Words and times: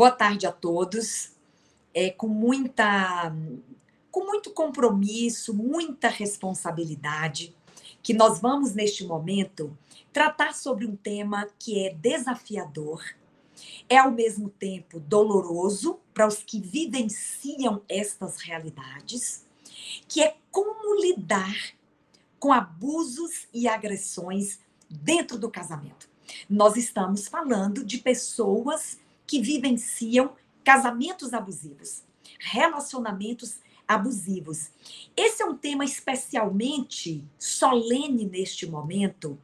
Boa 0.00 0.10
tarde 0.10 0.46
a 0.46 0.50
todos. 0.50 1.32
É, 1.92 2.08
com 2.08 2.26
muita 2.26 3.36
com 4.10 4.24
muito 4.24 4.50
compromisso, 4.50 5.52
muita 5.52 6.08
responsabilidade, 6.08 7.54
que 8.02 8.14
nós 8.14 8.40
vamos 8.40 8.72
neste 8.72 9.04
momento 9.04 9.76
tratar 10.10 10.54
sobre 10.54 10.86
um 10.86 10.96
tema 10.96 11.46
que 11.58 11.84
é 11.84 11.92
desafiador, 11.92 13.04
é 13.90 13.98
ao 13.98 14.10
mesmo 14.10 14.48
tempo 14.48 14.98
doloroso 14.98 16.00
para 16.14 16.26
os 16.26 16.42
que 16.42 16.58
vivenciam 16.58 17.82
estas 17.86 18.38
realidades, 18.38 19.44
que 20.08 20.22
é 20.22 20.34
como 20.50 20.98
lidar 20.98 21.74
com 22.38 22.54
abusos 22.54 23.48
e 23.52 23.68
agressões 23.68 24.60
dentro 24.88 25.38
do 25.38 25.50
casamento. 25.50 26.08
Nós 26.48 26.78
estamos 26.78 27.28
falando 27.28 27.84
de 27.84 27.98
pessoas 27.98 28.98
que 29.30 29.40
vivenciam 29.40 30.34
casamentos 30.64 31.32
abusivos, 31.32 32.02
relacionamentos 32.40 33.60
abusivos. 33.86 34.72
Esse 35.16 35.40
é 35.40 35.46
um 35.46 35.56
tema 35.56 35.84
especialmente 35.84 37.24
solene 37.38 38.26
neste 38.26 38.66
momento 38.66 39.38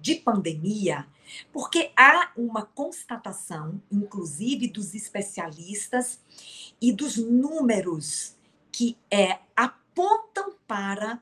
de 0.00 0.14
pandemia, 0.14 1.08
porque 1.52 1.90
há 1.96 2.30
uma 2.36 2.64
constatação, 2.64 3.82
inclusive 3.90 4.68
dos 4.68 4.94
especialistas 4.94 6.20
e 6.80 6.92
dos 6.92 7.16
números 7.16 8.36
que 8.70 8.96
é, 9.10 9.40
apontam 9.56 10.54
para 10.68 11.20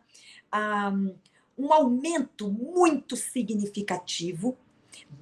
um, 0.92 1.14
um 1.56 1.72
aumento 1.72 2.50
muito 2.50 3.16
significativo 3.16 4.58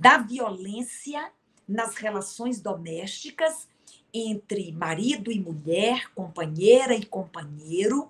da 0.00 0.18
violência 0.18 1.30
nas 1.68 1.96
relações 1.96 2.60
domésticas 2.60 3.68
entre 4.12 4.72
marido 4.72 5.30
e 5.30 5.38
mulher, 5.38 6.10
companheira 6.14 6.94
e 6.94 7.04
companheiro, 7.04 8.08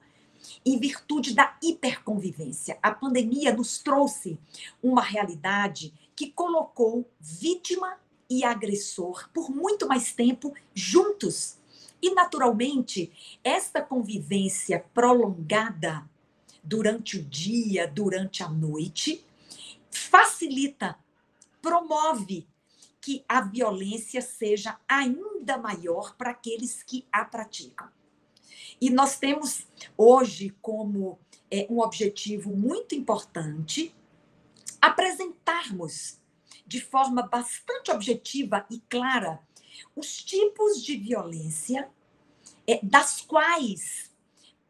em 0.64 0.78
virtude 0.78 1.34
da 1.34 1.56
hiperconvivência. 1.62 2.78
A 2.82 2.93
pandemia 2.93 3.52
nos 3.52 3.78
trouxe 3.78 4.38
uma 4.82 5.02
realidade 5.02 5.93
que 6.14 6.31
colocou 6.31 7.05
vítima 7.20 7.99
e 8.31 8.44
agressor 8.44 9.28
por 9.32 9.50
muito 9.50 9.88
mais 9.88 10.12
tempo 10.12 10.55
juntos. 10.72 11.56
E, 12.00 12.14
naturalmente, 12.14 13.10
esta 13.43 13.82
convivência 13.82 14.84
prolongada 14.94 16.08
durante 16.62 17.19
o 17.19 17.22
dia, 17.25 17.88
durante 17.88 18.43
a 18.43 18.49
noite, 18.49 19.25
facilita, 19.90 20.96
promove 21.60 22.46
que 23.00 23.24
a 23.28 23.40
violência 23.40 24.20
seja 24.20 24.78
ainda 24.88 25.56
maior 25.56 26.16
para 26.16 26.30
aqueles 26.30 26.82
que 26.82 27.06
a 27.12 27.24
praticam. 27.24 27.88
E 28.80 28.90
nós 28.90 29.18
temos 29.18 29.66
hoje 29.96 30.54
como 30.60 31.18
é, 31.50 31.66
um 31.70 31.80
objetivo 31.80 32.54
muito 32.54 32.94
importante 32.94 33.94
apresentarmos 34.80 36.18
de 36.66 36.80
forma 36.80 37.22
bastante 37.22 37.90
objetiva 37.90 38.66
e 38.70 38.80
clara 38.88 39.40
os 39.96 40.22
tipos 40.22 40.82
de 40.84 40.96
violência 40.96 41.88
é, 42.66 42.78
das 42.82 43.20
quais 43.22 44.10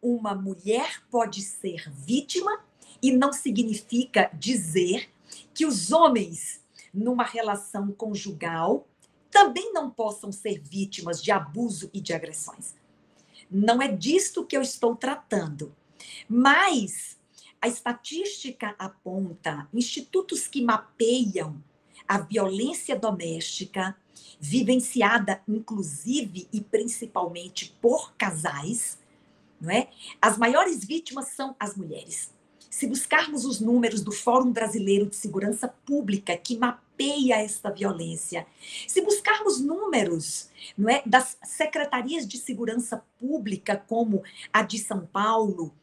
uma 0.00 0.34
mulher 0.34 1.02
pode 1.10 1.42
ser 1.42 1.90
vítima 1.90 2.64
e 3.02 3.10
não 3.10 3.32
significa 3.32 4.30
dizer 4.32 5.10
que 5.52 5.66
os 5.66 5.92
homens 5.92 6.64
numa 6.98 7.24
relação 7.24 7.92
conjugal 7.92 8.86
também 9.30 9.72
não 9.72 9.90
possam 9.90 10.32
ser 10.32 10.60
vítimas 10.60 11.22
de 11.22 11.30
abuso 11.30 11.90
e 11.92 12.00
de 12.00 12.12
agressões. 12.12 12.74
Não 13.50 13.80
é 13.80 13.88
disto 13.88 14.44
que 14.44 14.56
eu 14.56 14.62
estou 14.62 14.96
tratando. 14.96 15.74
Mas 16.28 17.16
a 17.60 17.68
estatística 17.68 18.74
aponta 18.78 19.68
institutos 19.72 20.46
que 20.46 20.62
mapeiam 20.62 21.62
a 22.06 22.18
violência 22.18 22.96
doméstica, 22.96 23.96
vivenciada 24.40 25.42
inclusive 25.46 26.48
e 26.52 26.60
principalmente 26.60 27.76
por 27.80 28.14
casais, 28.14 28.98
não 29.60 29.70
é? 29.70 29.88
As 30.20 30.38
maiores 30.38 30.84
vítimas 30.84 31.28
são 31.28 31.54
as 31.58 31.76
mulheres. 31.76 32.30
Se 32.70 32.86
buscarmos 32.86 33.44
os 33.44 33.60
números 33.60 34.02
do 34.02 34.12
Fórum 34.12 34.52
Brasileiro 34.52 35.06
de 35.06 35.16
Segurança 35.16 35.68
Pública, 35.68 36.36
que 36.36 36.56
mapeia 36.56 36.87
esta 37.32 37.70
violência, 37.70 38.46
se 38.86 39.00
buscarmos 39.00 39.60
números 39.60 40.50
não 40.76 40.88
é, 40.88 41.02
das 41.06 41.38
secretarias 41.44 42.26
de 42.26 42.38
segurança 42.38 43.04
pública, 43.18 43.76
como 43.88 44.22
a 44.52 44.62
de 44.62 44.78
São 44.78 45.06
Paulo, 45.06 45.74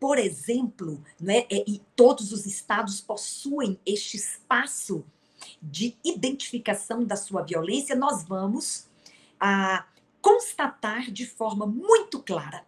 por 0.00 0.18
exemplo, 0.18 1.02
não 1.20 1.32
é, 1.32 1.46
e 1.50 1.80
todos 1.94 2.32
os 2.32 2.46
estados 2.46 3.00
possuem 3.00 3.78
este 3.84 4.16
espaço 4.16 5.04
de 5.62 5.96
identificação 6.04 7.04
da 7.04 7.16
sua 7.16 7.42
violência, 7.42 7.94
nós 7.94 8.24
vamos 8.24 8.88
a, 9.38 9.86
constatar 10.22 11.10
de 11.10 11.26
forma 11.26 11.66
muito 11.66 12.22
clara 12.22 12.64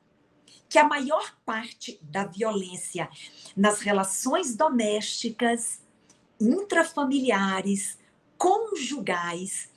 que 0.68 0.78
a 0.78 0.84
maior 0.84 1.36
parte 1.46 2.00
da 2.02 2.24
violência 2.24 3.08
nas 3.56 3.80
relações 3.80 4.56
domésticas, 4.56 5.80
intrafamiliares, 6.40 7.98
conjugais, 8.36 9.70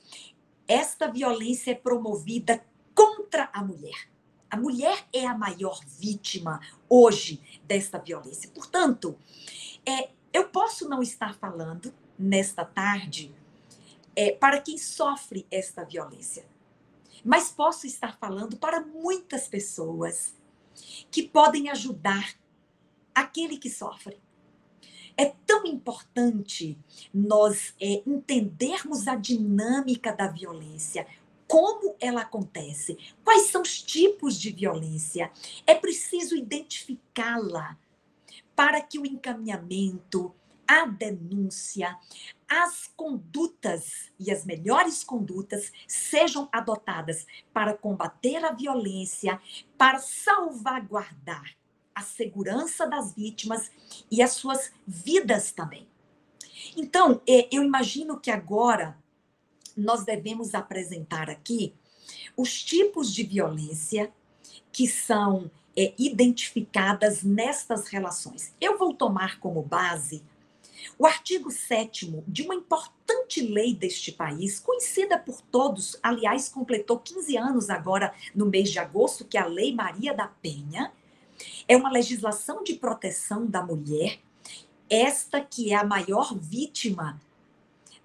esta 0.66 1.10
violência 1.10 1.70
é 1.70 1.74
promovida 1.74 2.62
contra 2.94 3.48
a 3.52 3.64
mulher. 3.64 4.08
A 4.50 4.56
mulher 4.56 5.06
é 5.12 5.26
a 5.26 5.36
maior 5.36 5.80
vítima 5.84 6.60
hoje 6.88 7.40
desta 7.64 7.98
violência. 7.98 8.50
Portanto, 8.50 9.18
é, 9.84 10.10
eu 10.32 10.48
posso 10.48 10.88
não 10.88 11.02
estar 11.02 11.34
falando 11.34 11.92
nesta 12.18 12.64
tarde 12.64 13.34
é, 14.16 14.32
para 14.32 14.60
quem 14.60 14.76
sofre 14.76 15.46
esta 15.50 15.84
violência, 15.84 16.44
mas 17.24 17.50
posso 17.50 17.86
estar 17.86 18.18
falando 18.18 18.56
para 18.56 18.80
muitas 18.80 19.46
pessoas 19.46 20.34
que 21.10 21.22
podem 21.22 21.70
ajudar 21.70 22.34
aquele 23.14 23.58
que 23.58 23.70
sofre. 23.70 24.20
É 25.20 25.34
tão 25.44 25.66
importante 25.66 26.78
nós 27.12 27.74
é, 27.80 28.04
entendermos 28.06 29.08
a 29.08 29.16
dinâmica 29.16 30.12
da 30.12 30.28
violência, 30.28 31.08
como 31.48 31.96
ela 32.00 32.20
acontece, 32.20 32.96
quais 33.24 33.48
são 33.48 33.62
os 33.62 33.82
tipos 33.82 34.38
de 34.38 34.52
violência. 34.52 35.32
É 35.66 35.74
preciso 35.74 36.36
identificá-la 36.36 37.76
para 38.54 38.80
que 38.80 38.96
o 38.96 39.04
encaminhamento, 39.04 40.32
a 40.68 40.86
denúncia, 40.86 41.98
as 42.48 42.86
condutas 42.94 44.12
e 44.20 44.30
as 44.30 44.44
melhores 44.44 45.02
condutas 45.02 45.72
sejam 45.88 46.48
adotadas 46.52 47.26
para 47.52 47.74
combater 47.74 48.44
a 48.44 48.52
violência, 48.52 49.40
para 49.76 49.98
salvaguardar 49.98 51.58
a 51.98 52.02
segurança 52.02 52.86
das 52.86 53.12
vítimas 53.12 53.72
e 54.08 54.22
as 54.22 54.32
suas 54.32 54.70
vidas 54.86 55.50
também. 55.50 55.88
Então, 56.76 57.20
é, 57.28 57.48
eu 57.50 57.64
imagino 57.64 58.20
que 58.20 58.30
agora 58.30 58.96
nós 59.76 60.04
devemos 60.04 60.54
apresentar 60.54 61.28
aqui 61.28 61.74
os 62.36 62.62
tipos 62.62 63.12
de 63.12 63.24
violência 63.24 64.12
que 64.70 64.86
são 64.86 65.50
é, 65.76 65.92
identificadas 65.98 67.24
nestas 67.24 67.88
relações. 67.88 68.54
Eu 68.60 68.78
vou 68.78 68.94
tomar 68.94 69.40
como 69.40 69.60
base 69.60 70.22
o 70.96 71.04
artigo 71.04 71.50
7 71.50 72.22
de 72.28 72.42
uma 72.42 72.54
importante 72.54 73.40
lei 73.40 73.74
deste 73.74 74.12
país, 74.12 74.60
conhecida 74.60 75.18
por 75.18 75.40
todos, 75.42 75.98
aliás, 76.00 76.48
completou 76.48 76.98
15 76.98 77.36
anos 77.36 77.70
agora 77.70 78.14
no 78.34 78.46
mês 78.46 78.70
de 78.70 78.78
agosto, 78.78 79.24
que 79.24 79.36
é 79.36 79.40
a 79.40 79.46
Lei 79.46 79.74
Maria 79.74 80.14
da 80.14 80.28
Penha, 80.28 80.92
é 81.66 81.76
uma 81.76 81.90
legislação 81.90 82.62
de 82.62 82.74
proteção 82.74 83.46
da 83.46 83.62
mulher, 83.62 84.20
esta 84.88 85.40
que 85.40 85.72
é 85.72 85.76
a 85.76 85.84
maior 85.84 86.36
vítima 86.36 87.20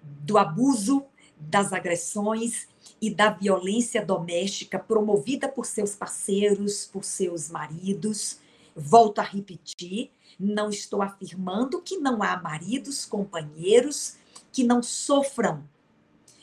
do 0.02 0.36
abuso, 0.36 1.04
das 1.38 1.72
agressões 1.72 2.68
e 3.00 3.10
da 3.10 3.30
violência 3.30 4.04
doméstica 4.04 4.78
promovida 4.78 5.48
por 5.48 5.66
seus 5.66 5.94
parceiros, 5.94 6.86
por 6.86 7.04
seus 7.04 7.50
maridos. 7.50 8.38
Volto 8.74 9.18
a 9.18 9.22
repetir, 9.22 10.10
não 10.38 10.68
estou 10.68 11.02
afirmando 11.02 11.80
que 11.80 11.96
não 11.98 12.22
há 12.22 12.36
maridos, 12.40 13.04
companheiros 13.04 14.16
que 14.52 14.64
não 14.64 14.82
sofram, 14.82 15.64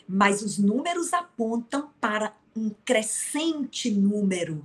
mas 0.08 0.42
os 0.42 0.58
números 0.58 1.14
apontam 1.14 1.90
para 2.00 2.36
um 2.56 2.70
crescente 2.84 3.90
número. 3.90 4.64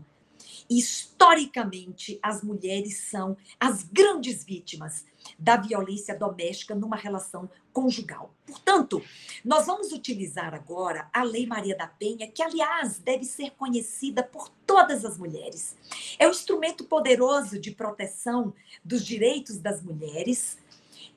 Historicamente, 0.69 2.19
as 2.23 2.43
mulheres 2.43 2.99
são 3.09 3.37
as 3.59 3.83
grandes 3.83 4.45
vítimas 4.45 5.05
da 5.39 5.57
violência 5.57 6.17
doméstica 6.17 6.75
numa 6.75 6.97
relação 6.97 7.49
conjugal. 7.73 8.35
Portanto, 8.47 9.03
nós 9.45 9.67
vamos 9.67 9.93
utilizar 9.93 10.55
agora 10.55 11.09
a 11.13 11.23
Lei 11.23 11.47
Maria 11.47 11.77
da 11.77 11.87
Penha, 11.87 12.31
que, 12.31 12.43
aliás, 12.43 12.99
deve 12.99 13.25
ser 13.25 13.51
conhecida 13.53 14.23
por 14.23 14.49
todas 14.67 15.05
as 15.05 15.19
mulheres. 15.19 15.77
É 16.19 16.27
um 16.27 16.31
instrumento 16.31 16.85
poderoso 16.85 17.59
de 17.59 17.71
proteção 17.71 18.55
dos 18.85 19.05
direitos 19.05 19.59
das 19.59 19.83
mulheres. 19.83 20.59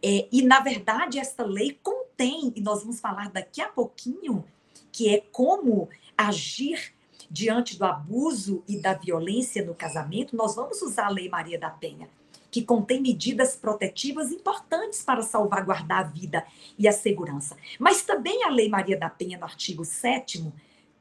É, 0.01 0.27
e, 0.31 0.41
na 0.41 0.59
verdade, 0.59 1.19
esta 1.19 1.43
lei 1.43 1.77
contém, 1.81 2.51
e 2.55 2.61
nós 2.61 2.81
vamos 2.81 2.99
falar 2.99 3.29
daqui 3.29 3.61
a 3.61 3.67
pouquinho, 3.67 4.45
que 4.91 5.13
é 5.13 5.21
como 5.31 5.89
agir 6.17 6.93
diante 7.29 7.77
do 7.77 7.85
abuso 7.85 8.63
e 8.67 8.81
da 8.81 8.93
violência 8.93 9.63
no 9.63 9.75
casamento, 9.75 10.35
nós 10.35 10.55
vamos 10.55 10.81
usar 10.81 11.07
a 11.07 11.09
Lei 11.09 11.29
Maria 11.29 11.59
da 11.59 11.69
Penha 11.69 12.09
que 12.51 12.63
contém 12.63 13.01
medidas 13.01 13.55
protetivas 13.55 14.31
importantes 14.31 15.03
para 15.03 15.21
salvaguardar 15.21 15.99
a 15.99 16.03
vida 16.03 16.45
e 16.77 16.87
a 16.87 16.91
segurança. 16.91 17.55
Mas 17.79 18.01
também 18.01 18.43
a 18.43 18.49
Lei 18.49 18.69
Maria 18.69 18.97
da 18.97 19.09
Penha, 19.09 19.37
no 19.37 19.43
artigo 19.43 19.85
7, 19.85 20.51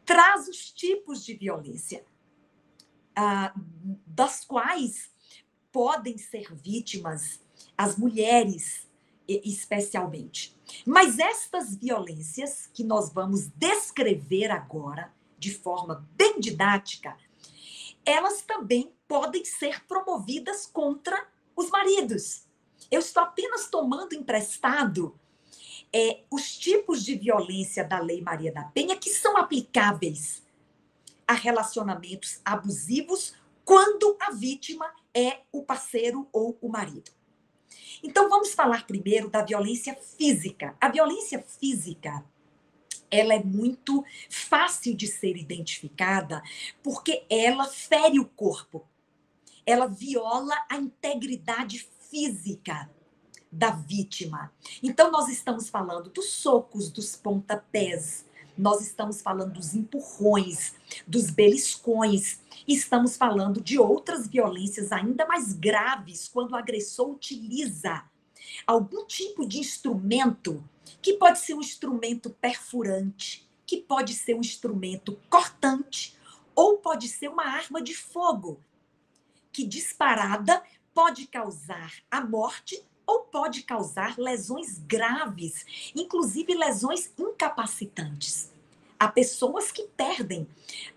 traz 0.05 0.49
os 0.49 0.71
tipos 0.71 1.25
de 1.25 1.35
violência, 1.35 2.05
ah, 3.17 3.53
das 4.07 4.45
quais 4.45 5.11
podem 5.73 6.19
ser 6.19 6.55
vítimas 6.55 7.41
as 7.77 7.97
mulheres, 7.97 8.87
especialmente. 9.27 10.57
Mas 10.85 11.19
estas 11.19 11.77
violências 11.77 12.69
que 12.73 12.83
nós 12.83 13.13
vamos 13.13 13.49
descrever 13.49 14.51
agora, 14.51 15.13
de 15.39 15.55
forma 15.55 16.07
bem 16.13 16.41
didática, 16.41 17.17
elas 18.05 18.43
também 18.43 18.93
podem 19.07 19.45
ser 19.45 19.85
promovidas 19.87 20.67
contra 20.67 21.27
os 21.55 21.71
maridos. 21.71 22.47
Eu 22.91 23.01
estou 23.01 23.23
apenas 23.23 23.69
tomando 23.69 24.15
emprestado 24.15 25.19
é, 25.93 26.23
os 26.31 26.57
tipos 26.57 27.05
de 27.05 27.15
violência 27.17 27.85
da 27.85 27.99
Lei 27.99 28.21
Maria 28.21 28.53
da 28.53 28.65
Penha 28.65 28.97
que 28.97 29.11
são 29.11 29.37
aplicáveis 29.37 30.43
a 31.27 31.33
relacionamentos 31.33 32.41
abusivos 32.45 33.35
quando 33.65 34.17
a 34.21 34.31
vítima 34.31 34.91
é 35.15 35.41
o 35.53 35.63
parceiro 35.63 36.27
ou 36.33 36.57
o 36.61 36.69
marido. 36.69 37.11
Então 38.03 38.29
vamos 38.29 38.55
falar 38.55 38.87
primeiro 38.87 39.29
da 39.29 39.43
violência 39.43 39.95
física. 39.95 40.75
A 40.81 40.89
violência 40.89 41.43
física 41.43 42.25
ela 43.11 43.35
é 43.35 43.43
muito 43.43 44.05
fácil 44.29 44.95
de 44.95 45.07
ser 45.07 45.37
identificada 45.37 46.43
porque 46.83 47.25
ela 47.29 47.65
fere 47.67 48.19
o 48.19 48.25
corpo. 48.25 48.87
Ela 49.65 49.87
viola 49.87 50.55
a 50.71 50.77
integridade 50.77 51.89
física 52.11 52.91
da 53.51 53.71
vítima. 53.71 54.53
Então, 54.83 55.11
nós 55.11 55.29
estamos 55.29 55.69
falando 55.69 56.11
dos 56.11 56.31
socos, 56.31 56.91
dos 56.91 57.17
pontapés, 57.17 58.27
nós 58.57 58.81
estamos 58.81 59.23
falando 59.23 59.53
dos 59.53 59.75
empurrões, 59.75 60.75
dos 61.07 61.31
beliscões, 61.31 62.41
estamos 62.67 63.17
falando 63.17 63.61
de 63.61 63.79
outras 63.79 64.27
violências 64.27 64.91
ainda 64.91 65.25
mais 65.27 65.53
graves 65.53 66.29
quando 66.29 66.53
o 66.53 66.57
agressor 66.57 67.11
utiliza 67.11 68.03
algum 68.67 69.07
tipo 69.07 69.47
de 69.47 69.59
instrumento 69.59 70.63
que 71.01 71.15
pode 71.15 71.39
ser 71.39 71.55
um 71.55 71.61
instrumento 71.61 72.31
perfurante, 72.31 73.49
que 73.67 73.79
pode 73.79 74.15
ser 74.15 74.35
um 74.35 74.41
instrumento 74.41 75.19
cortante 75.29 76.17
ou 76.55 76.79
pode 76.79 77.09
ser 77.09 77.29
uma 77.29 77.45
arma 77.45 77.81
de 77.81 77.95
fogo 77.95 78.61
que 79.53 79.65
disparada 79.65 80.63
pode 80.95 81.27
causar 81.27 81.93
a 82.11 82.21
morte 82.21 82.85
ou 83.07 83.21
pode 83.21 83.63
causar 83.63 84.19
lesões 84.19 84.79
graves, 84.79 85.93
inclusive 85.95 86.55
lesões 86.55 87.11
incapacitantes. 87.19 88.53
Há 89.01 89.09
pessoas 89.09 89.71
que 89.71 89.85
perdem 89.85 90.47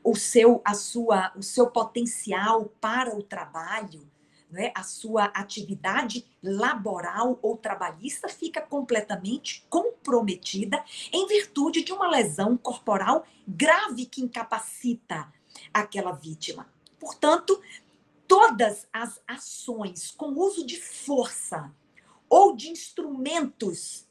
o 0.04 0.16
seu, 0.16 0.62
a 0.66 0.74
sua, 0.74 1.32
o 1.36 1.44
seu 1.44 1.68
potencial 1.70 2.66
para 2.82 3.16
o 3.16 3.24
trabalho, 3.24 4.11
né? 4.52 4.72
a 4.76 4.84
sua 4.84 5.26
atividade 5.26 6.26
laboral 6.44 7.40
ou 7.42 7.58
trabalhista 7.58 8.28
fica 8.28 8.62
completamente 8.62 9.66
comprometida 9.70 10.84
em 11.12 11.28
virtude 11.28 11.84
de 11.84 11.94
uma 11.94 12.10
lesão 12.10 12.58
corporal 12.58 13.26
grave 13.48 14.06
que 14.06 14.22
incapacita 14.22 15.32
aquela 15.74 16.12
vítima. 16.12 16.68
Portanto, 17.00 17.60
todas 18.28 18.88
as 18.94 19.20
ações 19.28 20.12
com 20.12 20.34
uso 20.34 20.66
de 20.66 20.80
força 20.80 21.72
ou 22.30 22.56
de 22.56 22.70
instrumentos 22.70 24.08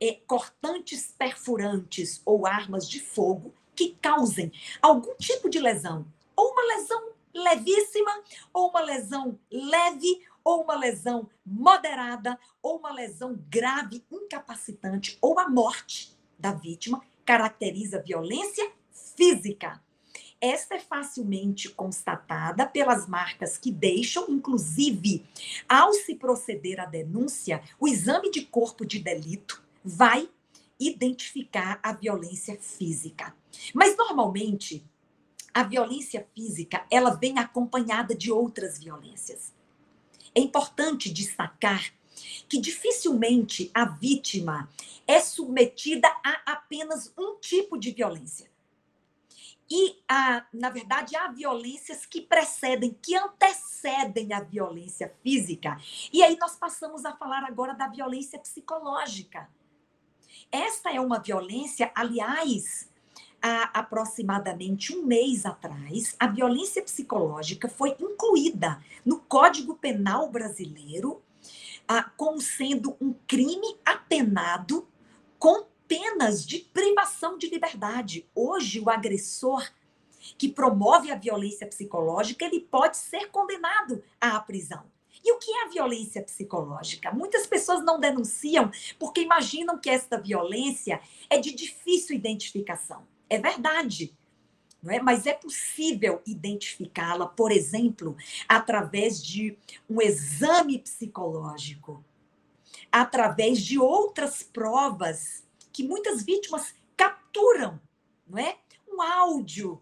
é, 0.00 0.12
cortantes, 0.26 1.14
perfurantes 1.18 2.20
ou 2.24 2.46
armas 2.46 2.88
de 2.88 3.00
fogo 3.00 3.54
que 3.74 3.96
causem 4.00 4.52
algum 4.80 5.14
tipo 5.16 5.48
de 5.48 5.58
lesão, 5.58 6.06
ou 6.36 6.52
uma 6.52 6.76
lesão 6.76 7.13
levíssima, 7.34 8.22
ou 8.52 8.70
uma 8.70 8.80
lesão 8.80 9.38
leve, 9.50 10.22
ou 10.44 10.62
uma 10.62 10.76
lesão 10.76 11.28
moderada, 11.44 12.38
ou 12.62 12.78
uma 12.78 12.92
lesão 12.92 13.38
grave, 13.48 14.04
incapacitante, 14.10 15.18
ou 15.20 15.38
a 15.38 15.48
morte 15.48 16.16
da 16.38 16.52
vítima, 16.52 17.02
caracteriza 17.24 18.02
violência 18.02 18.70
física. 19.16 19.82
Esta 20.40 20.74
é 20.74 20.78
facilmente 20.78 21.70
constatada 21.70 22.66
pelas 22.66 23.08
marcas 23.08 23.56
que 23.56 23.72
deixam, 23.72 24.26
inclusive, 24.28 25.24
ao 25.66 25.94
se 25.94 26.14
proceder 26.14 26.78
à 26.80 26.84
denúncia, 26.84 27.62
o 27.80 27.88
exame 27.88 28.30
de 28.30 28.44
corpo 28.44 28.84
de 28.84 28.98
delito 28.98 29.62
vai 29.82 30.28
identificar 30.78 31.80
a 31.82 31.92
violência 31.92 32.58
física. 32.60 33.34
Mas 33.72 33.96
normalmente 33.96 34.84
a 35.54 35.62
violência 35.62 36.28
física, 36.34 36.84
ela 36.90 37.10
vem 37.10 37.38
acompanhada 37.38 38.14
de 38.14 38.32
outras 38.32 38.78
violências. 38.78 39.54
É 40.34 40.40
importante 40.40 41.12
destacar 41.12 41.92
que 42.48 42.60
dificilmente 42.60 43.70
a 43.72 43.84
vítima 43.84 44.68
é 45.06 45.20
submetida 45.20 46.08
a 46.24 46.52
apenas 46.52 47.12
um 47.16 47.38
tipo 47.38 47.78
de 47.78 47.92
violência. 47.92 48.52
E, 49.70 50.02
a, 50.08 50.44
na 50.52 50.68
verdade, 50.68 51.16
há 51.16 51.28
violências 51.28 52.04
que 52.04 52.20
precedem, 52.20 52.96
que 53.00 53.16
antecedem 53.16 54.32
a 54.32 54.40
violência 54.40 55.14
física. 55.22 55.80
E 56.12 56.22
aí 56.22 56.36
nós 56.36 56.56
passamos 56.56 57.04
a 57.04 57.16
falar 57.16 57.44
agora 57.44 57.72
da 57.72 57.88
violência 57.88 58.38
psicológica. 58.38 59.48
Esta 60.52 60.92
é 60.92 61.00
uma 61.00 61.18
violência, 61.18 61.90
aliás, 61.94 62.90
há 63.46 63.64
aproximadamente 63.74 64.96
um 64.96 65.04
mês 65.04 65.44
atrás, 65.44 66.16
a 66.18 66.26
violência 66.26 66.82
psicológica 66.82 67.68
foi 67.68 67.94
incluída 68.00 68.82
no 69.04 69.20
Código 69.20 69.74
Penal 69.76 70.30
brasileiro 70.30 71.22
ah, 71.86 72.10
como 72.16 72.40
sendo 72.40 72.96
um 72.98 73.12
crime 73.26 73.76
apenado 73.84 74.88
com 75.38 75.66
penas 75.86 76.46
de 76.46 76.60
privação 76.60 77.36
de 77.36 77.50
liberdade. 77.50 78.26
Hoje, 78.34 78.80
o 78.80 78.88
agressor 78.88 79.62
que 80.38 80.48
promove 80.48 81.12
a 81.12 81.16
violência 81.16 81.66
psicológica, 81.66 82.46
ele 82.46 82.60
pode 82.60 82.96
ser 82.96 83.30
condenado 83.30 84.02
à 84.18 84.40
prisão. 84.40 84.84
E 85.22 85.30
o 85.30 85.38
que 85.38 85.50
é 85.50 85.64
a 85.64 85.68
violência 85.68 86.22
psicológica? 86.22 87.12
Muitas 87.12 87.46
pessoas 87.46 87.84
não 87.84 88.00
denunciam 88.00 88.70
porque 88.98 89.20
imaginam 89.20 89.78
que 89.78 89.90
esta 89.90 90.16
violência 90.16 90.98
é 91.28 91.38
de 91.38 91.54
difícil 91.54 92.16
identificação. 92.16 93.06
É 93.34 93.38
verdade. 93.38 94.16
É? 94.86 95.00
Mas 95.00 95.26
é 95.26 95.32
possível 95.32 96.20
identificá-la, 96.26 97.26
por 97.26 97.50
exemplo, 97.50 98.16
através 98.46 99.24
de 99.24 99.56
um 99.88 100.00
exame 100.00 100.78
psicológico, 100.78 102.04
através 102.92 103.62
de 103.62 103.78
outras 103.78 104.42
provas 104.42 105.42
que 105.72 105.82
muitas 105.82 106.22
vítimas 106.22 106.74
capturam, 106.96 107.80
não 108.26 108.38
é? 108.38 108.58
Um 108.86 109.00
áudio 109.00 109.80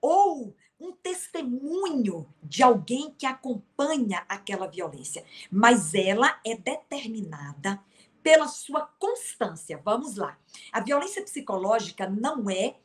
ou 0.00 0.56
um 0.80 0.92
testemunho 0.92 2.26
de 2.42 2.62
alguém 2.62 3.14
que 3.16 3.26
acompanha 3.26 4.24
aquela 4.28 4.66
violência, 4.66 5.24
mas 5.50 5.94
ela 5.94 6.40
é 6.44 6.56
determinada 6.56 7.80
pela 8.22 8.48
sua 8.48 8.82
constância. 8.98 9.80
Vamos 9.84 10.16
lá. 10.16 10.38
A 10.72 10.80
violência 10.80 11.22
psicológica 11.22 12.08
não 12.08 12.48
é 12.50 12.76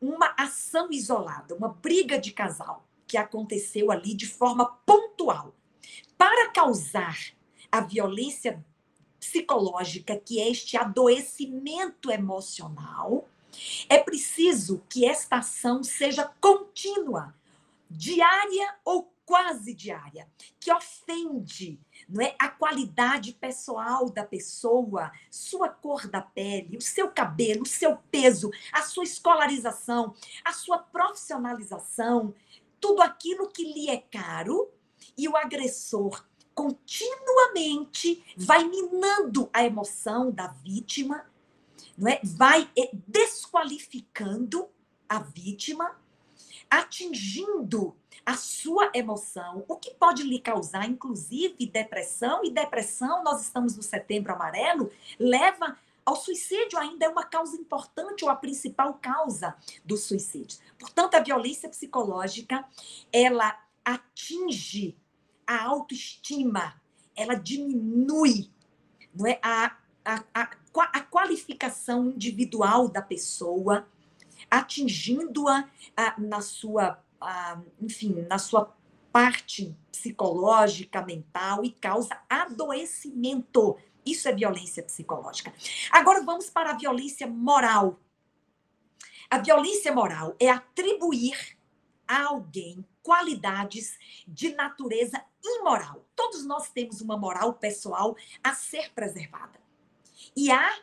uma 0.00 0.34
ação 0.38 0.88
isolada, 0.90 1.54
uma 1.54 1.68
briga 1.68 2.18
de 2.18 2.32
casal 2.32 2.86
que 3.06 3.16
aconteceu 3.16 3.90
ali 3.90 4.14
de 4.14 4.26
forma 4.26 4.66
pontual. 4.86 5.54
Para 6.16 6.50
causar 6.50 7.18
a 7.70 7.80
violência 7.80 8.64
psicológica, 9.18 10.16
que 10.16 10.40
é 10.40 10.50
este 10.50 10.76
adoecimento 10.76 12.10
emocional, 12.10 13.28
é 13.88 13.98
preciso 13.98 14.82
que 14.88 15.06
esta 15.06 15.36
ação 15.36 15.82
seja 15.82 16.30
contínua, 16.40 17.34
diária 17.90 18.76
ou 18.84 19.13
quase 19.24 19.74
diária, 19.74 20.28
que 20.60 20.72
ofende 20.72 21.80
não 22.08 22.22
é, 22.22 22.34
a 22.38 22.48
qualidade 22.48 23.32
pessoal 23.32 24.10
da 24.10 24.24
pessoa, 24.24 25.10
sua 25.30 25.68
cor 25.68 26.06
da 26.06 26.20
pele, 26.20 26.76
o 26.76 26.82
seu 26.82 27.08
cabelo, 27.10 27.62
o 27.62 27.66
seu 27.66 27.96
peso, 28.10 28.50
a 28.72 28.82
sua 28.82 29.04
escolarização, 29.04 30.14
a 30.44 30.52
sua 30.52 30.78
profissionalização, 30.78 32.34
tudo 32.80 33.02
aquilo 33.02 33.48
que 33.48 33.64
lhe 33.64 33.88
é 33.88 33.98
caro, 33.98 34.70
e 35.16 35.28
o 35.28 35.36
agressor 35.36 36.24
continuamente 36.54 38.24
vai 38.36 38.64
minando 38.64 39.48
a 39.52 39.64
emoção 39.64 40.30
da 40.30 40.48
vítima, 40.48 41.26
não 41.96 42.08
é? 42.08 42.20
vai 42.22 42.70
eh, 42.76 42.90
desqualificando 43.06 44.68
a 45.08 45.18
vítima, 45.18 45.98
atingindo 46.70 47.96
a 48.24 48.36
sua 48.36 48.90
emoção, 48.94 49.64
o 49.68 49.76
que 49.76 49.92
pode 49.94 50.22
lhe 50.22 50.38
causar, 50.38 50.88
inclusive, 50.88 51.66
depressão, 51.66 52.44
e 52.44 52.50
depressão, 52.50 53.22
nós 53.22 53.42
estamos 53.42 53.76
no 53.76 53.82
setembro 53.82 54.32
amarelo, 54.32 54.90
leva 55.18 55.76
ao 56.04 56.16
suicídio, 56.16 56.78
ainda 56.78 57.06
é 57.06 57.08
uma 57.08 57.24
causa 57.24 57.56
importante 57.56 58.24
ou 58.24 58.30
a 58.30 58.36
principal 58.36 58.94
causa 58.94 59.54
do 59.84 59.96
suicídio. 59.96 60.58
Portanto, 60.78 61.14
a 61.14 61.20
violência 61.20 61.68
psicológica, 61.68 62.64
ela 63.12 63.58
atinge 63.84 64.96
a 65.46 65.62
autoestima, 65.64 66.80
ela 67.16 67.34
diminui 67.34 68.50
não 69.14 69.26
é, 69.26 69.38
a, 69.42 69.76
a, 70.04 70.24
a, 70.34 70.50
a 70.74 71.00
qualificação 71.00 72.10
individual 72.10 72.88
da 72.88 73.00
pessoa, 73.00 73.86
atingindo-a 74.50 75.68
na 76.18 76.40
sua, 76.40 76.98
enfim, 77.80 78.26
na 78.28 78.38
sua 78.38 78.74
parte 79.12 79.76
psicológica, 79.92 81.00
mental 81.02 81.64
e 81.64 81.70
causa 81.70 82.20
adoecimento. 82.28 83.76
Isso 84.04 84.28
é 84.28 84.32
violência 84.32 84.82
psicológica. 84.82 85.52
Agora 85.90 86.22
vamos 86.22 86.50
para 86.50 86.70
a 86.70 86.76
violência 86.76 87.26
moral. 87.26 87.98
A 89.30 89.38
violência 89.38 89.92
moral 89.92 90.36
é 90.38 90.50
atribuir 90.50 91.56
a 92.06 92.24
alguém 92.24 92.84
qualidades 93.02 93.98
de 94.26 94.54
natureza 94.54 95.22
imoral. 95.42 96.04
Todos 96.16 96.44
nós 96.44 96.70
temos 96.70 97.00
uma 97.00 97.16
moral 97.16 97.54
pessoal 97.54 98.16
a 98.42 98.54
ser 98.54 98.92
preservada. 98.92 99.60
E 100.36 100.50
há 100.50 100.78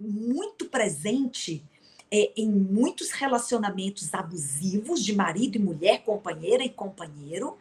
muito 0.00 0.66
presente 0.68 1.64
é, 2.10 2.32
em 2.36 2.48
muitos 2.48 3.10
relacionamentos 3.10 4.14
abusivos 4.14 5.04
de 5.04 5.14
marido 5.14 5.56
e 5.56 5.60
mulher, 5.60 6.04
companheira 6.04 6.64
e 6.64 6.70
companheiro, 6.70 7.58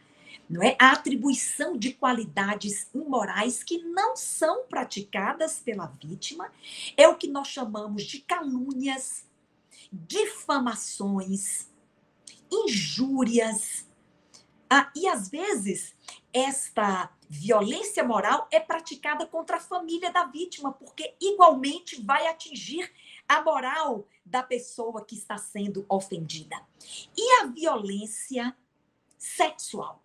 não 0.50 0.62
é? 0.62 0.76
A 0.80 0.92
atribuição 0.92 1.76
de 1.76 1.94
qualidades 1.94 2.88
imorais 2.94 3.64
que 3.64 3.80
não 3.80 4.16
são 4.16 4.66
praticadas 4.68 5.60
pela 5.60 5.88
vítima 5.88 6.52
é 6.96 7.08
o 7.08 7.16
que 7.16 7.28
nós 7.28 7.48
chamamos 7.48 8.04
de 8.04 8.20
calúnias, 8.20 9.26
difamações, 9.92 11.68
injúrias. 12.52 13.88
Ah, 14.70 14.92
e 14.96 15.08
às 15.08 15.30
vezes 15.30 15.96
esta 16.32 17.10
violência 17.28 18.04
moral 18.04 18.48
é 18.52 18.60
praticada 18.60 19.26
contra 19.26 19.58
a 19.58 19.62
família 19.62 20.12
da 20.12 20.26
vítima, 20.26 20.72
porque 20.72 21.16
igualmente 21.20 22.02
vai 22.02 22.28
atingir 22.28 22.92
a 23.28 23.42
moral 23.42 24.08
da 24.26 24.42
pessoa 24.44 25.04
que 25.04 25.16
está 25.16 25.38
sendo 25.38 25.86
ofendida. 25.90 26.56
E 27.16 27.42
a 27.42 27.46
violência 27.46 28.56
sexual, 29.18 30.04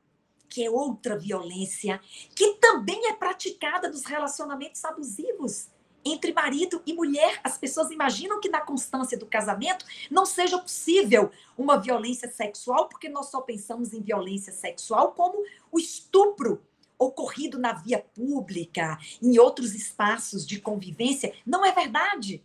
que 0.48 0.64
é 0.64 0.70
outra 0.70 1.16
violência 1.16 2.00
que 2.34 2.54
também 2.54 3.08
é 3.08 3.12
praticada 3.12 3.88
nos 3.88 4.04
relacionamentos 4.04 4.84
abusivos 4.84 5.68
entre 6.04 6.32
marido 6.32 6.82
e 6.86 6.92
mulher. 6.92 7.40
As 7.44 7.58
pessoas 7.58 7.90
imaginam 7.90 8.40
que 8.40 8.48
na 8.48 8.60
constância 8.60 9.18
do 9.18 9.26
casamento 9.26 9.84
não 10.10 10.24
seja 10.24 10.58
possível 10.58 11.30
uma 11.56 11.78
violência 11.78 12.30
sexual, 12.30 12.88
porque 12.88 13.08
nós 13.08 13.26
só 13.30 13.40
pensamos 13.40 13.92
em 13.92 14.00
violência 14.00 14.52
sexual 14.52 15.12
como 15.12 15.44
o 15.70 15.78
estupro 15.78 16.62
ocorrido 16.98 17.58
na 17.58 17.72
via 17.72 17.98
pública, 17.98 18.98
em 19.22 19.38
outros 19.38 19.74
espaços 19.74 20.46
de 20.46 20.60
convivência. 20.60 21.34
Não 21.46 21.64
é 21.64 21.72
verdade. 21.72 22.44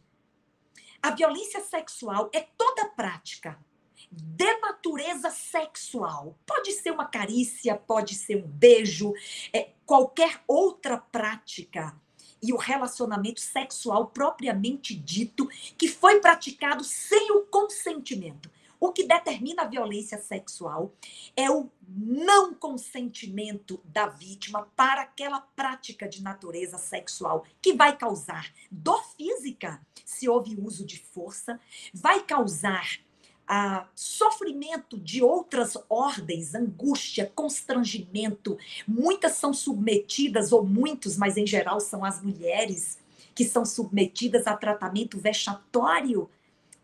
A 1.05 1.11
violência 1.11 1.61
sexual 1.61 2.31
é 2.33 2.47
toda 2.57 2.87
prática 2.87 3.59
de 4.11 4.57
natureza 4.57 5.29
sexual. 5.29 6.35
Pode 6.47 6.71
ser 6.71 6.89
uma 6.89 7.05
carícia, 7.05 7.75
pode 7.75 8.15
ser 8.15 8.43
um 8.43 8.47
beijo, 8.47 9.13
é, 9.53 9.69
qualquer 9.85 10.41
outra 10.47 10.97
prática 10.97 11.95
e 12.41 12.51
o 12.51 12.57
relacionamento 12.57 13.39
sexual 13.39 14.07
propriamente 14.07 14.95
dito 14.95 15.47
que 15.77 15.87
foi 15.87 16.19
praticado 16.19 16.83
sem 16.83 17.31
o 17.33 17.41
consentimento. 17.43 18.49
O 18.79 18.91
que 18.91 19.03
determina 19.03 19.63
a 19.63 19.67
violência 19.67 20.17
sexual 20.17 20.93
é 21.35 21.49
o 21.49 21.69
não 21.87 22.53
consentimento 22.53 23.79
da 23.85 24.07
vítima 24.07 24.67
para 24.75 25.01
aquela 25.01 25.41
prática 25.41 26.07
de 26.07 26.21
natureza 26.21 26.77
sexual 26.77 27.45
que 27.61 27.73
vai 27.73 27.97
causar 27.97 28.53
dor 28.69 29.03
física, 29.15 29.81
se 30.03 30.27
houve 30.27 30.59
uso 30.59 30.85
de 30.85 30.99
força, 30.99 31.59
vai 31.93 32.23
causar 32.23 32.99
a 33.47 33.87
sofrimento 33.93 34.97
de 34.97 35.21
outras 35.21 35.77
ordens, 35.87 36.55
angústia, 36.55 37.31
constrangimento. 37.35 38.57
Muitas 38.87 39.33
são 39.33 39.53
submetidas, 39.53 40.51
ou 40.51 40.65
muitos, 40.65 41.15
mas 41.15 41.37
em 41.37 41.45
geral 41.45 41.79
são 41.79 42.03
as 42.03 42.21
mulheres, 42.23 42.97
que 43.35 43.45
são 43.45 43.65
submetidas 43.65 44.47
a 44.47 44.55
tratamento 44.55 45.19
vexatório 45.19 46.29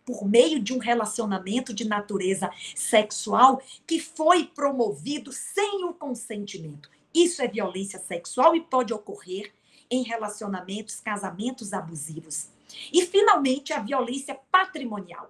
por 0.06 0.28
meio 0.28 0.60
de 0.60 0.74
um 0.74 0.78
relacionamento 0.78 1.74
de 1.74 1.88
natureza 1.88 2.50
sexual 2.76 3.62
que 3.86 4.00
foi 4.00 4.46
promovido 4.46 5.32
sem 5.32 5.84
o 5.86 5.94
consentimento. 5.94 6.90
Isso 7.14 7.42
é 7.42 7.48
violência 7.48 8.00
sexual 8.00 8.56
e 8.56 8.62
pode 8.62 8.94
ocorrer 8.94 9.52
em 9.90 10.04
relacionamentos, 10.04 11.00
casamentos 11.00 11.74
abusivos. 11.74 12.48
E, 12.92 13.06
finalmente, 13.06 13.74
a 13.74 13.80
violência 13.80 14.40
patrimonial 14.50 15.30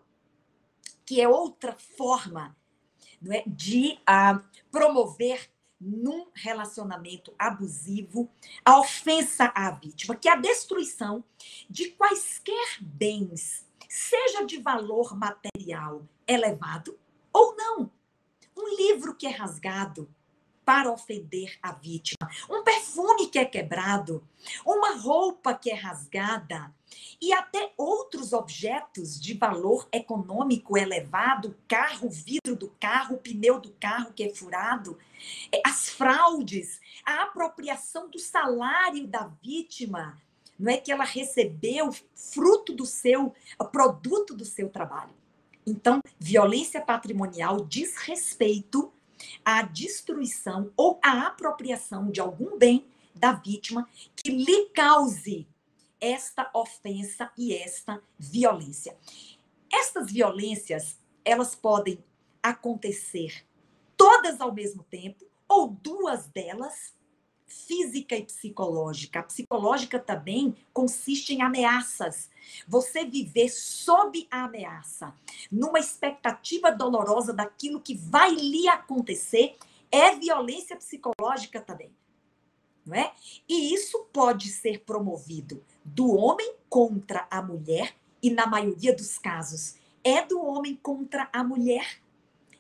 que 1.12 1.20
é 1.20 1.28
outra 1.28 1.76
forma 1.98 2.56
é, 3.30 3.44
de 3.46 4.00
uh, 4.08 4.42
promover 4.72 5.52
num 5.78 6.28
relacionamento 6.34 7.34
abusivo 7.38 8.30
a 8.64 8.80
ofensa 8.80 9.52
à 9.54 9.72
vítima, 9.72 10.16
que 10.16 10.30
é 10.30 10.32
a 10.32 10.38
destruição 10.38 11.22
de 11.70 11.90
quaisquer 11.90 12.78
bens, 12.80 13.66
seja 13.92 14.46
de 14.46 14.58
valor 14.58 15.18
material 15.18 16.08
elevado 16.26 16.98
ou 17.34 17.58
não. 17.58 17.92
Um 18.56 18.74
livro 18.78 19.14
que 19.14 19.28
é 19.28 19.30
rasgado, 19.30 20.10
para 20.64 20.90
ofender 20.90 21.58
a 21.62 21.74
vítima. 21.74 22.30
Um 22.50 22.64
perfume 22.64 23.28
que 23.28 23.38
é 23.38 23.44
quebrado, 23.44 24.26
uma 24.66 24.96
roupa 24.96 25.54
que 25.54 25.70
é 25.70 25.76
rasgada. 25.76 26.74
E 27.22 27.34
até 27.34 27.74
outros 27.76 28.32
objetos 28.32 29.20
de 29.20 29.34
valor 29.34 29.88
econômico 29.92 30.78
elevado, 30.78 31.58
carro, 31.68 32.10
vidro 32.10 32.56
do 32.56 32.70
carro, 32.80 33.18
pneu 33.18 33.60
do 33.60 33.72
carro 33.74 34.14
que 34.14 34.24
é 34.24 34.34
furado, 34.34 34.98
as 35.66 35.90
fraudes, 35.90 36.80
a 37.06 37.24
apropriação 37.24 38.10
do 38.10 38.20
salário 38.20 39.06
da 39.08 39.30
vítima, 39.42 40.22
não 40.62 40.72
é 40.72 40.78
que 40.78 40.92
ela 40.92 41.04
recebeu 41.04 41.90
fruto 42.14 42.72
do 42.72 42.86
seu 42.86 43.34
produto 43.72 44.36
do 44.36 44.46
seu 44.46 44.70
trabalho. 44.70 45.14
Então, 45.66 46.02
violência 46.20 46.80
patrimonial 46.80 47.66
diz 47.66 47.98
respeito 47.98 48.94
a 49.44 49.64
destruição 49.64 50.72
ou 50.78 51.00
a 51.04 51.28
apropriação 51.28 52.12
de 52.12 52.22
algum 52.22 52.58
bem 52.58 52.86
da 53.16 53.34
vítima 53.34 53.90
que 54.16 54.30
lhe 54.30 54.70
cause 54.70 55.48
esta 56.00 56.50
ofensa 56.54 57.32
e 57.38 57.56
esta 57.56 58.02
violência. 58.18 58.96
Estas 59.72 60.12
violências, 60.12 60.98
elas 61.26 61.56
podem 61.56 62.04
acontecer 62.42 63.46
todas 63.98 64.40
ao 64.42 64.54
mesmo 64.54 64.84
tempo 64.84 65.26
ou 65.48 65.70
duas 65.70 66.28
delas 66.28 66.94
física 67.52 68.16
e 68.16 68.24
psicológica. 68.24 69.20
A 69.20 69.24
psicológica 69.24 70.00
também 70.00 70.56
consiste 70.74 71.34
em 71.34 71.42
ameaças. 71.42 72.30
Você 72.68 73.06
viver 73.06 73.50
sob 73.50 74.28
a 74.32 74.46
ameaça, 74.46 75.14
numa 75.52 75.80
expectativa 75.80 76.72
dolorosa 76.72 77.34
daquilo 77.34 77.82
que 77.82 77.96
vai 77.96 78.34
lhe 78.34 78.68
acontecer, 78.68 79.58
é 79.92 80.16
violência 80.16 80.76
psicológica 80.76 81.60
também. 81.62 81.92
Não 82.86 82.96
é? 82.96 83.14
E 83.48 83.74
isso 83.74 84.08
pode 84.12 84.50
ser 84.50 84.80
promovido 84.80 85.64
do 85.84 86.16
homem 86.16 86.56
contra 86.70 87.28
a 87.30 87.42
mulher, 87.42 87.96
e 88.24 88.30
na 88.30 88.48
maioria 88.48 88.96
dos 88.96 89.18
casos 89.18 89.76
é 90.04 90.26
do 90.26 90.44
homem 90.44 90.76
contra 90.76 91.30
a 91.32 91.44
mulher. 91.44 92.02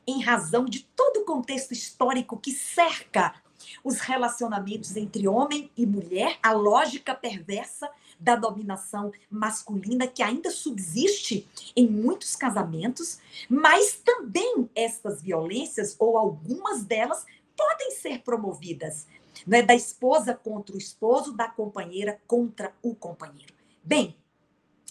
em 0.05 0.21
razão 0.21 0.65
de 0.65 0.83
todo 0.95 1.21
o 1.21 1.25
contexto 1.25 1.71
histórico 1.71 2.37
que 2.37 2.51
cerca 2.51 3.35
os 3.83 3.99
relacionamentos 3.99 4.95
entre 4.95 5.27
homem 5.27 5.69
e 5.75 5.85
mulher, 5.85 6.37
a 6.41 6.51
lógica 6.51 7.13
perversa 7.15 7.89
da 8.19 8.35
dominação 8.35 9.11
masculina 9.29 10.07
que 10.07 10.21
ainda 10.21 10.51
subsiste 10.51 11.47
em 11.75 11.87
muitos 11.87 12.35
casamentos, 12.35 13.19
mas 13.49 13.99
também 14.03 14.69
estas 14.75 15.21
violências, 15.21 15.95
ou 15.97 16.17
algumas 16.17 16.83
delas, 16.83 17.25
podem 17.57 17.91
ser 17.91 18.21
promovidas. 18.21 19.07
Não 19.45 19.57
é 19.57 19.63
da 19.63 19.73
esposa 19.73 20.33
contra 20.35 20.75
o 20.75 20.77
esposo, 20.77 21.33
da 21.33 21.47
companheira 21.47 22.19
contra 22.27 22.73
o 22.81 22.93
companheiro. 22.93 23.53
Bem, 23.83 24.15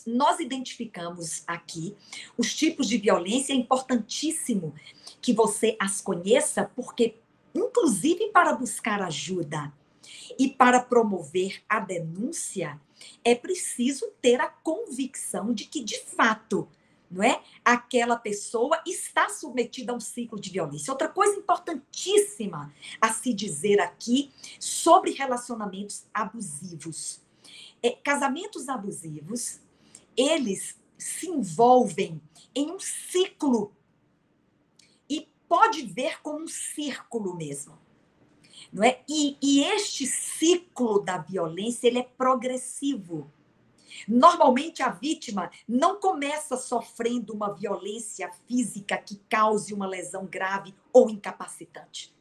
nós 0.06 0.40
identificamos 0.40 1.42
aqui 1.46 1.96
os 2.36 2.54
tipos 2.54 2.88
de 2.88 2.98
violência, 2.98 3.52
é 3.52 3.56
importantíssimo 3.56 4.74
que 5.20 5.32
você 5.32 5.76
as 5.78 6.00
conheça, 6.00 6.70
porque, 6.74 7.16
inclusive 7.54 8.30
para 8.30 8.54
buscar 8.54 9.02
ajuda 9.02 9.72
e 10.38 10.48
para 10.48 10.80
promover 10.80 11.62
a 11.68 11.80
denúncia, 11.80 12.80
é 13.24 13.34
preciso 13.34 14.12
ter 14.20 14.40
a 14.40 14.48
convicção 14.48 15.52
de 15.52 15.64
que, 15.64 15.82
de 15.82 15.98
fato, 16.00 16.68
não 17.10 17.24
é? 17.24 17.42
Aquela 17.64 18.16
pessoa 18.16 18.80
está 18.86 19.28
submetida 19.28 19.92
a 19.92 19.96
um 19.96 20.00
ciclo 20.00 20.40
de 20.40 20.50
violência. 20.50 20.92
Outra 20.92 21.08
coisa 21.08 21.36
importantíssima 21.36 22.72
a 23.00 23.12
se 23.12 23.34
dizer 23.34 23.80
aqui 23.80 24.30
sobre 24.60 25.10
relacionamentos 25.10 26.04
abusivos. 26.14 27.20
É, 27.82 27.90
casamentos 27.90 28.68
abusivos, 28.68 29.58
eles 30.16 30.78
se 30.96 31.28
envolvem 31.28 32.20
em 32.54 32.70
um 32.70 32.78
ciclo 32.78 33.72
pode 35.50 35.82
ver 35.82 36.22
como 36.22 36.44
um 36.44 36.48
círculo 36.48 37.36
mesmo 37.36 37.76
não 38.72 38.84
é? 38.84 39.00
E, 39.08 39.36
e 39.42 39.64
este 39.64 40.06
ciclo 40.06 41.00
da 41.00 41.18
violência 41.18 41.88
ele 41.88 41.98
é 41.98 42.02
progressivo. 42.02 43.30
Normalmente 44.06 44.82
a 44.82 44.88
vítima 44.88 45.50
não 45.68 45.98
começa 46.00 46.56
sofrendo 46.56 47.32
uma 47.32 47.52
violência 47.52 48.30
física 48.46 48.96
que 48.96 49.20
cause 49.28 49.74
uma 49.74 49.86
lesão 49.86 50.26
grave 50.26 50.74
ou 50.92 51.10
incapacitante. 51.10 52.14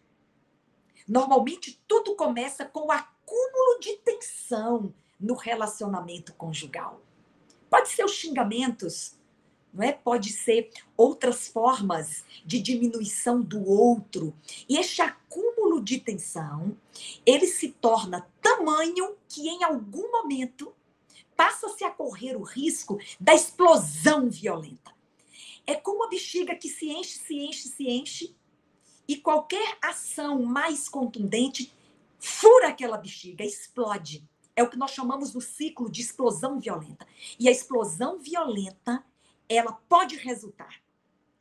Normalmente 1.08 1.82
tudo 1.88 2.16
começa 2.16 2.66
com 2.66 2.88
o 2.88 2.92
acúmulo 2.92 3.80
de 3.80 3.98
tensão 3.98 4.94
no 5.20 5.36
relacionamento 5.36 6.34
conjugal. 6.34 7.02
Pode 7.70 7.90
ser 7.90 8.04
os 8.04 8.14
xingamentos, 8.14 9.16
não 9.74 9.84
é? 9.84 9.92
Pode 9.92 10.32
ser 10.32 10.72
outras 10.98 11.48
formas 11.48 12.24
de 12.46 12.60
diminuição 12.60 13.42
do 13.42 13.68
outro. 13.68 14.34
E 14.68 14.78
este 14.78 15.02
acúmulo 15.02 15.82
de 15.82 16.00
tensão, 16.00 16.76
ele 17.26 17.48
se 17.48 17.70
torna 17.70 18.28
tamanho 18.42 19.16
que 19.28 19.48
em 19.48 19.64
algum 19.64 20.12
momento 20.12 20.74
passa-se 21.36 21.84
a 21.84 21.90
correr 21.90 22.36
o 22.36 22.44
risco 22.44 23.00
da 23.20 23.34
explosão 23.34 24.30
violenta. 24.30 24.94
É 25.66 25.76
como 25.76 26.04
a 26.04 26.10
bexiga 26.10 26.56
que 26.56 26.68
se 26.68 26.90
enche, 26.90 27.20
se 27.20 27.36
enche, 27.36 27.68
se 27.70 27.88
enche, 27.88 28.36
e 29.08 29.16
qualquer 29.16 29.78
ação 29.82 30.44
mais 30.44 30.88
contundente 30.90 31.74
fura 32.20 32.68
aquela 32.68 32.98
bexiga, 32.98 33.44
explode. 33.44 34.24
É 34.56 34.62
o 34.62 34.70
que 34.70 34.78
nós 34.78 34.92
chamamos 34.92 35.32
do 35.32 35.40
ciclo 35.40 35.90
de 35.90 36.02
explosão 36.02 36.60
violenta. 36.60 37.08
E 37.40 37.48
a 37.48 37.52
explosão 37.52 38.20
violenta 38.20 39.04
ela 39.50 39.74
pode 39.74 40.16
resultar 40.16 40.82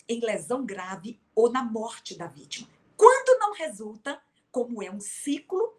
em 0.09 0.21
lesão 0.21 0.65
grave 0.65 1.21
ou 1.35 1.53
na 1.53 1.63
morte 1.63 2.17
da 2.17 2.27
vítima. 2.27 2.69
Quando 2.97 3.39
não 3.39 3.53
resulta, 3.53 4.21
como 4.51 4.83
é 4.83 4.91
um 4.91 5.01
ciclo, 5.01 5.75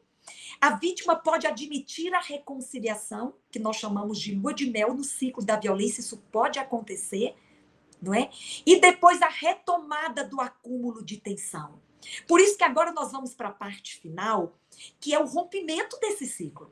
a 0.62 0.72
vítima 0.72 1.16
pode 1.16 1.48
admitir 1.48 2.14
a 2.14 2.20
reconciliação, 2.20 3.34
que 3.50 3.58
nós 3.58 3.78
chamamos 3.78 4.20
de 4.20 4.36
lua 4.36 4.54
de 4.54 4.70
mel 4.70 4.94
no 4.94 5.04
ciclo 5.04 5.44
da 5.44 5.56
violência, 5.56 6.02
isso 6.02 6.18
pode 6.32 6.60
acontecer, 6.60 7.36
não 8.02 8.14
é? 8.14 8.30
E 8.66 8.80
depois 8.80 9.22
a 9.22 9.28
retomada 9.28 10.24
do 10.24 10.40
acúmulo 10.40 11.04
de 11.04 11.18
tensão. 11.18 11.82
Por 12.28 12.40
isso 12.40 12.58
que 12.58 12.64
agora 12.64 12.92
nós 12.92 13.12
vamos 13.12 13.34
para 13.34 13.50
a 13.50 13.54
parte 13.54 14.00
final, 14.00 14.58
que 15.00 15.14
é 15.14 15.20
o 15.20 15.26
rompimento 15.26 16.00
desse 16.00 16.26
ciclo. 16.26 16.72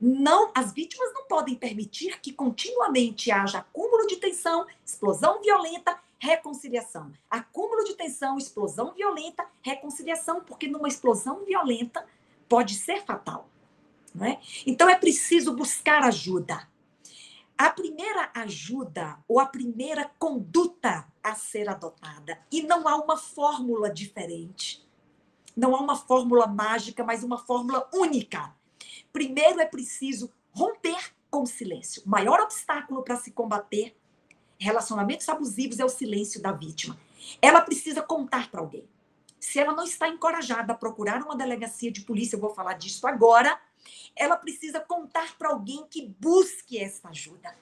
Não, 0.00 0.50
as 0.54 0.72
vítimas 0.72 1.12
não 1.12 1.24
podem 1.24 1.54
permitir 1.54 2.20
que 2.20 2.32
continuamente 2.32 3.30
haja 3.30 3.58
acúmulo 3.58 4.06
de 4.06 4.16
tensão, 4.16 4.66
explosão 4.84 5.40
violenta, 5.40 5.98
reconciliação. 6.18 7.12
Acúmulo 7.30 7.84
de 7.84 7.94
tensão, 7.94 8.38
explosão 8.38 8.92
violenta, 8.92 9.46
reconciliação, 9.62 10.42
porque 10.42 10.68
numa 10.68 10.88
explosão 10.88 11.44
violenta 11.44 12.06
pode 12.48 12.74
ser 12.74 13.04
fatal. 13.04 13.48
É? 14.20 14.38
Então 14.66 14.88
é 14.88 14.96
preciso 14.96 15.54
buscar 15.54 16.02
ajuda. 16.02 16.66
A 17.58 17.70
primeira 17.70 18.30
ajuda 18.34 19.18
ou 19.28 19.38
a 19.38 19.46
primeira 19.46 20.10
conduta 20.18 21.06
a 21.22 21.34
ser 21.34 21.68
adotada, 21.68 22.38
e 22.52 22.62
não 22.62 22.86
há 22.86 22.96
uma 22.96 23.16
fórmula 23.16 23.90
diferente, 23.90 24.86
não 25.56 25.74
há 25.74 25.80
uma 25.80 25.96
fórmula 25.96 26.46
mágica, 26.46 27.02
mas 27.02 27.24
uma 27.24 27.38
fórmula 27.38 27.88
única 27.92 28.54
Primeiro 29.16 29.60
é 29.60 29.64
preciso 29.64 30.30
romper 30.50 31.14
com 31.30 31.44
o 31.44 31.46
silêncio. 31.46 32.02
O 32.04 32.08
maior 32.10 32.38
obstáculo 32.38 33.02
para 33.02 33.16
se 33.16 33.30
combater 33.30 33.96
relacionamentos 34.58 35.26
abusivos 35.26 35.80
é 35.80 35.84
o 35.86 35.88
silêncio 35.88 36.38
da 36.38 36.52
vítima. 36.52 37.00
Ela 37.40 37.62
precisa 37.62 38.02
contar 38.02 38.50
para 38.50 38.60
alguém. 38.60 38.86
Se 39.40 39.58
ela 39.58 39.72
não 39.72 39.84
está 39.84 40.06
encorajada 40.06 40.74
a 40.74 40.76
procurar 40.76 41.22
uma 41.22 41.34
delegacia 41.34 41.90
de 41.90 42.02
polícia, 42.02 42.36
eu 42.36 42.40
vou 42.40 42.54
falar 42.54 42.74
disso 42.74 43.06
agora, 43.06 43.58
ela 44.14 44.36
precisa 44.36 44.80
contar 44.80 45.34
para 45.38 45.48
alguém 45.48 45.86
que 45.88 46.14
busque 46.20 46.78
essa 46.78 47.08
ajuda. 47.08 47.56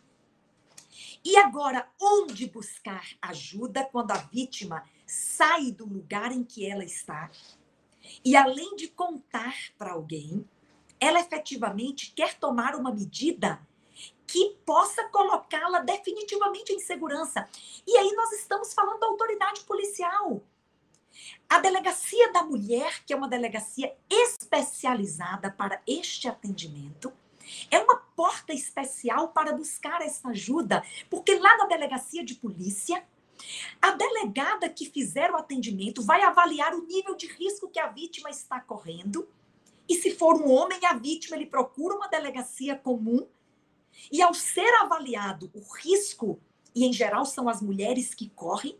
E 1.25 1.37
agora, 1.37 1.88
onde 2.03 2.49
buscar 2.49 3.07
ajuda 3.23 3.85
quando 3.85 4.11
a 4.11 4.17
vítima 4.17 4.83
sai 5.07 5.71
do 5.71 5.87
lugar 5.87 6.33
em 6.33 6.43
que 6.43 6.69
ela 6.69 6.85
está? 6.85 7.31
E 8.25 8.35
além 8.35 8.75
de 8.75 8.88
contar 8.88 9.55
para 9.79 9.93
alguém, 9.93 10.45
ela 11.00 11.20
efetivamente 11.20 12.12
quer 12.14 12.35
tomar 12.35 12.74
uma 12.74 12.92
medida 12.92 13.61
que 14.26 14.57
possa 14.64 15.04
colocá-la 15.09 15.80
definitivamente 15.80 16.72
em 16.72 16.80
segurança. 16.80 17.48
E 17.87 17.96
aí 17.96 18.12
nós 18.12 18.33
estamos 18.33 18.72
falando 18.72 19.00
da 19.00 19.07
autoridade 19.07 19.61
policial. 19.62 20.42
A 21.48 21.61
delegacia 21.61 22.33
da 22.33 22.42
mulher, 22.42 23.04
que 23.04 23.12
é 23.12 23.16
uma 23.16 23.28
delegacia 23.28 23.94
especializada 24.11 25.50
para 25.50 25.80
este 25.87 26.26
atendimento, 26.26 27.12
é 27.70 27.78
uma 27.78 27.96
porta 28.16 28.52
especial 28.52 29.28
para 29.28 29.52
buscar 29.52 30.00
essa 30.00 30.28
ajuda, 30.30 30.83
porque 31.11 31.38
lá 31.38 31.57
na 31.59 31.66
delegacia 31.66 32.24
de 32.24 32.35
polícia, 32.35 33.07
a 33.80 33.90
delegada 33.90 34.68
que 34.68 34.87
fizer 34.87 35.30
o 35.30 35.37
atendimento 35.37 36.02
vai 36.02 36.22
avaliar 36.22 36.74
o 36.74 36.87
nível 36.87 37.14
de 37.14 37.26
risco 37.26 37.68
que 37.68 37.78
a 37.78 37.88
vítima 37.88 38.30
está 38.30 38.61
correndo 38.61 39.28
e 39.88 39.94
se 39.97 40.12
for 40.12 40.40
um 40.40 40.51
homem, 40.51 40.79
a 40.85 40.94
vítima 40.94 41.37
ele 41.37 41.47
procura 41.47 41.94
uma 41.94 42.09
delegacia 42.09 42.77
comum. 42.77 43.27
E 44.11 44.20
ao 44.20 44.35
ser 44.35 44.73
avaliado 44.81 45.51
o 45.55 45.61
risco, 45.61 46.40
e 46.75 46.85
em 46.85 46.92
geral 46.92 47.25
são 47.25 47.49
as 47.49 47.62
mulheres 47.62 48.14
que 48.14 48.29
correm, 48.31 48.79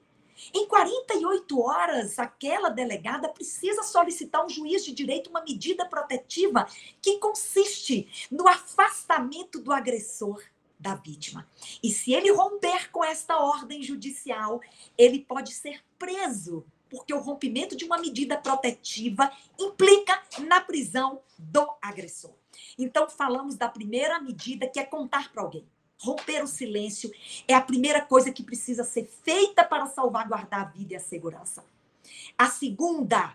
em 0.53 0.67
48 0.67 1.61
horas, 1.61 2.19
aquela 2.19 2.69
delegada 2.69 3.29
precisa 3.29 3.83
solicitar 3.83 4.45
um 4.45 4.49
juiz 4.49 4.85
de 4.85 4.93
direito 4.93 5.31
uma 5.31 5.43
medida 5.43 5.87
protetiva 5.87 6.67
que 7.01 7.19
consiste 7.19 8.09
no 8.31 8.49
afastamento 8.49 9.61
do 9.61 9.73
agressor 9.73 10.43
da 10.79 10.97
vítima. 10.97 11.49
E 11.83 11.91
se 11.91 12.13
ele 12.13 12.33
romper 12.33 12.91
com 12.91 13.05
esta 13.05 13.39
ordem 13.39 13.83
judicial, 13.83 14.61
ele 14.99 15.21
pode 15.21 15.55
ser 15.55 15.83
preso 15.99 16.67
porque 16.95 17.13
o 17.13 17.19
rompimento 17.19 17.77
de 17.77 17.85
uma 17.85 17.99
medida 17.99 18.37
protetiva 18.37 19.29
implica 19.59 20.23
na 20.47 20.61
prisão 20.61 21.21
do 21.37 21.69
agressor. 21.83 22.31
Então, 22.79 23.11
falamos 23.11 23.57
da 23.57 23.69
primeira 23.69 24.21
medida, 24.21 24.69
que 24.69 24.79
é 24.79 24.85
contar 24.85 25.33
para 25.33 25.43
alguém. 25.43 25.67
Romper 25.99 26.45
o 26.45 26.47
silêncio 26.47 27.13
é 27.49 27.55
a 27.55 27.61
primeira 27.61 28.01
coisa 28.01 28.31
que 28.31 28.45
precisa 28.45 28.85
ser 28.85 29.11
feita 29.25 29.65
para 29.65 29.87
salvaguardar 29.87 30.61
a 30.61 30.65
vida 30.65 30.93
e 30.93 30.97
a 30.97 31.01
segurança. 31.01 31.65
A 32.39 32.49
segunda, 32.49 33.35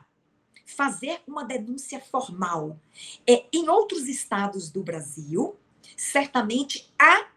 fazer 0.65 1.21
uma 1.27 1.43
denúncia 1.43 1.99
formal. 1.99 2.79
É, 3.27 3.45
em 3.51 3.67
outros 3.67 4.07
estados 4.07 4.69
do 4.69 4.83
Brasil, 4.83 5.57
certamente 5.97 6.89
há 6.97 7.27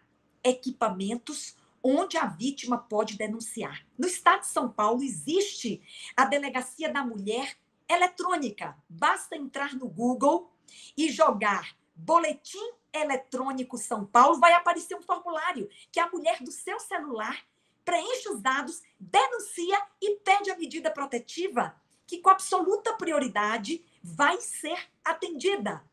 equipamentos 0.41 1.55
onde 1.83 2.17
a 2.17 2.25
vítima 2.25 2.77
pode 2.77 3.17
denunciar. 3.17 3.85
No 3.97 4.07
estado 4.07 4.41
de 4.41 4.47
São 4.47 4.69
Paulo 4.69 5.03
existe 5.03 5.81
a 6.15 6.23
Delegacia 6.23 6.91
da 6.91 7.03
Mulher 7.03 7.57
eletrônica. 7.89 8.75
Basta 8.87 9.35
entrar 9.35 9.75
no 9.75 9.87
Google 9.87 10.51
e 10.95 11.11
jogar 11.11 11.75
Boletim 11.95 12.71
Eletrônico 12.93 13.77
São 13.77 14.05
Paulo, 14.05 14.39
vai 14.39 14.53
aparecer 14.53 14.95
um 14.95 15.01
formulário 15.01 15.69
que 15.91 15.99
a 15.99 16.09
mulher 16.09 16.41
do 16.41 16.51
seu 16.51 16.79
celular 16.79 17.43
preenche 17.83 18.29
os 18.29 18.39
dados, 18.39 18.81
denuncia 18.99 19.81
e 20.01 20.15
pede 20.17 20.51
a 20.51 20.57
medida 20.57 20.89
protetiva, 20.91 21.75
que 22.07 22.19
com 22.19 22.29
absoluta 22.29 22.93
prioridade 22.93 23.83
vai 24.01 24.39
ser 24.39 24.77
atendida. 25.03 25.83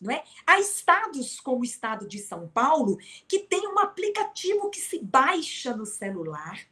Não 0.00 0.12
é? 0.12 0.24
Há 0.46 0.58
estados 0.58 1.40
como 1.40 1.60
o 1.60 1.64
estado 1.64 2.08
de 2.08 2.18
São 2.18 2.48
Paulo 2.48 2.98
que 3.28 3.40
tem 3.40 3.68
um 3.68 3.78
aplicativo 3.78 4.70
que 4.70 4.80
se 4.80 4.98
baixa 4.98 5.76
no 5.76 5.84
celular 5.84 6.66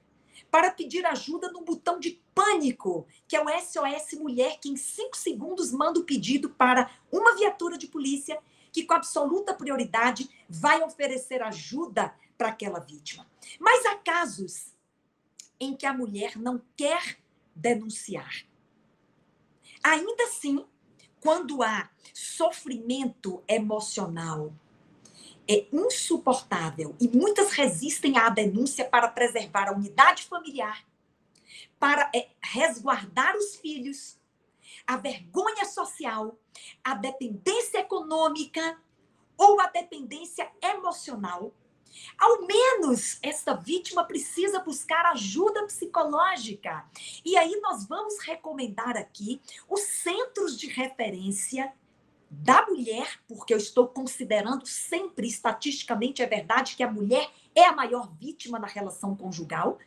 para 0.51 0.71
pedir 0.71 1.05
ajuda 1.05 1.53
no 1.53 1.61
botão 1.61 2.01
de 2.01 2.23
pânico, 2.35 3.07
que 3.27 3.37
é 3.37 3.43
o 3.43 3.49
SOS 3.49 4.19
Mulher, 4.19 4.59
que 4.61 4.71
em 4.71 4.77
cinco 4.77 5.17
segundos 5.17 5.71
manda 5.73 6.01
o 6.01 6.05
pedido 6.05 6.49
para 6.49 6.91
uma 7.13 7.37
viatura 7.37 7.77
de 7.77 7.87
polícia 7.87 8.39
que, 8.73 8.85
com 8.85 8.95
absoluta 8.95 9.53
prioridade, 9.53 10.31
vai 10.49 10.83
oferecer 10.83 11.43
ajuda 11.43 12.15
para 12.39 12.49
aquela 12.49 12.79
vítima. 12.79 13.27
Mas 13.59 13.85
há 13.85 13.97
casos 13.97 14.73
em 15.61 15.77
que 15.77 15.85
a 15.85 15.93
mulher 15.93 16.37
não 16.37 16.63
quer 16.77 17.19
denunciar. 17.55 18.47
Ainda 19.83 20.25
assim, 20.25 20.65
quando 21.21 21.63
há 21.63 21.91
sofrimento 22.13 23.43
emocional, 23.49 24.53
é 25.49 25.67
insuportável 25.73 26.95
e 27.01 27.09
muitas 27.09 27.53
resistem 27.53 28.19
à 28.19 28.29
denúncia 28.29 28.85
para 28.85 29.09
preservar 29.09 29.69
a 29.69 29.73
unidade 29.73 30.25
familiar, 30.25 30.85
para 31.79 32.11
é, 32.15 32.29
resguardar 32.43 33.35
os 33.37 33.57
filhos, 33.57 34.19
a 34.87 34.97
vergonha 34.97 35.65
social, 35.65 36.39
a 36.85 36.95
dependência 36.95 37.79
econômica 37.79 38.79
ou 39.39 39.61
a 39.61 39.67
dependência 39.69 40.51
emocional. 40.61 41.53
Ao 42.19 42.47
menos 42.47 43.19
esta 43.23 43.55
vítima 43.55 44.05
precisa 44.05 44.61
buscar 44.61 45.07
ajuda 45.07 45.67
psicológica. 45.67 46.85
E 47.25 47.37
aí 47.37 47.61
nós 47.61 47.87
vamos 47.87 48.19
recomendar 48.21 48.97
aqui 48.97 49.41
os 49.69 49.81
centros 49.81 50.59
de 50.59 50.67
referência 50.67 51.73
da 52.31 52.67
mulher, 52.67 53.21
porque 53.27 53.55
eu 53.55 53.59
estou 53.59 53.89
considerando 53.89 54.67
sempre, 54.67 55.27
estatisticamente, 55.27 56.23
é 56.23 56.27
verdade 56.27 56.77
que 56.77 56.83
a 56.83 56.91
mulher 56.91 57.31
é 57.55 57.65
a 57.65 57.75
maior 57.75 58.13
vítima 58.21 58.59
na 58.59 58.67
relação 58.67 59.17
conjugal. 59.17 59.79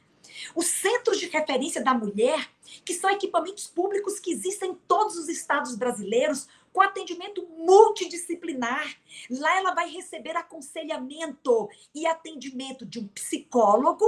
Os 0.55 0.67
centros 0.67 1.19
de 1.19 1.27
referência 1.27 1.83
da 1.83 1.93
mulher, 1.93 2.49
que 2.85 2.93
são 2.93 3.09
equipamentos 3.09 3.67
públicos 3.67 4.19
que 4.19 4.31
existem 4.31 4.71
em 4.71 4.75
todos 4.87 5.17
os 5.17 5.27
estados 5.27 5.75
brasileiros, 5.75 6.47
com 6.71 6.81
atendimento 6.81 7.45
multidisciplinar. 7.47 8.97
Lá 9.29 9.57
ela 9.57 9.73
vai 9.73 9.89
receber 9.89 10.35
aconselhamento 10.35 11.69
e 11.93 12.05
atendimento 12.05 12.85
de 12.85 12.99
um 12.99 13.07
psicólogo, 13.07 14.05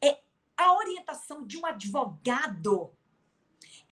é 0.00 0.18
a 0.56 0.76
orientação 0.76 1.44
de 1.44 1.58
um 1.58 1.66
advogado 1.66 2.90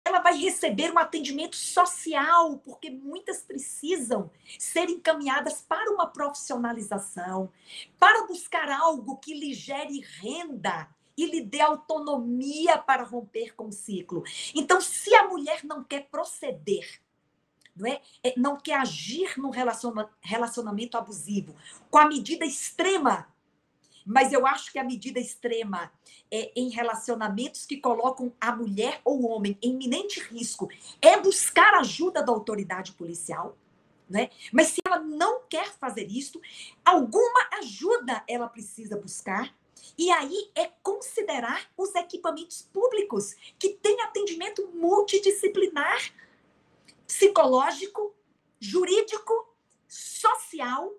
ela 0.05 0.21
vai 0.21 0.37
receber 0.37 0.93
um 0.93 0.99
atendimento 0.99 1.57
social, 1.57 2.59
porque 2.59 2.91
muitas 2.91 3.43
precisam 3.43 4.31
ser 4.59 4.91
encaminhadas 4.91 5.63
para 5.63 5.91
uma 5.93 6.07
profissionalização, 6.07 7.53
para 7.99 8.27
buscar 8.27 8.69
algo 8.69 9.17
que 9.19 9.33
lhe 9.33 9.55
gere 9.55 10.01
renda 10.01 10.89
e 11.17 11.27
lhe 11.27 11.41
dê 11.41 11.61
autonomia 11.61 12.79
para 12.79 13.05
romper 13.05 13.55
com 13.55 13.69
o 13.69 13.73
ciclo. 13.73 14.25
Então, 14.55 14.81
se 14.81 15.15
a 15.15 15.29
mulher 15.29 15.63
não 15.65 15.85
quer 15.85 16.09
proceder, 16.09 17.01
não, 17.75 17.87
é? 17.87 18.01
é 18.23 18.35
não 18.37 18.57
quer 18.57 18.79
agir 18.79 19.35
num 19.39 19.51
relacionamento 20.21 20.97
abusivo, 20.97 21.55
com 21.91 21.99
a 21.99 22.07
medida 22.07 22.45
extrema 22.45 23.27
mas 24.05 24.33
eu 24.33 24.47
acho 24.47 24.73
que 24.73 24.79
a 24.79 24.85
medida 24.85 25.21
extrema 25.21 25.93
é, 26.31 26.53
em 26.57 26.69
relacionamentos 26.71 27.67
que 27.67 27.77
colocam 27.77 28.33
a 28.41 28.55
mulher 28.55 29.01
ou 29.05 29.23
o 29.23 29.29
homem 29.29 29.57
em 29.63 29.73
iminente 29.73 30.21
risco 30.21 30.69
é 31.01 31.21
buscar 31.21 31.75
ajuda 31.75 32.23
da 32.23 32.33
autoridade 32.33 32.93
policial. 32.93 33.57
Né? 34.09 34.31
Mas 34.53 34.69
se 34.69 34.81
ela 34.85 34.99
não 34.99 35.43
quer 35.49 35.73
fazer 35.73 36.07
isso, 36.11 36.41
alguma 36.85 37.49
ajuda 37.61 38.23
ela 38.29 38.49
precisa 38.49 38.97
buscar. 38.97 39.55
E 39.97 40.11
aí 40.11 40.51
é 40.55 40.71
considerar 40.83 41.71
os 41.77 41.95
equipamentos 41.95 42.63
públicos 42.73 43.35
que 43.59 43.71
têm 43.71 44.01
atendimento 44.01 44.69
multidisciplinar, 44.75 46.13
psicológico, 47.13 48.15
jurídico, 48.59 49.55
social 49.87 50.91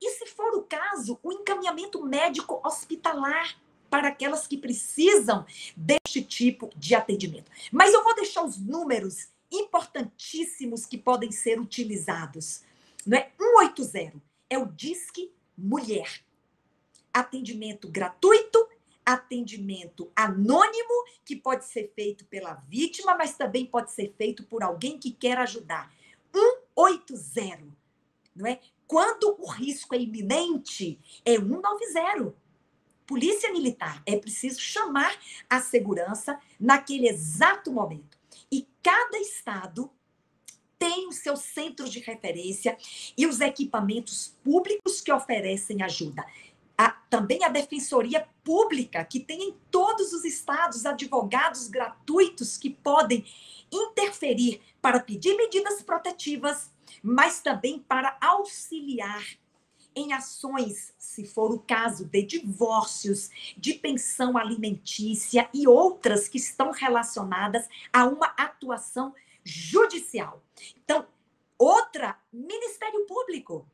e, 0.00 0.10
se 0.12 0.26
for 0.26 0.54
o 0.54 0.62
caso, 0.62 1.18
o 1.22 1.30
encaminhamento 1.30 2.02
médico 2.02 2.60
hospitalar 2.64 3.54
para 3.90 4.08
aquelas 4.08 4.46
que 4.46 4.56
precisam 4.56 5.44
deste 5.76 6.22
tipo 6.22 6.70
de 6.74 6.94
atendimento. 6.94 7.50
Mas 7.70 7.92
eu 7.92 8.02
vou 8.02 8.14
deixar 8.14 8.44
os 8.44 8.56
números 8.58 9.28
importantíssimos 9.52 10.86
que 10.86 10.96
podem 10.96 11.30
ser 11.30 11.60
utilizados. 11.60 12.62
Não 13.06 13.18
é? 13.18 13.30
180 13.38 14.22
é 14.48 14.58
o 14.58 14.66
Disque 14.66 15.30
Mulher. 15.56 16.22
Atendimento 17.12 17.88
gratuito, 17.88 18.66
atendimento 19.08 20.12
anônimo, 20.14 21.04
que 21.24 21.34
pode 21.34 21.64
ser 21.64 21.90
feito 21.94 22.26
pela 22.26 22.54
vítima, 22.68 23.16
mas 23.16 23.34
também 23.34 23.64
pode 23.64 23.90
ser 23.90 24.14
feito 24.18 24.44
por 24.44 24.62
alguém 24.62 24.98
que 24.98 25.10
quer 25.10 25.38
ajudar. 25.38 25.90
180, 26.76 27.64
não 28.36 28.46
é? 28.46 28.60
Quando 28.86 29.34
o 29.38 29.46
risco 29.50 29.94
é 29.94 29.98
iminente, 29.98 31.00
é 31.24 31.36
190. 31.36 32.34
Polícia 33.06 33.50
Militar, 33.50 34.02
é 34.04 34.18
preciso 34.18 34.60
chamar 34.60 35.18
a 35.48 35.58
segurança 35.58 36.38
naquele 36.60 37.08
exato 37.08 37.72
momento. 37.72 38.18
E 38.52 38.68
cada 38.82 39.18
estado 39.18 39.90
tem 40.78 41.08
os 41.08 41.16
seus 41.16 41.40
centros 41.40 41.90
de 41.90 42.00
referência 42.00 42.76
e 43.16 43.26
os 43.26 43.40
equipamentos 43.40 44.36
públicos 44.44 45.00
que 45.00 45.10
oferecem 45.10 45.82
ajuda. 45.82 46.24
A, 46.80 46.90
também 47.10 47.42
a 47.42 47.48
Defensoria 47.48 48.28
Pública, 48.44 49.04
que 49.04 49.18
tem 49.18 49.48
em 49.48 49.56
todos 49.70 50.12
os 50.12 50.24
estados 50.24 50.86
advogados 50.86 51.66
gratuitos 51.66 52.56
que 52.56 52.70
podem 52.70 53.26
interferir 53.70 54.62
para 54.80 55.00
pedir 55.00 55.36
medidas 55.36 55.82
protetivas, 55.82 56.70
mas 57.02 57.40
também 57.40 57.80
para 57.80 58.16
auxiliar 58.20 59.24
em 59.94 60.12
ações, 60.12 60.94
se 60.96 61.24
for 61.24 61.50
o 61.52 61.58
caso 61.58 62.04
de 62.04 62.22
divórcios, 62.22 63.30
de 63.56 63.74
pensão 63.74 64.38
alimentícia 64.38 65.48
e 65.52 65.66
outras 65.66 66.28
que 66.28 66.38
estão 66.38 66.70
relacionadas 66.70 67.68
a 67.92 68.06
uma 68.06 68.26
atuação 68.36 69.12
judicial. 69.42 70.42
Então, 70.84 71.06
outra, 71.58 72.16
Ministério 72.32 73.04
Público. 73.06 73.66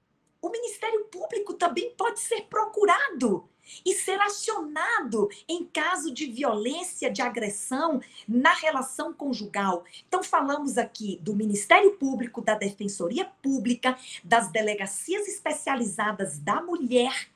O 0.44 0.50
Ministério 0.50 1.06
Público 1.06 1.54
também 1.54 1.94
pode 1.96 2.20
ser 2.20 2.42
procurado 2.50 3.48
e 3.82 3.94
ser 3.94 4.20
acionado 4.20 5.30
em 5.48 5.64
caso 5.64 6.12
de 6.12 6.26
violência, 6.26 7.10
de 7.10 7.22
agressão 7.22 7.98
na 8.28 8.52
relação 8.52 9.10
conjugal. 9.14 9.84
Então, 10.06 10.22
falamos 10.22 10.76
aqui 10.76 11.18
do 11.22 11.34
Ministério 11.34 11.96
Público, 11.96 12.42
da 12.42 12.54
Defensoria 12.54 13.24
Pública, 13.24 13.96
das 14.22 14.52
delegacias 14.52 15.26
especializadas 15.26 16.38
da 16.38 16.60
mulher. 16.60 17.30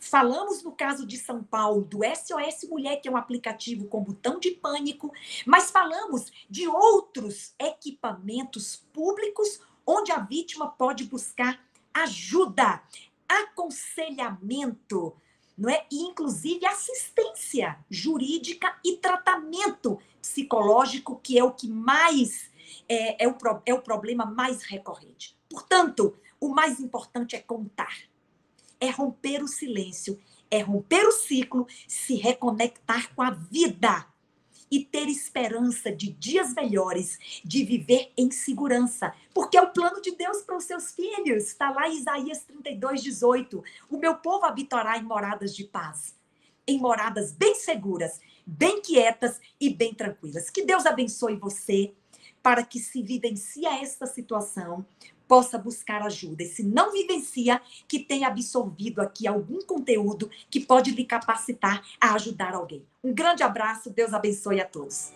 Falamos 0.00 0.62
no 0.62 0.72
caso 0.72 1.06
de 1.06 1.18
São 1.18 1.44
Paulo 1.44 1.82
do 1.82 1.98
SOS 1.98 2.66
Mulher, 2.70 3.02
que 3.02 3.08
é 3.08 3.12
um 3.12 3.18
aplicativo 3.18 3.86
com 3.86 4.02
botão 4.02 4.40
de 4.40 4.52
pânico, 4.52 5.12
mas 5.44 5.70
falamos 5.70 6.32
de 6.48 6.66
outros 6.66 7.54
equipamentos 7.58 8.82
públicos 8.94 9.60
onde 9.86 10.10
a 10.10 10.18
vítima 10.18 10.68
pode 10.68 11.04
buscar 11.04 11.65
ajuda, 12.02 12.82
aconselhamento, 13.28 15.16
não 15.56 15.70
é? 15.70 15.86
E, 15.90 16.02
inclusive, 16.02 16.66
assistência 16.66 17.78
jurídica 17.90 18.78
e 18.84 18.96
tratamento 18.96 19.98
psicológico, 20.20 21.18
que 21.22 21.38
é 21.38 21.44
o 21.44 21.52
que 21.52 21.68
mais 21.68 22.50
é, 22.88 23.24
é, 23.24 23.28
o, 23.28 23.36
é 23.64 23.74
o 23.74 23.82
problema 23.82 24.26
mais 24.26 24.62
recorrente. 24.62 25.36
Portanto, 25.48 26.14
o 26.40 26.48
mais 26.48 26.80
importante 26.80 27.34
é 27.34 27.40
contar, 27.40 27.96
é 28.78 28.90
romper 28.90 29.42
o 29.42 29.48
silêncio, 29.48 30.20
é 30.50 30.60
romper 30.60 31.06
o 31.06 31.12
ciclo, 31.12 31.66
se 31.88 32.14
reconectar 32.16 33.14
com 33.14 33.22
a 33.22 33.30
vida 33.30 34.06
e 34.70 34.84
ter 34.84 35.08
esperança 35.08 35.92
de 35.92 36.10
dias 36.10 36.54
melhores, 36.54 37.18
de 37.44 37.64
viver 37.64 38.12
em 38.16 38.30
segurança, 38.30 39.14
porque 39.32 39.56
é 39.56 39.62
o 39.62 39.70
plano 39.70 40.00
de 40.00 40.12
Deus 40.12 40.42
para 40.42 40.56
os 40.56 40.64
seus 40.64 40.92
filhos. 40.92 41.44
Está 41.44 41.70
lá 41.70 41.88
Isaías 41.88 42.42
32, 42.44 43.02
18. 43.02 43.62
O 43.90 43.98
meu 43.98 44.16
povo 44.16 44.44
habitará 44.44 44.98
em 44.98 45.02
moradas 45.02 45.54
de 45.54 45.64
paz, 45.64 46.14
em 46.66 46.78
moradas 46.78 47.32
bem 47.32 47.54
seguras, 47.54 48.20
bem 48.44 48.80
quietas 48.80 49.40
e 49.60 49.70
bem 49.70 49.94
tranquilas. 49.94 50.50
Que 50.50 50.64
Deus 50.64 50.86
abençoe 50.86 51.36
você 51.36 51.92
para 52.42 52.64
que 52.64 52.78
se 52.78 53.02
vivencie 53.02 53.66
esta 53.66 54.06
situação 54.06 54.86
possa 55.26 55.58
buscar 55.58 56.02
ajuda. 56.02 56.42
E 56.42 56.46
se 56.46 56.62
não 56.62 56.92
vivencia, 56.92 57.60
que 57.88 57.98
tenha 57.98 58.28
absorvido 58.28 59.00
aqui 59.00 59.26
algum 59.26 59.60
conteúdo 59.60 60.30
que 60.50 60.60
pode 60.60 60.90
lhe 60.90 61.04
capacitar 61.04 61.82
a 62.00 62.14
ajudar 62.14 62.54
alguém. 62.54 62.84
Um 63.02 63.12
grande 63.12 63.42
abraço, 63.42 63.90
Deus 63.90 64.12
abençoe 64.12 64.60
a 64.60 64.64
todos. 64.64 65.12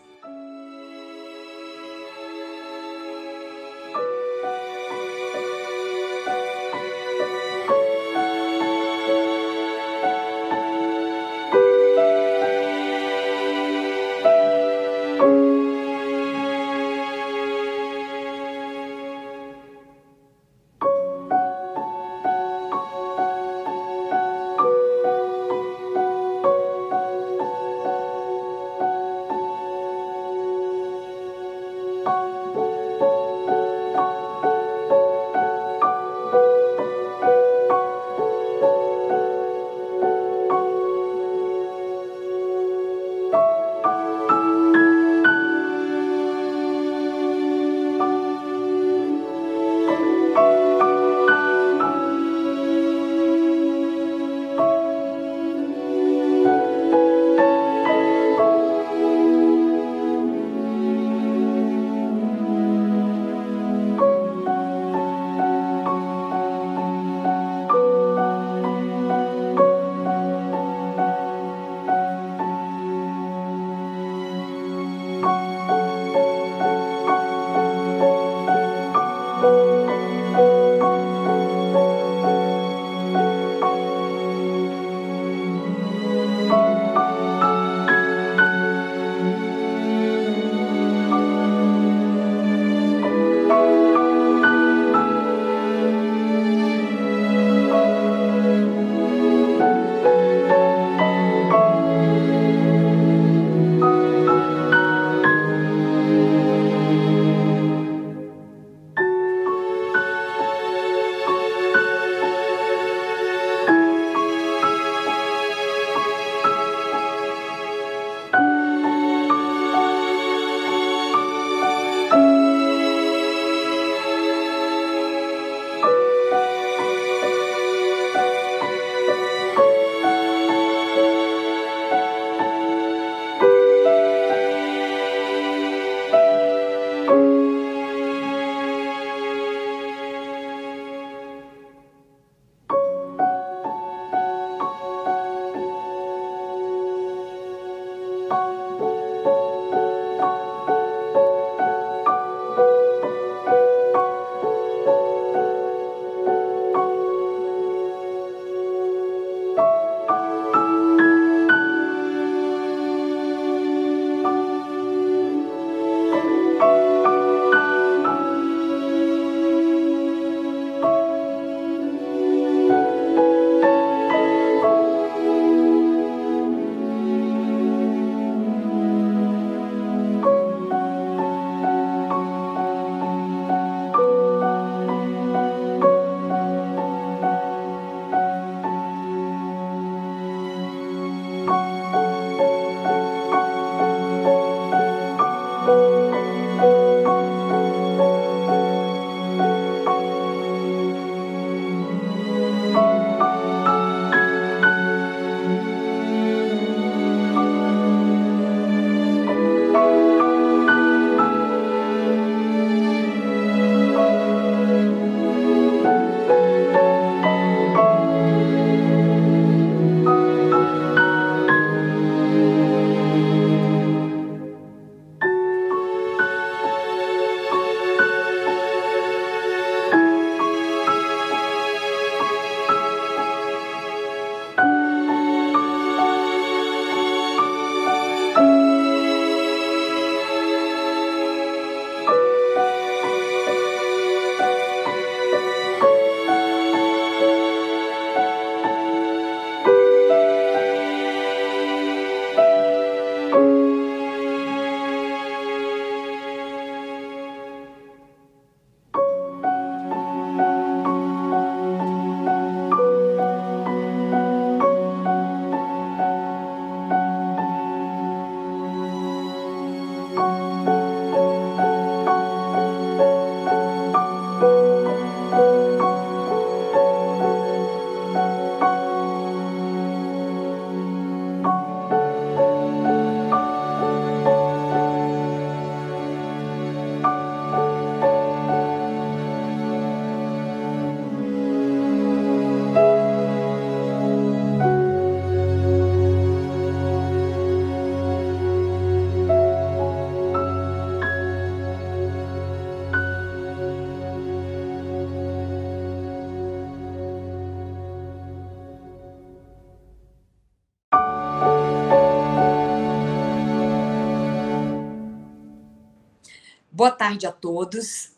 Boa 316.81 316.91
tarde 316.91 317.27
a 317.27 317.31
todos. 317.31 318.13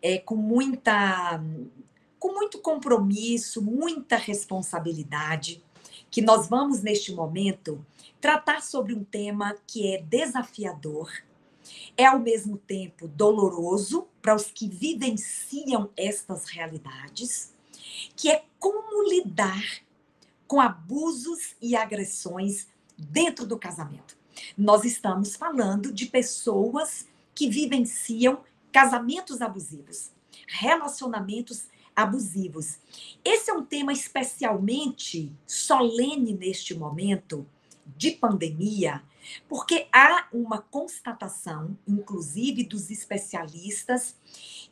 É, 0.00 0.16
com 0.16 0.34
muita 0.34 1.44
com 2.18 2.32
muito 2.32 2.58
compromisso, 2.58 3.60
muita 3.60 4.16
responsabilidade, 4.16 5.62
que 6.10 6.22
nós 6.22 6.48
vamos 6.48 6.80
neste 6.80 7.12
momento 7.12 7.84
tratar 8.18 8.62
sobre 8.62 8.94
um 8.94 9.04
tema 9.04 9.54
que 9.66 9.94
é 9.94 10.00
desafiador, 10.00 11.12
é 11.98 12.06
ao 12.06 12.18
mesmo 12.18 12.56
tempo 12.56 13.06
doloroso 13.06 14.08
para 14.22 14.34
os 14.34 14.46
que 14.46 14.66
vivenciam 14.66 15.90
estas 15.94 16.46
realidades, 16.46 17.52
que 18.16 18.30
é 18.30 18.42
como 18.58 19.06
lidar 19.06 19.82
com 20.46 20.62
abusos 20.62 21.54
e 21.60 21.76
agressões 21.76 22.68
dentro 22.96 23.46
do 23.46 23.58
casamento. 23.58 24.16
Nós 24.56 24.86
estamos 24.86 25.36
falando 25.36 25.92
de 25.92 26.06
pessoas 26.06 27.06
que 27.38 27.48
vivenciam 27.48 28.42
casamentos 28.72 29.40
abusivos, 29.40 30.10
relacionamentos 30.48 31.68
abusivos. 31.94 32.80
Esse 33.24 33.48
é 33.48 33.54
um 33.54 33.64
tema 33.64 33.92
especialmente 33.92 35.32
solene 35.46 36.34
neste 36.34 36.74
momento 36.74 37.46
de 37.96 38.10
pandemia, 38.10 39.04
porque 39.48 39.86
há 39.92 40.26
uma 40.32 40.60
constatação, 40.60 41.78
inclusive 41.86 42.64
dos 42.64 42.90
especialistas 42.90 44.16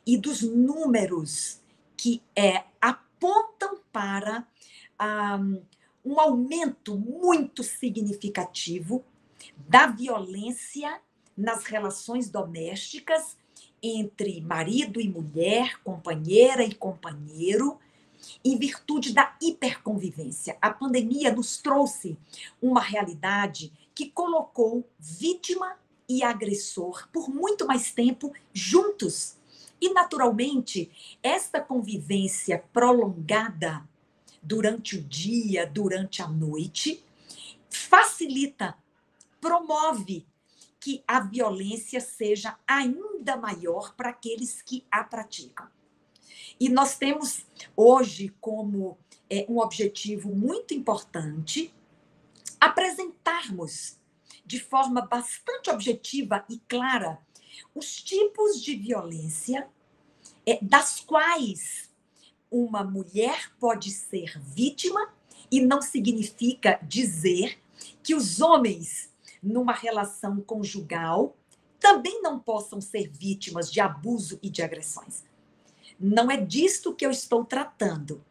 e 0.05 0.17
dos 0.17 0.41
números 0.41 1.61
que 1.95 2.21
é, 2.35 2.65
apontam 2.81 3.79
para 3.93 4.45
um, 5.39 5.61
um 6.03 6.19
aumento 6.19 6.97
muito 6.97 7.63
significativo 7.63 9.05
da 9.69 9.87
violência 9.87 10.99
nas 11.37 11.65
relações 11.65 12.29
domésticas 12.29 13.37
entre 13.81 14.41
marido 14.41 14.99
e 14.99 15.07
mulher, 15.07 15.79
companheira 15.83 16.63
e 16.63 16.73
companheiro, 16.73 17.77
em 18.43 18.57
virtude 18.57 19.13
da 19.13 19.35
hiperconvivência. 19.41 20.57
A 20.61 20.71
pandemia 20.71 21.31
nos 21.31 21.57
trouxe 21.57 22.17
uma 22.61 22.81
realidade 22.81 23.71
que 23.93 24.09
colocou 24.09 24.87
vítima 24.99 25.77
e 26.09 26.23
agressor 26.23 27.07
por 27.11 27.29
muito 27.29 27.67
mais 27.67 27.91
tempo 27.91 28.33
juntos. 28.51 29.35
E, 29.79 29.93
naturalmente, 29.93 30.89
esta 31.21 31.61
convivência 31.61 32.63
prolongada 32.73 33.87
durante 34.41 34.97
o 34.97 35.01
dia, 35.03 35.67
durante 35.67 36.21
a 36.21 36.27
noite, 36.27 37.03
facilita, 37.69 38.75
promove 39.39 40.25
que 40.87 41.03
a 41.05 41.19
violência 41.19 41.99
seja 41.99 42.57
ainda 42.65 43.35
maior 43.35 43.93
para 43.93 44.11
aqueles 44.11 44.61
que 44.61 44.85
a 44.89 45.03
praticam. 45.03 45.67
E 46.57 46.69
nós 46.69 46.97
temos 46.97 47.45
hoje 47.75 48.33
como 48.39 48.97
é, 49.29 49.45
um 49.49 49.59
objetivo 49.59 50.33
muito 50.33 50.73
importante 50.73 51.75
apresentarmos 52.57 53.97
de 54.45 54.61
forma 54.61 55.01
bastante 55.01 55.69
objetiva 55.69 56.45
e 56.49 56.57
clara 56.69 57.19
os 57.75 58.01
tipos 58.01 58.63
de 58.63 58.73
violência 58.73 59.67
é, 60.45 60.57
das 60.61 61.01
quais 61.01 61.93
uma 62.49 62.81
mulher 62.81 63.51
pode 63.59 63.91
ser 63.91 64.39
vítima 64.39 65.13
e 65.51 65.59
não 65.59 65.81
significa 65.81 66.79
dizer 66.81 67.59
que 68.01 68.15
os 68.15 68.39
homens 68.39 69.11
numa 69.41 69.73
relação 69.73 70.41
conjugal 70.41 71.35
também 71.79 72.21
não 72.21 72.39
possam 72.39 72.81
ser 72.81 73.09
vítimas 73.09 73.71
de 73.71 73.79
abuso 73.79 74.39
e 74.41 74.49
de 74.49 74.61
agressões. 74.61 75.23
Não 75.99 76.29
é 76.29 76.37
disto 76.37 76.93
que 76.93 77.05
eu 77.05 77.11
estou 77.11 77.45
tratando. 77.45 78.23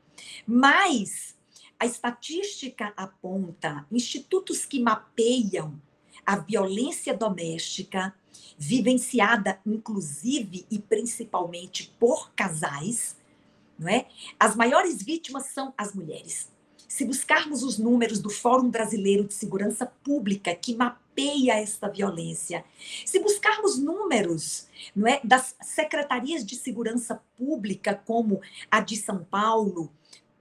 Mas 0.47 1.37
a 1.79 1.87
estatística 1.87 2.93
aponta 2.97 3.87
institutos 3.91 4.65
que 4.65 4.81
mapeiam 4.81 5.81
a 6.25 6.37
violência 6.37 7.17
doméstica, 7.17 8.15
vivenciada 8.59 9.61
inclusive 9.65 10.67
e 10.71 10.79
principalmente 10.79 11.95
por 12.01 12.33
casais, 12.33 13.17
não 13.79 13.89
é? 13.89 14.09
As 14.39 14.57
maiores 14.57 15.03
vítimas 15.03 15.47
são 15.47 15.73
as 15.77 15.95
mulheres. 15.95 16.51
Se 16.89 17.05
buscarmos 17.05 17.63
os 17.63 17.79
números 17.79 18.21
do 18.21 18.31
Fórum 18.31 18.71
Brasileiro 18.71 19.25
de 19.25 19.35
Segurança 19.35 19.87
Pública, 20.05 20.55
que 20.55 20.75
mapeia 20.75 21.55
esta 21.61 21.89
violência, 21.89 22.65
se 23.05 23.19
buscarmos 23.19 23.79
números 23.79 24.69
não 24.95 25.07
é, 25.09 25.21
das 25.25 25.57
secretarias 25.61 26.45
de 26.45 26.55
segurança 26.57 27.21
pública, 27.37 28.01
como 28.07 28.41
a 28.71 28.81
de 28.81 28.97
São 28.97 29.25
Paulo, 29.25 29.91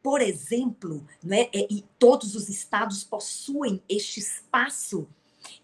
por 0.04 0.22
exemplo, 0.22 1.06
não 1.24 1.36
é, 1.36 1.50
e 1.54 1.84
todos 1.98 2.36
os 2.36 2.48
estados 2.48 3.04
possuem 3.04 3.82
este 3.90 4.20
espaço 4.20 5.08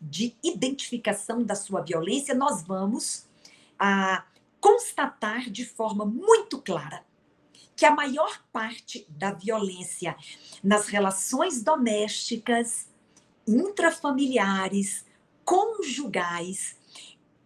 de 0.01 0.35
identificação 0.43 1.43
da 1.43 1.53
sua 1.55 1.81
violência, 1.81 2.33
nós 2.33 2.63
vamos 2.63 3.27
a, 3.77 4.25
constatar 4.59 5.49
de 5.49 5.65
forma 5.65 6.05
muito 6.05 6.59
clara 6.59 7.03
que 7.75 7.85
a 7.85 7.91
maior 7.95 8.43
parte 8.51 9.05
da 9.09 9.31
violência 9.31 10.15
nas 10.63 10.87
relações 10.87 11.63
domésticas, 11.63 12.87
intrafamiliares, 13.47 15.05
conjugais, 15.43 16.77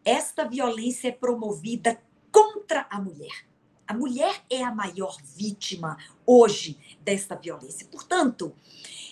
esta 0.04 0.48
violência 0.48 1.08
é 1.08 1.12
promovida 1.12 2.00
contra 2.32 2.86
a 2.90 3.00
mulher. 3.00 3.46
A 3.88 3.94
mulher 3.94 4.44
é 4.50 4.64
a 4.64 4.74
maior 4.74 5.16
vítima 5.24 5.98
hoje 6.26 6.78
desta 7.02 7.36
violência. 7.36 7.88
Portanto, 7.88 8.54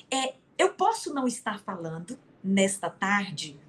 é, 0.09 0.35
eu 0.57 0.73
posso 0.73 1.13
não 1.13 1.27
estar 1.27 1.59
falando 1.59 2.17
nesta 2.43 2.89
tarde 2.89 3.59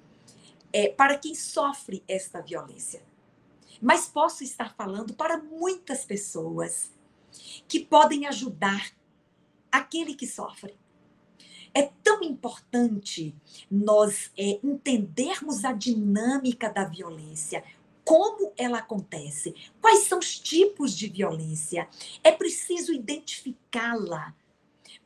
é, 0.73 0.89
para 0.89 1.17
quem 1.17 1.33
sofre 1.33 2.03
esta 2.07 2.41
violência, 2.41 3.01
mas 3.81 4.07
posso 4.07 4.43
estar 4.43 4.75
falando 4.75 5.13
para 5.13 5.37
muitas 5.37 6.03
pessoas 6.03 6.91
que 7.67 7.79
podem 7.79 8.25
ajudar 8.27 8.91
aquele 9.71 10.15
que 10.15 10.27
sofre. 10.27 10.77
É 11.73 11.91
tão 12.01 12.23
importante 12.23 13.35
nós 13.69 14.31
é, 14.37 14.59
entendermos 14.63 15.65
a 15.65 15.73
dinâmica 15.73 16.69
da 16.69 16.85
violência, 16.85 17.63
como 18.05 18.53
ela 18.55 18.77
acontece, 18.77 19.53
quais 19.81 20.03
são 20.03 20.19
os 20.19 20.39
tipos 20.39 20.95
de 20.95 21.09
violência. 21.09 21.89
É 22.23 22.31
preciso 22.31 22.93
identificá-la 22.93 24.33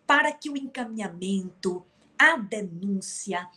para 0.06 0.32
que 0.32 0.50
o 0.50 0.58
encaminhamento, 0.58 1.84
a 2.20 2.36
denúncia, 2.36 3.48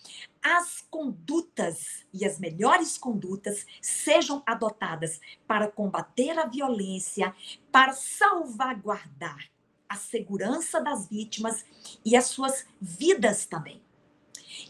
as 0.40 0.80
condutas 0.88 2.06
e 2.14 2.24
as 2.24 2.38
melhores 2.38 2.96
condutas 2.96 3.66
sejam 3.80 4.40
adotadas 4.46 5.20
para 5.48 5.66
combater 5.66 6.38
a 6.38 6.46
violência, 6.46 7.34
para 7.72 7.92
salvaguardar 7.92 9.50
a 9.88 9.96
segurança 9.96 10.80
das 10.80 11.08
vítimas 11.08 11.66
e 12.04 12.16
as 12.16 12.26
suas 12.26 12.64
vidas 12.80 13.44
também. 13.44 13.82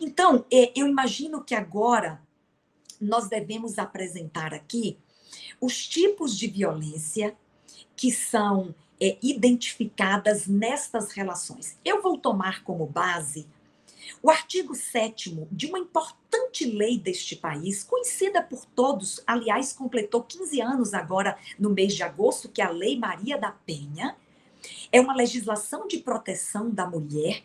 Então, 0.00 0.46
é, 0.50 0.72
eu 0.74 0.88
imagino 0.88 1.44
que 1.44 1.54
agora 1.54 2.20
nós 3.00 3.28
devemos 3.28 3.78
apresentar 3.78 4.54
aqui 4.54 4.98
os 5.60 5.86
tipos 5.86 6.36
de 6.36 6.46
violência 6.46 7.36
que 7.94 8.10
são 8.10 8.74
é, 9.00 9.18
identificadas 9.22 10.46
nestas 10.46 11.12
relações. 11.12 11.76
Eu 11.84 12.00
vou 12.00 12.16
tomar 12.16 12.64
como 12.64 12.86
base 12.86 13.46
o 14.22 14.30
artigo 14.30 14.74
7 14.74 15.48
de 15.50 15.66
uma 15.66 15.80
importante 15.80 16.64
lei 16.64 16.96
deste 16.96 17.34
país, 17.34 17.82
conhecida 17.82 18.40
por 18.40 18.64
todos, 18.64 19.20
aliás, 19.26 19.72
completou 19.72 20.22
15 20.22 20.60
anos 20.60 20.94
agora 20.94 21.36
no 21.58 21.70
mês 21.70 21.94
de 21.94 22.04
agosto, 22.04 22.48
que 22.48 22.62
é 22.62 22.64
a 22.64 22.70
Lei 22.70 22.96
Maria 22.96 23.36
da 23.36 23.50
Penha, 23.50 24.16
é 24.92 25.00
uma 25.00 25.14
legislação 25.14 25.88
de 25.88 25.98
proteção 25.98 26.70
da 26.70 26.86
mulher, 26.86 27.42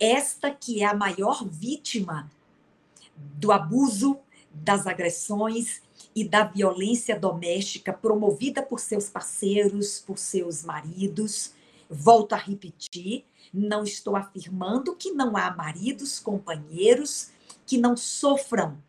esta 0.00 0.50
que 0.50 0.82
é 0.82 0.86
a 0.86 0.94
maior 0.94 1.46
vítima 1.46 2.30
do 3.14 3.52
abuso, 3.52 4.18
das 4.50 4.86
agressões 4.86 5.82
e 6.14 6.24
da 6.24 6.44
violência 6.44 7.18
doméstica 7.18 7.92
promovida 7.92 8.62
por 8.62 8.80
seus 8.80 9.10
parceiros, 9.10 10.00
por 10.00 10.18
seus 10.18 10.64
maridos. 10.64 11.52
Volto 11.90 12.32
a 12.32 12.36
repetir, 12.36 13.24
não 13.52 13.82
estou 13.84 14.16
afirmando 14.16 14.94
que 14.94 15.12
não 15.12 15.36
há 15.36 15.54
maridos, 15.54 16.18
companheiros 16.18 17.30
que 17.66 17.78
não 17.78 17.96
sofram, 17.96 18.82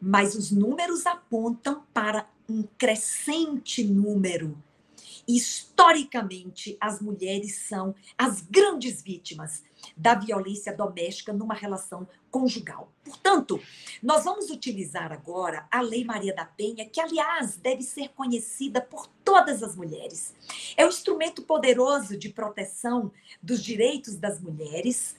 mas 0.00 0.34
os 0.34 0.50
números 0.50 1.06
apontam 1.06 1.82
para 1.92 2.28
um 2.48 2.62
crescente 2.76 3.82
número. 3.82 4.62
Historicamente, 5.26 6.76
as 6.78 7.00
mulheres 7.00 7.56
são 7.66 7.94
as 8.18 8.42
grandes 8.42 9.00
vítimas 9.00 9.62
da 9.96 10.14
violência 10.14 10.74
doméstica 10.74 11.32
numa 11.32 11.54
relação 11.54 12.06
conjugal. 12.30 12.92
Portanto, 13.04 13.60
nós 14.02 14.24
vamos 14.24 14.50
utilizar 14.50 15.12
agora 15.12 15.66
a 15.70 15.80
Lei 15.80 16.04
Maria 16.04 16.34
da 16.34 16.44
Penha, 16.44 16.84
que, 16.88 17.00
aliás, 17.00 17.56
deve 17.56 17.82
ser 17.82 18.08
conhecida 18.08 18.80
por 18.80 19.06
todas 19.24 19.62
as 19.62 19.76
mulheres. 19.76 20.34
É 20.76 20.84
um 20.84 20.88
instrumento 20.88 21.42
poderoso 21.42 22.16
de 22.16 22.28
proteção 22.28 23.12
dos 23.42 23.62
direitos 23.62 24.16
das 24.16 24.40
mulheres. 24.40 25.16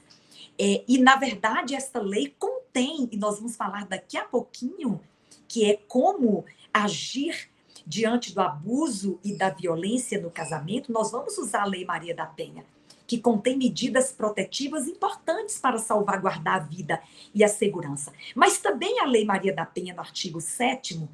É, 0.57 0.84
e, 0.88 0.97
na 0.97 1.16
verdade, 1.16 1.76
esta 1.76 2.01
lei 2.01 2.34
contém, 2.38 3.07
e 3.11 3.18
nós 3.18 3.38
vamos 3.38 3.55
falar 3.55 3.86
daqui 3.86 4.18
a 4.18 4.24
pouquinho, 4.24 4.99
que 5.47 5.70
é 5.70 5.78
como 5.88 6.43
agir 6.74 7.49
diante 7.88 8.34
do 8.34 8.41
abuso 8.41 9.20
e 9.24 9.38
da 9.38 9.49
violência 9.49 10.20
no 10.20 10.32
casamento, 10.32 10.91
nós 10.91 11.11
vamos 11.11 11.38
usar 11.38 11.61
a 11.61 11.66
Lei 11.66 11.86
Maria 11.86 12.16
da 12.16 12.26
Penha 12.26 12.66
que 13.08 13.20
contém 13.20 13.58
medidas 13.58 14.12
protetivas 14.12 14.88
importantes 14.88 15.60
para 15.60 15.78
salvaguardar 15.78 16.56
a 16.56 16.60
vida 16.60 17.01
e 17.34 17.43
a 17.43 17.47
segurança. 17.47 18.12
Mas 18.36 18.60
também 18.60 18.99
a 18.99 19.06
Lei 19.06 19.26
Maria 19.26 19.53
da 19.53 19.66
Penha, 19.66 19.93
no 19.93 20.01
artigo 20.01 20.41
7, 20.41 21.08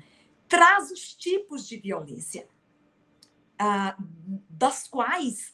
traz 0.48 0.92
os 0.92 1.14
tipos 1.14 1.68
de 1.68 1.78
violência, 1.78 2.48
ah, 3.58 3.96
das 4.50 4.88
quais 4.88 5.54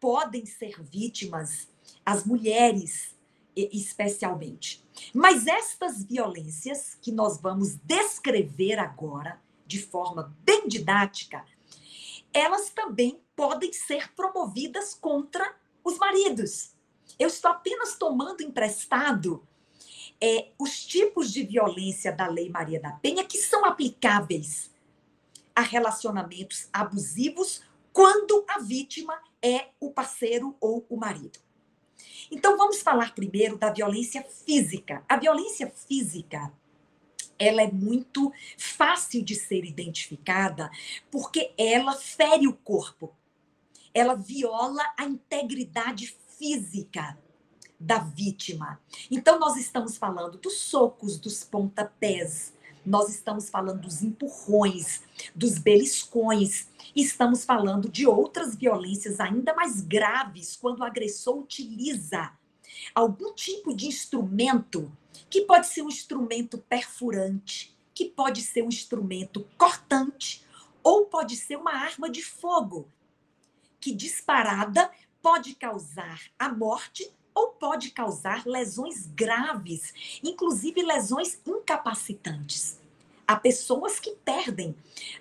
podem 0.00 0.44
ser 0.46 0.82
vítimas 0.82 1.68
as 2.04 2.24
mulheres, 2.24 3.14
especialmente. 3.56 4.84
Mas 5.14 5.46
estas 5.46 6.04
violências 6.04 6.94
que 7.00 7.10
nós 7.10 7.40
vamos 7.40 7.76
descrever 7.76 8.78
agora, 8.78 9.40
de 9.66 9.80
forma 9.80 10.36
bem 10.44 10.68
didática, 10.68 11.44
elas 12.32 12.70
também 12.70 13.18
podem 13.34 13.72
ser 13.72 14.12
promovidas 14.14 14.94
contra 14.94 15.54
os 15.86 15.98
maridos. 15.98 16.72
Eu 17.16 17.28
estou 17.28 17.50
apenas 17.50 17.96
tomando 17.96 18.42
emprestado 18.42 19.46
é, 20.20 20.50
os 20.58 20.84
tipos 20.84 21.32
de 21.32 21.44
violência 21.44 22.10
da 22.10 22.26
Lei 22.26 22.50
Maria 22.50 22.80
da 22.80 22.90
Penha 22.90 23.24
que 23.24 23.38
são 23.38 23.64
aplicáveis 23.64 24.70
a 25.54 25.60
relacionamentos 25.60 26.68
abusivos 26.72 27.62
quando 27.92 28.44
a 28.48 28.58
vítima 28.58 29.16
é 29.40 29.68
o 29.78 29.90
parceiro 29.90 30.56
ou 30.60 30.84
o 30.88 30.96
marido. 30.96 31.38
Então 32.32 32.56
vamos 32.56 32.82
falar 32.82 33.14
primeiro 33.14 33.56
da 33.56 33.70
violência 33.70 34.24
física. 34.24 35.04
A 35.08 35.16
violência 35.16 35.70
física 35.70 36.52
ela 37.38 37.62
é 37.62 37.70
muito 37.70 38.32
fácil 38.58 39.22
de 39.22 39.36
ser 39.36 39.64
identificada 39.64 40.68
porque 41.12 41.52
ela 41.56 41.92
fere 41.92 42.48
o 42.48 42.54
corpo 42.54 43.14
ela 43.96 44.14
viola 44.14 44.82
a 44.94 45.06
integridade 45.06 46.14
física 46.36 47.18
da 47.80 47.98
vítima. 47.98 48.78
Então, 49.10 49.38
nós 49.38 49.56
estamos 49.56 49.96
falando 49.96 50.36
dos 50.36 50.58
socos, 50.58 51.18
dos 51.18 51.42
pontapés, 51.42 52.52
nós 52.84 53.08
estamos 53.08 53.48
falando 53.48 53.80
dos 53.80 54.02
empurrões, 54.02 55.02
dos 55.34 55.56
beliscões, 55.56 56.68
estamos 56.94 57.42
falando 57.42 57.88
de 57.88 58.06
outras 58.06 58.54
violências 58.54 59.18
ainda 59.18 59.54
mais 59.54 59.80
graves 59.80 60.56
quando 60.56 60.80
o 60.80 60.84
agressor 60.84 61.38
utiliza 61.38 62.32
algum 62.94 63.32
tipo 63.32 63.74
de 63.74 63.86
instrumento 63.86 64.92
que 65.30 65.40
pode 65.40 65.68
ser 65.68 65.80
um 65.80 65.88
instrumento 65.88 66.58
perfurante, 66.58 67.74
que 67.94 68.04
pode 68.04 68.42
ser 68.42 68.62
um 68.62 68.68
instrumento 68.68 69.48
cortante 69.56 70.44
ou 70.82 71.06
pode 71.06 71.34
ser 71.34 71.56
uma 71.56 71.72
arma 71.72 72.10
de 72.10 72.22
fogo 72.22 72.86
que 73.86 73.94
disparada 73.94 74.90
pode 75.22 75.54
causar 75.54 76.20
a 76.36 76.48
morte 76.48 77.08
ou 77.32 77.50
pode 77.50 77.92
causar 77.92 78.44
lesões 78.44 79.06
graves, 79.06 80.18
inclusive 80.24 80.82
lesões 80.82 81.40
incapacitantes. 81.46 82.80
Há 83.28 83.36
pessoas 83.36 84.00
que 84.00 84.10
perdem 84.24 84.74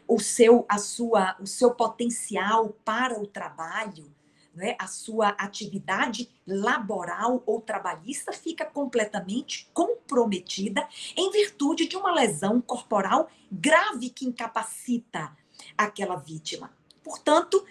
o 0.08 0.20
seu, 0.20 0.66
a 0.68 0.80
sua, 0.80 1.36
o 1.40 1.46
seu 1.46 1.76
potencial 1.76 2.70
para 2.84 3.22
o 3.22 3.28
trabalho, 3.28 4.12
né? 4.56 4.76
a 4.80 4.88
sua 4.88 5.28
atividade 5.38 6.28
laboral 6.48 7.44
ou 7.46 7.62
trabalhista 7.62 8.34
fica 8.34 8.66
completamente 8.66 9.70
comprometida 9.76 10.90
em 11.16 11.30
virtude 11.30 11.88
de 11.88 11.96
uma 11.96 12.12
lesão 12.12 12.60
corporal 12.60 13.30
grave 13.52 14.10
que 14.10 14.26
incapacita 14.26 15.38
aquela 15.78 16.16
vítima. 16.16 16.74
Portanto, 17.06 17.64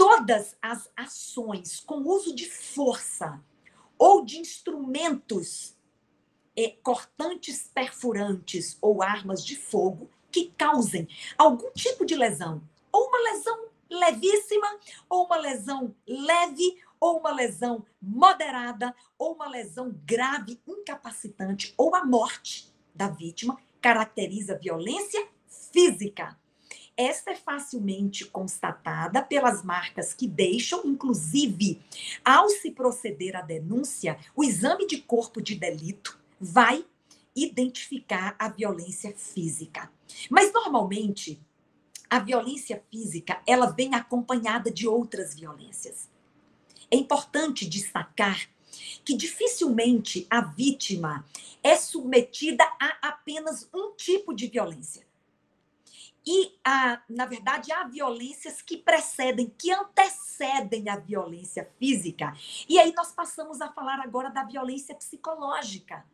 todas 0.00 0.56
as 0.62 0.90
ações 0.96 1.78
com 1.78 1.96
uso 2.08 2.34
de 2.34 2.48
força 2.48 3.38
ou 3.98 4.24
de 4.24 4.38
instrumentos 4.38 5.76
é, 6.56 6.70
cortantes, 6.82 7.70
perfurantes 7.74 8.78
ou 8.80 9.02
armas 9.02 9.44
de 9.44 9.56
fogo 9.56 10.08
que 10.32 10.54
causem 10.56 11.06
algum 11.36 11.70
tipo 11.72 12.06
de 12.06 12.16
lesão, 12.16 12.62
ou 12.90 13.08
uma 13.08 13.30
lesão 13.30 13.66
levíssima, 13.90 14.80
ou 15.06 15.26
uma 15.26 15.36
lesão 15.36 15.94
leve, 16.08 16.82
ou 16.98 17.18
uma 17.18 17.32
lesão 17.32 17.84
moderada, 18.00 18.94
ou 19.18 19.34
uma 19.34 19.48
lesão 19.48 19.94
grave, 20.06 20.58
incapacitante, 20.66 21.74
ou 21.76 21.94
a 21.94 22.06
morte 22.06 22.72
da 22.94 23.08
vítima, 23.08 23.58
caracteriza 23.82 24.56
violência 24.56 25.28
física. 25.46 26.39
Esta 27.00 27.30
é 27.30 27.34
facilmente 27.34 28.26
constatada 28.26 29.22
pelas 29.22 29.64
marcas 29.64 30.12
que 30.12 30.28
deixam, 30.28 30.82
inclusive, 30.84 31.80
ao 32.22 32.50
se 32.50 32.70
proceder 32.72 33.34
à 33.36 33.40
denúncia, 33.40 34.18
o 34.36 34.44
exame 34.44 34.86
de 34.86 34.98
corpo 34.98 35.40
de 35.40 35.54
delito 35.54 36.20
vai 36.38 36.84
identificar 37.34 38.36
a 38.38 38.50
violência 38.50 39.14
física. 39.16 39.90
Mas 40.28 40.52
normalmente 40.52 41.40
a 42.10 42.18
violência 42.18 42.84
física, 42.90 43.40
ela 43.46 43.70
vem 43.70 43.94
acompanhada 43.94 44.70
de 44.70 44.86
outras 44.86 45.34
violências. 45.34 46.06
É 46.90 46.96
importante 46.96 47.66
destacar 47.66 48.46
que 49.06 49.16
dificilmente 49.16 50.26
a 50.28 50.42
vítima 50.42 51.24
é 51.62 51.76
submetida 51.76 52.64
a 52.78 53.08
apenas 53.08 53.66
um 53.72 53.94
tipo 53.96 54.34
de 54.34 54.48
violência. 54.48 55.08
E, 56.26 56.58
a, 56.64 57.00
na 57.08 57.24
verdade, 57.24 57.72
há 57.72 57.84
violências 57.84 58.60
que 58.60 58.76
precedem, 58.76 59.52
que 59.56 59.72
antecedem 59.72 60.88
a 60.88 60.96
violência 60.96 61.70
física. 61.78 62.34
E 62.68 62.78
aí 62.78 62.92
nós 62.94 63.12
passamos 63.12 63.60
a 63.60 63.72
falar 63.72 64.00
agora 64.00 64.30
da 64.30 64.44
violência 64.44 64.94
psicológica. 64.94 66.04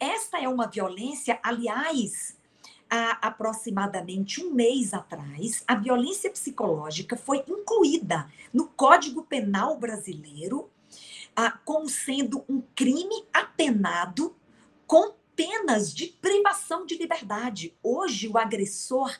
Esta 0.00 0.38
é 0.40 0.48
uma 0.48 0.66
violência, 0.66 1.38
aliás, 1.42 2.38
há 2.88 3.26
aproximadamente 3.26 4.44
um 4.44 4.52
mês 4.52 4.92
atrás, 4.92 5.64
a 5.66 5.74
violência 5.74 6.30
psicológica 6.30 7.16
foi 7.16 7.42
incluída 7.48 8.30
no 8.52 8.68
Código 8.68 9.24
Penal 9.24 9.78
brasileiro 9.78 10.70
ah, 11.34 11.58
como 11.64 11.88
sendo 11.88 12.44
um 12.48 12.60
crime 12.74 13.24
apenado 13.32 14.36
com 14.86 15.14
penas 15.34 15.92
de 15.92 16.06
privação 16.06 16.86
de 16.86 16.96
liberdade. 16.96 17.74
Hoje, 17.82 18.28
o 18.28 18.38
agressor 18.38 19.16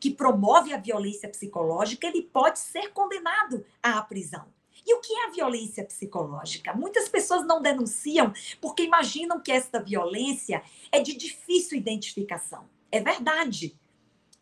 que 0.00 0.10
promove 0.10 0.72
a 0.72 0.78
violência 0.78 1.28
psicológica, 1.28 2.06
ele 2.06 2.22
pode 2.22 2.58
ser 2.58 2.92
condenado 2.92 3.64
à 3.82 4.00
prisão. 4.02 4.46
E 4.84 4.94
o 4.94 5.00
que 5.00 5.12
é 5.12 5.26
a 5.26 5.30
violência 5.30 5.84
psicológica? 5.84 6.72
Muitas 6.74 7.08
pessoas 7.08 7.46
não 7.46 7.62
denunciam 7.62 8.32
porque 8.60 8.82
imaginam 8.82 9.40
que 9.40 9.50
esta 9.50 9.80
violência 9.80 10.62
é 10.92 11.00
de 11.00 11.14
difícil 11.16 11.78
identificação. 11.78 12.68
É 12.90 13.00
verdade. 13.00 13.76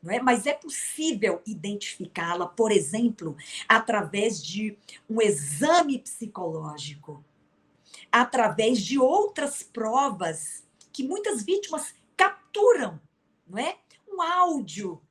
Não 0.02 0.12
é? 0.12 0.20
Mas 0.20 0.46
é 0.46 0.52
possível 0.52 1.40
identificá-la, 1.46 2.46
por 2.46 2.70
exemplo, 2.70 3.34
através 3.66 4.44
de 4.44 4.76
um 5.08 5.22
exame 5.22 5.98
psicológico, 5.98 7.24
através 8.12 8.82
de 8.82 8.98
outras 8.98 9.62
provas 9.62 10.63
que 10.94 11.02
muitas 11.02 11.42
vítimas 11.42 11.92
capturam, 12.16 13.00
não 13.44 13.58
é? 13.58 13.76
Um 14.08 14.22
áudio 14.22 15.02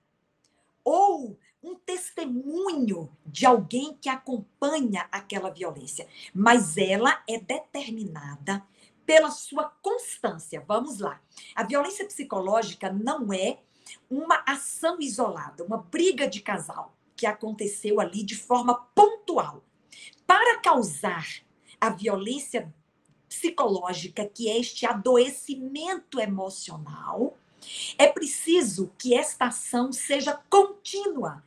ou 0.82 1.38
um 1.62 1.76
testemunho 1.76 3.12
de 3.26 3.46
alguém 3.46 3.94
que 4.02 4.08
acompanha 4.08 5.08
aquela 5.12 5.50
violência, 5.50 6.08
mas 6.34 6.78
ela 6.78 7.22
é 7.28 7.38
determinada 7.38 8.66
pela 9.06 9.30
sua 9.30 9.66
constância. 9.82 10.64
Vamos 10.66 11.00
lá. 11.00 11.22
A 11.54 11.64
violência 11.64 12.06
psicológica 12.06 12.92
não 12.92 13.34
é 13.34 13.60
uma 14.10 14.42
ação 14.48 14.98
isolada, 15.02 15.66
uma 15.66 15.78
briga 15.78 16.28
de 16.28 16.42
casal 16.42 16.96
que 17.14 17.26
aconteceu 17.26 18.00
ali 18.00 18.24
de 18.24 18.36
forma 18.36 18.76
pontual. 18.96 19.64
Para 20.26 20.62
causar 20.62 21.28
a 21.80 21.90
violência 21.90 22.74
psicológica, 23.34 24.26
que 24.26 24.50
é 24.50 24.60
este 24.60 24.86
adoecimento 24.86 26.20
emocional, 26.20 27.38
é 27.98 28.08
preciso 28.08 28.92
que 28.98 29.16
esta 29.16 29.46
ação 29.46 29.92
seja 29.92 30.40
contínua, 30.50 31.44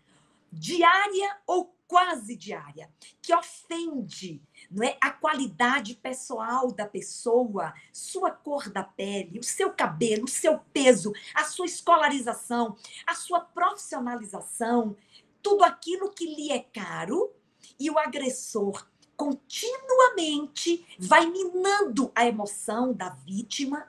diária 0.51 1.39
ou 1.47 1.74
quase 1.87 2.34
diária, 2.34 2.91
que 3.22 3.32
ofende 3.32 4.43
não 4.70 4.84
é, 4.84 4.97
a 5.01 5.11
qualidade 5.11 5.95
pessoal 5.95 6.72
da 6.72 6.84
pessoa, 6.84 7.72
sua 7.93 8.30
cor 8.30 8.68
da 8.68 8.82
pele, 8.82 9.39
o 9.39 9.45
seu 9.45 9.70
cabelo, 9.70 10.24
o 10.24 10.28
seu 10.28 10.59
peso, 10.72 11.12
a 11.32 11.45
sua 11.45 11.66
escolarização, 11.66 12.76
a 13.07 13.14
sua 13.14 13.41
profissionalização, 13.41 14.97
tudo 15.41 15.62
aquilo 15.62 16.11
que 16.11 16.26
lhe 16.26 16.51
é 16.51 16.59
caro 16.59 17.32
e 17.78 17.89
o 17.89 17.99
agressor 17.99 18.84
continuamente 19.17 20.87
vai 20.99 21.27
minando 21.27 22.11
a 22.14 22.27
emoção 22.27 22.93
da 22.93 23.09
vítima, 23.09 23.87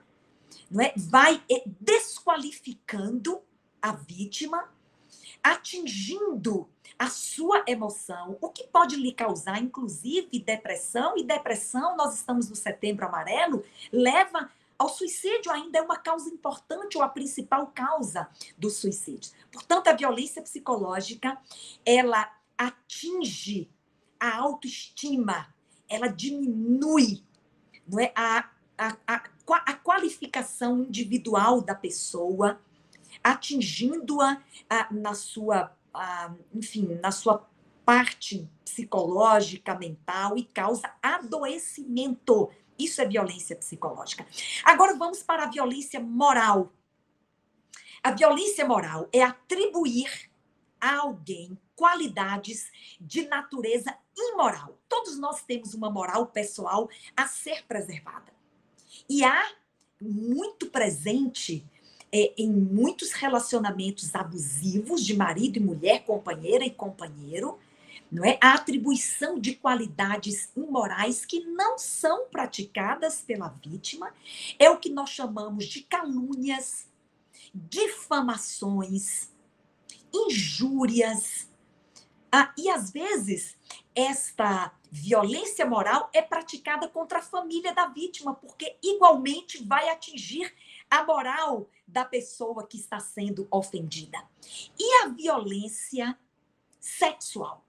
não 0.70 0.84
é? 0.84 0.94
Vai 0.96 1.44
eh, 1.50 1.64
desqualificando 1.80 3.42
a 3.82 3.92
vítima, 3.92 4.70
atingindo 5.44 6.70
a 6.98 7.10
sua 7.10 7.64
emoção, 7.68 8.38
o 8.42 8.50
que 8.50 8.66
pode 8.68 8.96
lhe 8.96 9.12
causar, 9.12 9.62
inclusive, 9.62 10.40
depressão, 10.40 11.16
e 11.16 11.24
depressão, 11.24 11.96
nós 11.96 12.16
estamos 12.16 12.50
no 12.50 12.56
setembro 12.56 13.06
amarelo, 13.06 13.64
leva 13.92 14.50
ao 14.78 14.90
suicídio, 14.90 15.52
ainda 15.52 15.80
é 15.80 15.82
uma 15.82 15.98
causa 15.98 16.30
importante 16.30 16.98
ou 16.98 17.04
a 17.04 17.10
principal 17.10 17.68
causa 17.68 18.28
do 18.58 18.70
suicídio. 18.70 19.32
Portanto, 19.52 19.88
a 19.88 19.94
violência 19.94 20.42
psicológica, 20.42 21.38
ela 21.86 22.32
atinge 22.58 23.70
a 24.20 24.36
autoestima, 24.36 25.54
ela 25.90 26.08
diminui 26.08 27.24
não 27.88 28.00
é, 28.00 28.12
a, 28.16 28.50
a, 28.78 28.98
a, 29.08 29.24
a 29.48 29.74
qualificação 29.74 30.84
individual 30.84 31.62
da 31.62 31.74
pessoa, 31.74 32.60
atingindo-a 33.24 34.42
na 34.92 35.14
sua, 35.14 35.76
enfim, 36.54 37.00
na 37.02 37.12
sua 37.12 37.48
parte 37.86 38.50
psicológica, 38.66 39.74
mental 39.74 40.38
e 40.38 40.44
causa 40.44 40.94
adoecimento. 41.02 42.50
Isso 42.78 43.02
é 43.02 43.08
violência 43.08 43.56
psicológica. 43.56 44.28
Agora 44.64 44.96
vamos 44.96 45.24
para 45.24 45.44
a 45.44 45.50
violência 45.50 46.00
moral. 46.00 46.74
A 48.04 48.12
violência 48.12 48.66
moral 48.66 49.08
é 49.12 49.24
atribuir 49.24 50.30
a 50.80 50.98
alguém 50.98 51.58
qualidades 51.78 52.70
de 53.00 53.28
natureza 53.28 53.96
imoral. 54.18 54.78
Todos 54.90 55.18
nós 55.18 55.44
temos 55.44 55.74
uma 55.76 55.90
moral 55.90 56.26
pessoal 56.26 56.90
a 57.16 57.28
ser 57.28 57.64
preservada. 57.66 58.34
E 59.08 59.24
há 59.24 59.52
muito 60.02 60.68
presente 60.68 61.64
é, 62.12 62.34
em 62.38 62.52
muitos 62.52 63.12
relacionamentos 63.12 64.16
abusivos 64.16 65.06
de 65.06 65.16
marido 65.16 65.58
e 65.58 65.62
mulher, 65.62 66.04
companheira 66.04 66.66
e 66.66 66.72
companheiro, 66.72 67.60
não 68.12 68.26
é? 68.26 68.40
A 68.42 68.54
atribuição 68.54 69.38
de 69.38 69.56
qualidades 69.56 70.50
imorais 70.56 71.26
que 71.26 71.42
não 71.42 71.78
são 71.78 72.28
praticadas 72.30 73.22
pela 73.22 73.50
vítima 73.50 74.14
é 74.58 74.70
o 74.70 74.78
que 74.78 74.90
nós 74.90 75.10
chamamos 75.10 75.66
de 75.66 75.82
calúnias, 75.82 76.88
difamações, 77.54 79.30
injúrias. 80.14 81.50
Ah, 82.40 82.54
e 82.56 82.70
às 82.70 82.92
vezes 82.92 83.58
esta 83.96 84.72
violência 84.92 85.66
moral 85.66 86.08
é 86.14 86.22
praticada 86.22 86.88
contra 86.88 87.18
a 87.18 87.24
família 87.24 87.74
da 87.74 87.88
vítima, 87.88 88.36
porque 88.36 88.78
igualmente 88.84 89.64
vai 89.64 89.90
atingir 89.90 90.54
a 90.88 91.04
moral 91.04 91.68
da 91.88 92.06
pessoa 92.06 92.68
que 92.68 92.78
está 92.78 93.00
sendo 93.00 93.48
ofendida. 93.50 94.20
E 94.78 95.04
a 95.04 95.08
violência 95.08 96.16
sexual, 96.80 97.66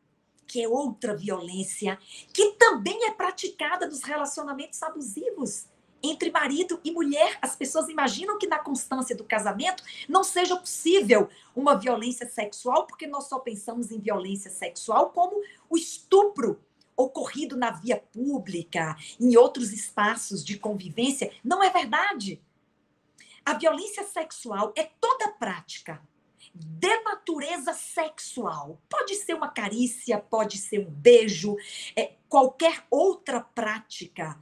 que 0.47 0.63
é 0.63 0.69
outra 0.69 1.17
violência 1.17 1.99
que 2.35 2.53
também 2.53 3.07
é 3.07 3.11
praticada 3.11 3.87
nos 3.87 4.03
relacionamentos 4.03 4.83
abusivos 4.83 5.65
entre 6.03 6.31
marido 6.31 6.81
e 6.85 6.91
mulher. 6.91 7.39
As 7.41 7.57
pessoas 7.57 7.89
imaginam 7.89 8.39
que 8.39 8.47
na 8.47 8.59
constância 8.59 9.17
do 9.17 9.25
casamento 9.25 9.83
não 10.09 10.23
seja 10.23 10.57
possível 10.57 11.29
uma 11.55 11.77
violência 11.77 12.29
sexual, 12.29 12.87
porque 12.87 13.07
nós 13.07 13.29
só 13.29 13.39
pensamos 13.39 13.91
em 13.91 13.99
violência 13.99 14.51
sexual 14.51 15.11
como 15.11 15.43
o 15.69 15.77
estupro 15.77 16.61
ocorrido 16.97 17.57
na 17.57 17.71
via 17.71 17.97
pública, 17.97 18.97
em 19.21 19.37
outros 19.37 19.73
espaços 19.73 20.45
de 20.45 20.59
convivência. 20.59 21.33
Não 21.45 21.63
é 21.63 21.71
verdade. 21.71 22.43
A 23.45 23.55
violência 23.55 24.05
sexual 24.05 24.73
é 24.77 24.91
toda 25.01 25.31
prática 25.31 26.03
de 26.53 27.01
natureza 27.03 27.73
sexual. 27.73 28.81
Pode 28.89 29.15
ser 29.15 29.35
uma 29.35 29.49
carícia, 29.49 30.19
pode 30.19 30.59
ser 30.59 30.81
um 30.81 30.91
beijo, 30.91 31.57
é, 31.95 32.15
qualquer 32.29 32.85
outra 32.91 33.41
prática 33.41 34.37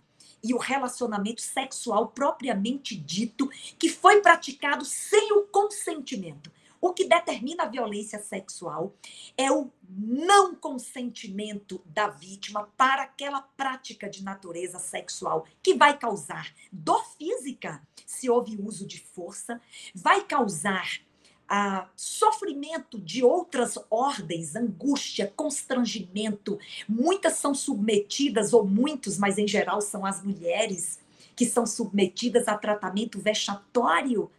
e 0.47 0.55
o 0.55 0.59
relacionamento 0.59 1.41
sexual 1.41 2.09
propriamente 2.09 2.95
dito 2.95 3.51
que 3.79 3.89
foi 3.89 4.21
praticado 4.21 4.85
sem 4.85 5.33
o 5.33 5.43
consentimento. 5.43 6.51
O 6.81 6.93
que 6.93 7.05
determina 7.05 7.65
a 7.65 7.69
violência 7.69 8.19
sexual 8.19 8.95
é 9.37 9.51
o 9.51 9.73
não 9.89 10.55
consentimento 10.55 11.83
da 11.87 12.07
vítima 12.07 12.71
para 12.77 13.03
aquela 13.03 13.43
prática 13.43 14.09
de 14.09 14.23
natureza 14.23 14.79
sexual 14.79 15.47
que 15.63 15.75
vai 15.75 15.99
causar 15.99 16.55
dor 16.71 17.05
física, 17.17 17.83
se 18.05 18.31
houve 18.31 18.57
uso 18.63 18.87
de 18.87 19.01
força, 19.01 19.61
vai 19.95 20.23
causar 20.25 21.01
a 21.49 21.89
sofrimento 21.95 22.99
de 22.99 23.23
outras 23.23 23.79
ordens, 23.91 24.57
angústia, 24.57 25.33
constrangimento. 25.37 26.59
Muitas 26.89 27.35
são 27.35 27.55
submetidas, 27.55 28.53
ou 28.53 28.67
muitos, 28.67 29.19
mas 29.19 29.39
em 29.39 29.47
geral 29.47 29.81
são 29.81 30.05
as 30.05 30.23
mulheres, 30.23 30.99
que 31.35 31.47
são 31.47 31.67
submetidas 31.67 32.49
a 32.49 32.57
tratamento 32.57 33.21
vexatório 33.21 34.31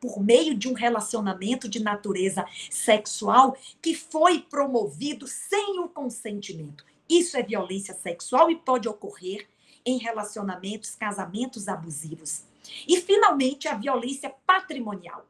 por 0.00 0.22
meio 0.22 0.54
de 0.54 0.68
um 0.68 0.72
relacionamento 0.72 1.68
de 1.68 1.82
natureza 1.82 2.44
sexual 2.70 3.56
que 3.82 3.94
foi 3.94 4.40
promovido 4.40 5.26
sem 5.26 5.80
o 5.80 5.88
consentimento. 5.88 6.84
Isso 7.08 7.36
é 7.36 7.42
violência 7.42 7.94
sexual 7.94 8.50
e 8.50 8.56
pode 8.56 8.88
ocorrer 8.88 9.46
em 9.84 9.98
relacionamentos, 9.98 10.94
casamentos 10.94 11.68
abusivos. 11.68 12.42
E, 12.86 13.00
finalmente, 13.00 13.68
a 13.68 13.74
violência 13.74 14.34
patrimonial 14.44 15.24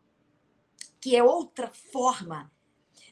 que 1.01 1.16
é 1.16 1.22
outra 1.22 1.70
forma 1.92 2.51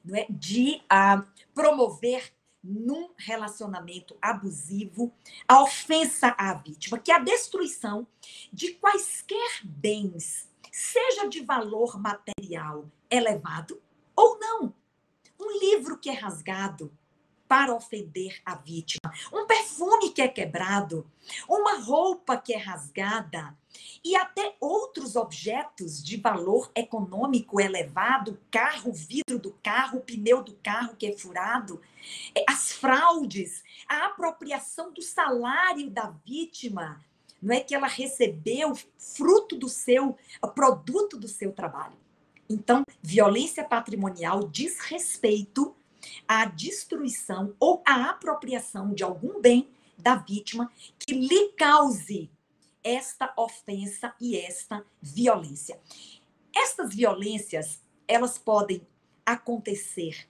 não 0.05 0.17
é, 0.17 0.27
de 0.29 0.83
uh, 0.85 1.27
promover 1.55 2.33
num 2.63 3.11
relacionamento 3.17 4.17
abusivo 4.21 5.13
a 5.47 5.63
ofensa 5.63 6.35
à 6.39 6.55
vítima, 6.55 6.99
que 6.99 7.13
é 7.13 7.17
a 7.17 7.19
destruição 7.19 8.07
de 8.53 8.75
quaisquer 8.75 9.61
bens, 9.63 10.49
seja 10.73 11.29
de 11.29 11.41
valor 11.41 12.01
material 12.01 12.91
elevado 13.11 13.81
ou 14.17 14.39
não. 14.39 14.75
Um 15.39 15.59
livro 15.59 15.99
que 15.99 16.09
é 16.09 16.15
rasgado, 16.15 16.91
para 17.47 17.75
ofender 17.75 18.41
a 18.45 18.57
vítima. 18.57 19.13
Um 19.33 19.47
perfume 19.47 20.11
que 20.11 20.23
é 20.23 20.29
quebrado, 20.29 21.09
uma 21.49 21.79
roupa 21.79 22.37
que 22.37 22.53
é 22.53 22.57
rasgada 22.57 23.57
e 24.05 24.15
até 24.17 24.55
outros 24.61 25.17
objetos 25.17 26.03
de 26.03 26.17
valor 26.17 26.71
econômico 26.75 27.61
elevado, 27.61 28.39
carro, 28.51 28.93
vidro 28.93 29.39
do 29.39 29.53
carro, 29.63 30.01
pneu 30.01 30.43
do 30.43 30.55
carro 30.63 30.95
que 30.97 31.07
é 31.07 31.17
furado, 31.17 31.81
é, 32.35 32.45
as 32.49 32.73
fraudes, 32.73 33.63
a 33.89 34.07
apropriação 34.07 34.93
do 34.93 35.03
salário 35.03 35.91
da 35.91 36.15
vítima, 36.25 37.03
não 37.41 37.55
é 37.55 37.61
que 37.61 37.75
ela 37.75 37.87
recebeu 37.87 38.73
fruto 38.97 39.57
do 39.57 39.69
seu 39.69 40.17
produto 40.55 41.19
do 41.19 41.29
seu 41.29 41.53
trabalho. 41.53 41.97
Então, 42.49 42.85
violência 43.03 43.65
patrimonial 43.65 44.49
diz 44.49 44.79
respeito 44.81 45.75
a 46.29 46.45
destruição 46.45 47.55
ou 47.59 47.83
a 47.87 48.11
apropriação 48.11 48.93
de 48.93 49.03
algum 49.03 49.41
bem 49.41 49.69
da 49.97 50.17
vítima 50.17 50.71
que 50.99 51.15
lhe 51.15 51.49
cause 51.53 52.31
esta 52.85 53.33
ofensa 53.37 54.15
e 54.21 54.37
esta 54.37 54.85
violência. 55.01 55.81
Estas 56.55 56.95
violências, 56.95 57.83
elas 58.07 58.39
podem 58.39 58.87
acontecer 59.25 60.29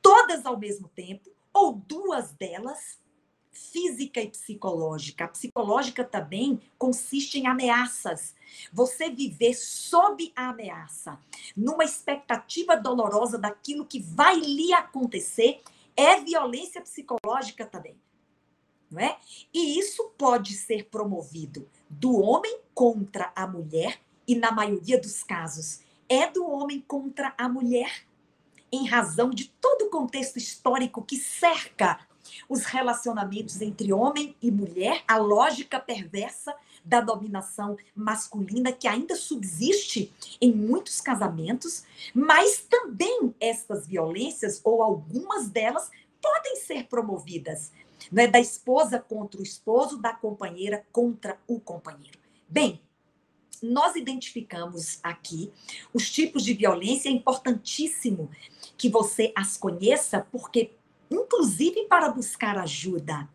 todas 0.00 0.46
ao 0.46 0.56
mesmo 0.56 0.88
tempo 0.88 1.28
ou 1.52 1.74
duas 1.74 2.32
delas 2.32 2.98
física 3.56 4.20
e 4.20 4.28
psicológica. 4.28 5.24
A 5.24 5.28
psicológica 5.28 6.04
também 6.04 6.60
consiste 6.78 7.38
em 7.38 7.46
ameaças. 7.46 8.34
Você 8.72 9.10
viver 9.10 9.54
sob 9.54 10.32
a 10.36 10.50
ameaça, 10.50 11.18
numa 11.56 11.84
expectativa 11.84 12.76
dolorosa 12.76 13.38
daquilo 13.38 13.86
que 13.86 14.00
vai 14.00 14.38
lhe 14.38 14.72
acontecer, 14.72 15.62
é 15.96 16.20
violência 16.20 16.80
psicológica 16.82 17.64
também. 17.64 17.96
Não 18.90 19.00
é? 19.00 19.16
E 19.52 19.78
isso 19.78 20.12
pode 20.16 20.54
ser 20.54 20.84
promovido 20.86 21.68
do 21.90 22.20
homem 22.20 22.60
contra 22.74 23.32
a 23.34 23.46
mulher, 23.46 24.00
e 24.28 24.34
na 24.34 24.50
maioria 24.52 25.00
dos 25.00 25.22
casos 25.22 25.80
é 26.08 26.30
do 26.30 26.48
homem 26.48 26.80
contra 26.80 27.34
a 27.36 27.48
mulher. 27.48 28.06
em 28.72 28.86
razão 28.86 29.30
de 29.30 29.48
todo 29.60 29.86
o 29.86 29.90
contexto 29.90 30.36
histórico 30.36 31.02
que 31.02 31.16
cerca 31.16 32.00
os 32.48 32.64
relacionamentos 32.64 33.60
entre 33.60 33.92
homem 33.92 34.34
e 34.42 34.50
mulher, 34.50 35.02
a 35.06 35.16
lógica 35.16 35.78
perversa 35.78 36.54
da 36.84 37.00
dominação 37.00 37.76
masculina 37.94 38.72
que 38.72 38.86
ainda 38.86 39.16
subsiste 39.16 40.12
em 40.40 40.52
muitos 40.52 41.00
casamentos, 41.00 41.84
mas 42.14 42.66
também 42.68 43.34
estas 43.40 43.86
violências, 43.86 44.60
ou 44.62 44.82
algumas 44.82 45.48
delas, 45.48 45.90
podem 46.20 46.56
ser 46.56 46.86
promovidas. 46.88 47.72
Não 48.10 48.22
é 48.22 48.26
da 48.26 48.40
esposa 48.40 48.98
contra 48.98 49.40
o 49.40 49.42
esposo, 49.42 49.98
da 49.98 50.12
companheira 50.12 50.84
contra 50.92 51.38
o 51.46 51.60
companheiro. 51.60 52.18
Bem, 52.48 52.80
nós 53.62 53.96
identificamos 53.96 54.98
aqui 55.02 55.52
os 55.92 56.10
tipos 56.10 56.44
de 56.44 56.54
violência, 56.54 57.08
é 57.08 57.12
importantíssimo 57.12 58.30
que 58.76 58.88
você 58.88 59.32
as 59.34 59.56
conheça, 59.56 60.26
porque, 60.30 60.72
inclusive 61.10 61.86
para 61.86 62.10
buscar 62.10 62.58
ajuda 62.58 63.28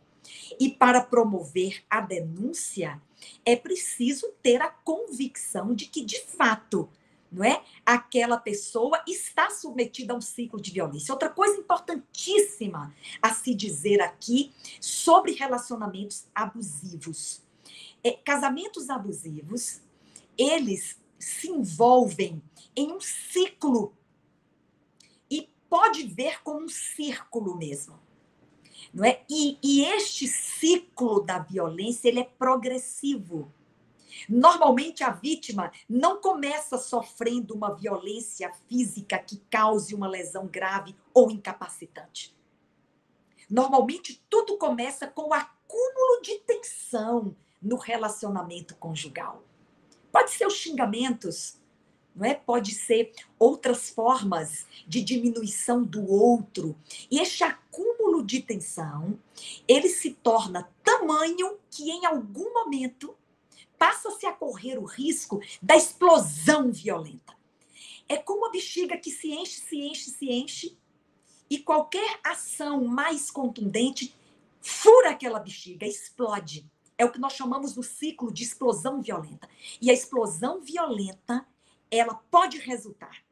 e 0.60 0.70
para 0.70 1.02
promover 1.02 1.84
a 1.90 2.02
denúncia, 2.02 3.02
é 3.46 3.56
preciso 3.56 4.32
ter 4.42 4.62
a 4.62 4.70
convicção 4.70 5.74
de 5.74 5.86
que, 5.86 6.04
de 6.04 6.20
fato, 6.22 6.90
não 7.32 7.44
é? 7.44 7.64
Aquela 7.86 8.38
pessoa 8.38 9.02
está 9.08 9.50
submetida 9.50 10.14
a 10.14 10.18
um 10.18 10.22
ciclo 10.22 10.62
de 10.62 10.72
violência. 10.72 11.14
Outra 11.14 11.30
coisa 11.30 11.60
importantíssima 11.60 12.94
a 13.22 13.34
se 13.34 13.56
dizer 13.56 14.02
aqui 14.02 14.52
sobre 14.80 15.34
relacionamentos 15.34 16.26
abusivos. 16.36 17.42
É, 18.04 18.12
casamentos 18.12 18.90
abusivos, 18.90 19.82
eles 20.38 21.00
se 21.18 21.50
envolvem 21.50 22.42
em 22.76 22.92
um 22.92 23.00
ciclo 23.00 23.94
e 25.30 25.48
pode 25.70 26.04
ver 26.04 26.42
como 26.44 26.66
um 26.66 26.70
círculo 26.70 27.56
mesmo 27.56 28.00
não 28.94 29.06
é? 29.06 29.22
E, 29.30 29.58
e 29.64 29.86
este 29.86 30.28
ciclo 30.28 31.22
da 31.22 31.40
violência 31.40 32.10
ele 32.10 32.20
é 32.20 32.24
progressivo. 32.24 33.52
Normalmente 34.28 35.04
a 35.04 35.10
vítima 35.10 35.72
não 35.90 36.22
começa 36.22 36.78
sofrendo 36.78 37.54
uma 37.54 37.74
violência 37.74 38.52
física 38.68 39.18
que 39.20 39.42
cause 39.50 39.94
uma 39.96 40.08
lesão 40.08 40.48
grave 40.48 40.96
ou 41.14 41.32
incapacitante. 41.32 42.36
Normalmente 43.50 44.24
tudo 44.30 44.58
começa 44.58 45.08
com 45.08 45.30
o 45.30 45.34
acúmulo 45.34 46.22
de 46.22 46.40
tensão 46.40 47.36
no 47.62 47.76
relacionamento 47.76 48.76
conjugal. 48.76 49.44
Pode 50.12 50.32
ser 50.32 50.46
os 50.48 50.56
xingamentos, 50.56 51.58
não 52.16 52.26
é? 52.26 52.34
Pode 52.34 52.74
ser 52.74 53.14
outras 53.40 53.90
formas 53.90 54.66
de 54.88 55.02
diminuição 55.02 55.84
do 55.84 56.10
outro. 56.10 56.76
E 57.10 57.20
este 57.20 57.44
acúmulo 57.44 58.24
de 58.24 58.42
tensão, 58.42 59.18
ele 59.68 59.90
se 59.90 60.12
torna 60.12 60.70
tamanho 60.84 61.58
que 61.70 61.90
em 61.90 62.06
algum 62.06 62.54
momento 62.54 63.16
passa-se 63.82 64.28
a 64.28 64.32
correr 64.32 64.78
o 64.78 64.84
risco 64.84 65.42
da 65.60 65.76
explosão 65.76 66.72
violenta. 66.72 67.36
É 68.08 68.16
como 68.16 68.46
a 68.46 68.52
bexiga 68.52 68.96
que 68.96 69.10
se 69.10 69.32
enche, 69.32 69.60
se 69.60 69.76
enche, 69.76 70.12
se 70.12 70.32
enche, 70.32 70.78
e 71.50 71.58
qualquer 71.58 72.20
ação 72.24 72.86
mais 72.86 73.32
contundente 73.32 74.16
fura 74.62 75.10
aquela 75.10 75.40
bexiga, 75.40 75.88
explode. 75.88 76.70
É 76.96 77.04
o 77.04 77.12
que 77.12 77.18
nós 77.18 77.34
chamamos 77.34 77.74
do 77.74 77.82
ciclo 77.82 78.32
de 78.32 78.44
explosão 78.44 79.02
violenta. 79.02 79.50
E 79.82 79.90
a 79.90 79.94
explosão 79.94 80.62
violenta 80.62 81.44
ela 81.90 82.14
pode 82.14 82.60
resultar 82.60 83.24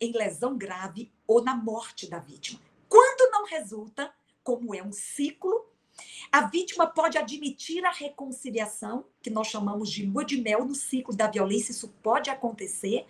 em 0.00 0.12
lesão 0.12 0.56
grave 0.56 1.10
ou 1.26 1.42
na 1.42 1.56
morte 1.56 2.08
da 2.08 2.20
vítima. 2.20 2.60
Quando 2.88 3.32
não 3.32 3.44
resulta, 3.44 4.14
como 4.44 4.72
é 4.72 4.84
um 4.84 4.92
ciclo, 4.92 5.66
a 6.30 6.42
vítima 6.42 6.86
pode 6.86 7.18
admitir 7.18 7.84
a 7.84 7.90
reconciliação, 7.90 9.04
que 9.22 9.30
nós 9.30 9.48
chamamos 9.48 9.90
de 9.90 10.04
lua 10.06 10.24
de 10.24 10.40
mel 10.40 10.64
no 10.64 10.74
ciclo 10.74 11.14
da 11.14 11.26
violência, 11.26 11.72
isso 11.72 11.88
pode 12.02 12.30
acontecer, 12.30 13.06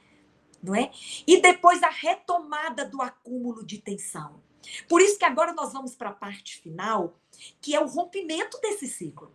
não 0.63 0.75
é? 0.75 0.91
E 1.27 1.41
depois 1.41 1.83
a 1.83 1.91
retomada 1.91 2.85
do 2.85 3.01
acúmulo 3.01 3.65
de 3.65 3.79
tensão. 3.79 4.41
Por 4.89 5.01
isso 5.01 5.19
que 5.19 5.25
agora 5.25 5.53
nós 5.53 5.73
vamos 5.73 5.95
para 5.95 6.11
a 6.11 6.15
parte 6.15 6.61
final, 6.61 7.15
que 7.61 7.75
é 7.75 7.81
o 7.81 7.87
rompimento 7.87 8.61
desse 8.61 8.87
ciclo. 8.87 9.33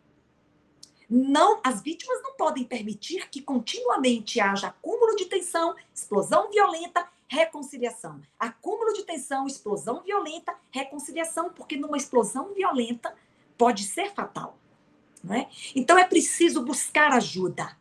Não, 1.10 1.62
as 1.64 1.82
vítimas 1.82 2.22
não 2.24 2.34
podem 2.34 2.64
permitir 2.64 3.30
que 3.30 3.42
continuamente 3.42 4.40
haja 4.40 4.68
acúmulo 4.68 5.16
de 5.16 5.26
tensão, 5.26 5.76
explosão 5.94 6.50
violenta, 6.50 7.08
reconciliação. 7.28 8.22
Acúmulo 8.40 8.94
de 8.94 9.04
tensão, 9.04 9.46
explosão 9.46 10.02
violenta, 10.02 10.56
reconciliação, 10.72 11.52
porque 11.52 11.78
numa 11.78 11.98
explosão 11.98 12.54
violenta 12.54 13.16
pode 13.58 13.84
ser 13.84 14.14
fatal. 14.14 14.58
Não 15.24 15.36
é? 15.36 15.50
Então 15.76 15.98
é 15.98 16.06
preciso 16.06 16.64
buscar 16.64 17.12
ajuda. 17.12 17.78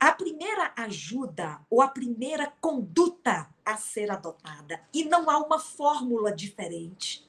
A 0.00 0.12
primeira 0.12 0.72
ajuda 0.76 1.60
ou 1.68 1.82
a 1.82 1.88
primeira 1.88 2.52
conduta 2.60 3.48
a 3.64 3.76
ser 3.76 4.10
adotada, 4.10 4.80
e 4.94 5.04
não 5.04 5.28
há 5.28 5.38
uma 5.38 5.58
fórmula 5.58 6.32
diferente, 6.32 7.28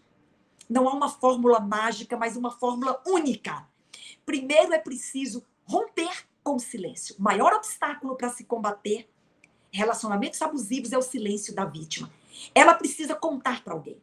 não 0.70 0.88
há 0.88 0.94
uma 0.94 1.10
fórmula 1.10 1.60
mágica, 1.60 2.16
mas 2.16 2.38
uma 2.38 2.52
fórmula 2.52 3.02
única 3.06 3.68
Primeiro 4.30 4.72
é 4.74 4.78
preciso 4.78 5.44
romper 5.66 6.28
com 6.44 6.56
o 6.56 6.60
silêncio. 6.60 7.16
O 7.18 7.22
maior 7.24 7.52
obstáculo 7.54 8.16
para 8.16 8.30
se 8.30 8.44
combater 8.44 9.10
relacionamentos 9.72 10.40
abusivos 10.40 10.92
é 10.92 11.00
o 11.00 11.02
silêncio 11.02 11.52
da 11.56 11.66
vítima. 11.66 12.12
Ela 12.54 12.76
precisa 12.76 13.16
contar 13.16 13.64
para 13.64 13.74
alguém. 13.74 14.00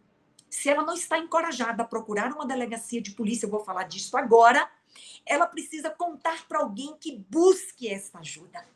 Se 0.56 0.70
ela 0.70 0.82
não 0.82 0.94
está 0.94 1.18
encorajada 1.18 1.82
a 1.82 1.86
procurar 1.86 2.32
uma 2.32 2.46
delegacia 2.46 3.02
de 3.02 3.10
polícia, 3.10 3.44
eu 3.44 3.50
vou 3.50 3.62
falar 3.62 3.82
disso 3.82 4.16
agora, 4.16 4.66
ela 5.26 5.46
precisa 5.46 5.90
contar 5.90 6.48
para 6.48 6.60
alguém 6.60 6.96
que 6.98 7.14
busque 7.28 7.86
essa 7.86 8.20
ajuda. 8.20 8.66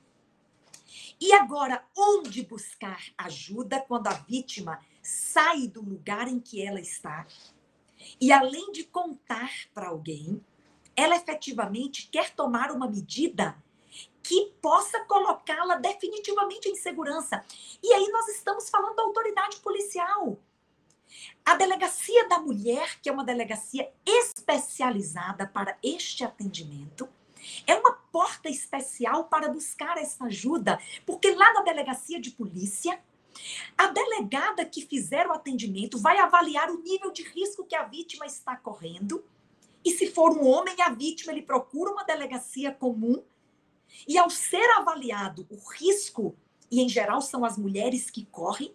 E 1.18 1.32
agora, 1.32 1.82
onde 1.96 2.44
buscar 2.44 3.02
ajuda 3.16 3.80
quando 3.80 4.08
a 4.08 4.12
vítima 4.12 4.78
sai 5.02 5.68
do 5.68 5.80
lugar 5.80 6.28
em 6.28 6.38
que 6.38 6.62
ela 6.62 6.78
está? 6.78 7.26
E 8.20 8.30
além 8.30 8.72
de 8.72 8.84
contar 8.84 9.50
para 9.72 9.88
alguém, 9.88 10.38
ela 10.94 11.16
efetivamente 11.16 12.10
quer 12.12 12.28
tomar 12.34 12.72
uma 12.72 12.90
medida 12.90 13.56
que 14.22 14.52
possa 14.60 15.02
colocá-la 15.06 15.76
definitivamente 15.76 16.68
em 16.68 16.76
segurança. 16.76 17.42
E 17.82 17.90
aí 17.90 18.06
nós 18.08 18.28
estamos 18.28 18.68
falando 18.68 18.96
da 18.96 19.02
autoridade 19.02 19.56
policial. 19.60 20.38
A 21.44 21.56
delegacia 21.56 22.28
da 22.28 22.38
mulher, 22.38 23.00
que 23.00 23.08
é 23.08 23.12
uma 23.12 23.24
delegacia 23.24 23.90
especializada 24.04 25.46
para 25.46 25.76
este 25.82 26.24
atendimento, 26.24 27.08
é 27.66 27.74
uma 27.74 27.92
porta 28.12 28.48
especial 28.48 29.24
para 29.24 29.48
buscar 29.48 29.96
essa 29.96 30.24
ajuda, 30.24 30.78
porque 31.06 31.30
lá 31.34 31.52
na 31.54 31.62
delegacia 31.62 32.20
de 32.20 32.30
polícia, 32.30 33.00
a 33.78 33.86
delegada 33.86 34.64
que 34.64 34.82
fizer 34.82 35.26
o 35.26 35.32
atendimento 35.32 35.98
vai 35.98 36.18
avaliar 36.18 36.70
o 36.70 36.82
nível 36.82 37.10
de 37.10 37.22
risco 37.22 37.64
que 37.64 37.74
a 37.74 37.84
vítima 37.84 38.26
está 38.26 38.56
correndo 38.56 39.24
e 39.84 39.90
se 39.90 40.08
for 40.08 40.36
um 40.36 40.46
homem, 40.46 40.74
a 40.80 40.90
vítima 40.90 41.32
ele 41.32 41.42
procura 41.42 41.90
uma 41.90 42.04
delegacia 42.04 42.72
comum. 42.72 43.22
E 44.06 44.18
ao 44.18 44.30
ser 44.30 44.68
avaliado 44.76 45.46
o 45.50 45.56
risco, 45.56 46.36
e 46.70 46.80
em 46.80 46.88
geral 46.88 47.20
são 47.20 47.44
as 47.44 47.56
mulheres 47.56 48.10
que 48.10 48.24
correm, 48.26 48.72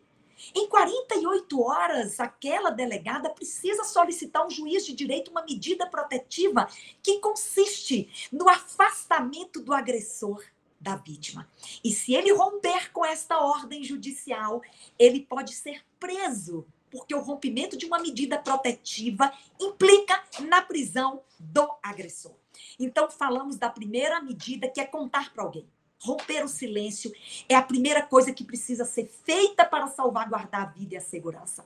em 0.53 0.67
48 0.67 1.61
horas, 1.61 2.19
aquela 2.19 2.69
delegada 2.69 3.29
precisa 3.29 3.83
solicitar 3.83 4.45
um 4.45 4.49
juiz 4.49 4.85
de 4.85 4.93
direito 4.93 5.31
uma 5.31 5.43
medida 5.43 5.85
protetiva 5.87 6.67
que 7.01 7.19
consiste 7.19 8.09
no 8.31 8.47
afastamento 8.49 9.61
do 9.61 9.73
agressor 9.73 10.43
da 10.79 10.95
vítima. 10.95 11.49
E 11.83 11.91
se 11.91 12.13
ele 12.13 12.31
romper 12.31 12.91
com 12.91 13.05
esta 13.05 13.39
ordem 13.39 13.83
judicial, 13.83 14.61
ele 14.99 15.21
pode 15.21 15.53
ser 15.53 15.83
preso 15.99 16.65
porque 16.91 17.13
o 17.13 17.19
rompimento 17.19 17.75
de 17.77 17.85
uma 17.85 17.99
medida 17.99 18.37
protetiva 18.37 19.31
implica 19.59 20.23
na 20.47 20.61
prisão 20.61 21.21
do 21.37 21.67
agressor. 21.83 22.35
Então, 22.79 23.11
falamos 23.11 23.57
da 23.57 23.69
primeira 23.69 24.21
medida, 24.21 24.69
que 24.69 24.79
é 24.79 24.85
contar 24.85 25.33
para 25.33 25.43
alguém. 25.43 25.67
Romper 25.99 26.43
o 26.43 26.47
silêncio 26.47 27.13
é 27.47 27.55
a 27.55 27.61
primeira 27.61 28.01
coisa 28.01 28.33
que 28.33 28.43
precisa 28.43 28.85
ser 28.85 29.07
feita 29.25 29.65
para 29.65 29.87
salvaguardar 29.87 30.61
a 30.61 30.65
vida 30.65 30.95
e 30.95 30.97
a 30.97 31.01
segurança. 31.01 31.65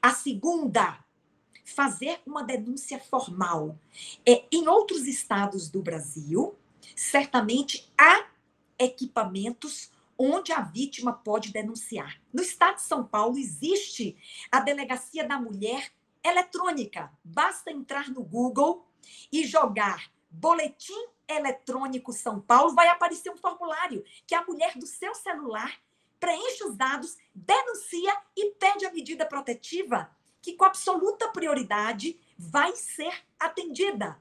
A 0.00 0.12
segunda, 0.12 1.04
fazer 1.64 2.20
uma 2.26 2.42
denúncia 2.42 2.98
formal. 2.98 3.78
É, 4.26 4.44
em 4.50 4.66
outros 4.68 5.06
estados 5.06 5.68
do 5.68 5.82
Brasil, 5.82 6.56
certamente 6.96 7.90
há 7.96 8.26
equipamentos 8.78 9.90
onde 10.16 10.52
a 10.52 10.60
vítima 10.60 11.12
pode 11.12 11.52
denunciar. 11.52 12.20
No 12.32 12.42
estado 12.42 12.76
de 12.76 12.82
São 12.82 13.04
Paulo 13.04 13.38
existe 13.38 14.16
a 14.50 14.60
Delegacia 14.60 15.26
da 15.26 15.38
Mulher 15.38 15.92
eletrônica. 16.24 17.12
Basta 17.22 17.70
entrar 17.70 18.08
no 18.10 18.22
Google 18.22 18.86
e 19.30 19.46
jogar 19.46 20.10
Boletim 20.30 21.06
Eletrônico 21.28 22.12
São 22.12 22.40
Paulo, 22.40 22.74
vai 22.74 22.88
aparecer 22.88 23.30
um 23.30 23.36
formulário 23.36 24.04
que 24.26 24.34
a 24.34 24.44
mulher 24.44 24.76
do 24.76 24.86
seu 24.86 25.14
celular 25.14 25.78
preenche 26.18 26.64
os 26.64 26.76
dados, 26.76 27.16
denuncia 27.34 28.16
e 28.36 28.50
pede 28.52 28.86
a 28.86 28.92
medida 28.92 29.24
protetiva, 29.26 30.10
que 30.42 30.54
com 30.54 30.64
absoluta 30.64 31.28
prioridade 31.28 32.18
vai 32.36 32.74
ser 32.74 33.12
atendida. 33.38 34.18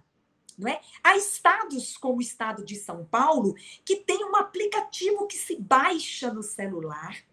Não 0.57 0.67
é? 0.69 0.81
Há 1.03 1.15
estados 1.15 1.97
como 1.97 2.17
o 2.17 2.21
estado 2.21 2.65
de 2.65 2.75
São 2.75 3.05
Paulo 3.05 3.55
que 3.85 3.97
tem 3.97 4.25
um 4.25 4.35
aplicativo 4.35 5.27
que 5.27 5.37
se 5.37 5.55
baixa 5.55 6.33
no 6.33 6.41
celular 6.41 7.23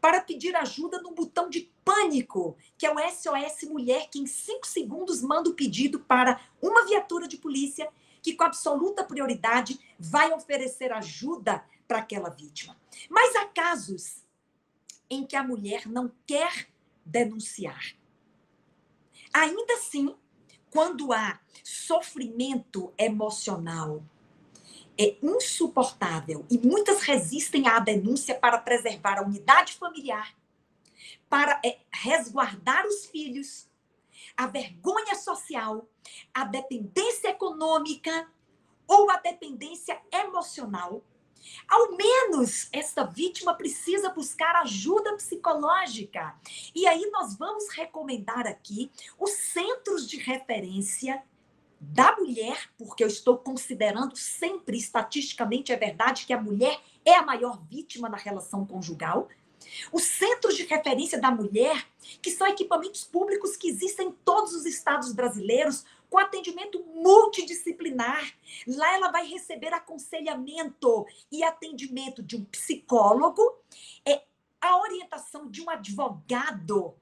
para 0.00 0.20
pedir 0.20 0.54
ajuda 0.54 1.02
no 1.02 1.10
botão 1.10 1.50
de 1.50 1.72
pânico, 1.84 2.56
que 2.76 2.86
é 2.86 2.92
o 2.92 2.98
SOS 2.98 3.68
Mulher, 3.68 4.08
que 4.10 4.20
em 4.20 4.26
cinco 4.26 4.64
segundos 4.64 5.20
manda 5.20 5.50
o 5.50 5.54
pedido 5.54 5.98
para 5.98 6.40
uma 6.62 6.86
viatura 6.86 7.26
de 7.26 7.36
polícia 7.36 7.88
que, 8.22 8.34
com 8.34 8.44
absoluta 8.44 9.04
prioridade, 9.04 9.78
vai 9.98 10.32
oferecer 10.32 10.92
ajuda 10.92 11.64
para 11.86 11.98
aquela 11.98 12.28
vítima. 12.28 12.76
Mas 13.08 13.34
há 13.36 13.46
casos 13.46 14.24
em 15.10 15.24
que 15.24 15.36
a 15.36 15.42
mulher 15.42 15.86
não 15.86 16.12
quer 16.26 16.68
denunciar. 17.04 17.94
Ainda 19.32 19.74
assim, 19.74 20.14
quando 20.70 21.12
há 21.12 21.40
sofrimento 21.64 22.92
emocional, 22.98 24.02
é 24.98 25.16
insuportável 25.22 26.44
e 26.50 26.58
muitas 26.58 27.02
resistem 27.02 27.68
à 27.68 27.78
denúncia 27.78 28.34
para 28.34 28.58
preservar 28.58 29.18
a 29.18 29.22
unidade 29.22 29.74
familiar, 29.74 30.34
para 31.28 31.60
é, 31.64 31.78
resguardar 31.90 32.84
os 32.86 33.06
filhos, 33.06 33.68
a 34.38 34.46
vergonha 34.46 35.16
social, 35.16 35.88
a 36.32 36.44
dependência 36.44 37.30
econômica 37.30 38.30
ou 38.86 39.10
a 39.10 39.16
dependência 39.16 40.00
emocional. 40.12 41.02
Ao 41.68 41.96
menos 41.96 42.68
esta 42.72 43.02
vítima 43.02 43.54
precisa 43.54 44.10
buscar 44.10 44.54
ajuda 44.56 45.16
psicológica. 45.16 46.36
E 46.72 46.86
aí 46.86 47.10
nós 47.10 47.36
vamos 47.36 47.68
recomendar 47.70 48.46
aqui 48.46 48.92
os 49.18 49.30
centros 49.30 50.08
de 50.08 50.18
referência 50.18 51.20
da 51.80 52.14
mulher, 52.16 52.70
porque 52.76 53.02
eu 53.02 53.08
estou 53.08 53.38
considerando 53.38 54.16
sempre, 54.16 54.76
estatisticamente, 54.76 55.72
é 55.72 55.76
verdade 55.76 56.26
que 56.26 56.32
a 56.32 56.40
mulher 56.40 56.80
é 57.04 57.14
a 57.14 57.24
maior 57.24 57.60
vítima 57.68 58.08
na 58.08 58.16
relação 58.16 58.64
conjugal. 58.64 59.28
Os 59.92 60.04
centros 60.04 60.56
de 60.56 60.64
referência 60.64 61.20
da 61.20 61.30
mulher, 61.30 61.86
que 62.22 62.30
são 62.30 62.46
equipamentos 62.46 63.04
públicos 63.04 63.56
que 63.56 63.68
existem 63.68 64.08
em 64.08 64.12
todos 64.24 64.54
os 64.54 64.66
estados 64.66 65.12
brasileiros, 65.12 65.84
com 66.08 66.18
atendimento 66.18 66.82
multidisciplinar. 66.94 68.32
Lá 68.66 68.94
ela 68.94 69.10
vai 69.10 69.26
receber 69.26 69.72
aconselhamento 69.74 71.06
e 71.30 71.44
atendimento 71.44 72.22
de 72.22 72.36
um 72.36 72.44
psicólogo, 72.44 73.42
é 74.06 74.22
a 74.60 74.80
orientação 74.80 75.48
de 75.48 75.62
um 75.62 75.70
advogado 75.70 76.94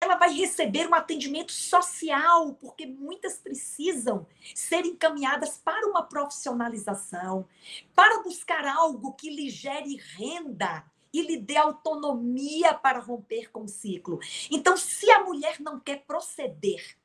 ela 0.00 0.16
vai 0.16 0.32
receber 0.32 0.88
um 0.88 0.94
atendimento 0.94 1.52
social, 1.52 2.54
porque 2.54 2.86
muitas 2.86 3.38
precisam 3.38 4.26
ser 4.54 4.86
encaminhadas 4.86 5.58
para 5.58 5.88
uma 5.88 6.04
profissionalização, 6.04 7.48
para 7.94 8.22
buscar 8.22 8.64
algo 8.64 9.14
que 9.14 9.28
lhe 9.28 9.50
gere 9.50 9.96
renda 9.96 10.84
e 11.12 11.22
lhe 11.22 11.36
dê 11.36 11.56
autonomia 11.56 12.74
para 12.74 13.00
romper 13.00 13.50
com 13.50 13.64
o 13.64 13.68
ciclo. 13.68 14.18
Então, 14.50 14.76
se 14.76 15.10
a 15.10 15.24
mulher 15.24 15.60
não 15.60 15.80
quer 15.80 16.04
proceder, 16.04 16.96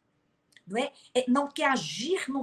não, 0.65 0.77
é? 0.77 0.91
é 1.13 1.25
não 1.27 1.47
quer 1.47 1.69
agir 1.69 2.29
num 2.29 2.41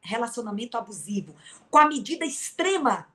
relacionamento 0.00 0.76
abusivo, 0.76 1.34
com 1.70 1.78
a 1.78 1.86
medida 1.86 2.24
extrema 2.24 3.12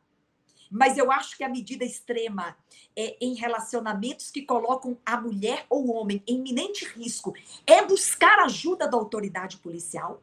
mas 0.69 0.97
eu 0.97 1.11
acho 1.11 1.37
que 1.37 1.43
a 1.43 1.49
medida 1.49 1.83
extrema 1.85 2.57
é, 2.95 3.17
em 3.21 3.33
relacionamentos 3.35 4.29
que 4.29 4.41
colocam 4.41 4.97
a 5.05 5.19
mulher 5.19 5.65
ou 5.69 5.87
o 5.87 5.93
homem 5.93 6.21
em 6.27 6.37
iminente 6.37 6.85
risco 6.85 7.33
é 7.65 7.85
buscar 7.85 8.39
ajuda 8.39 8.87
da 8.87 8.97
autoridade 8.97 9.57
policial. 9.57 10.21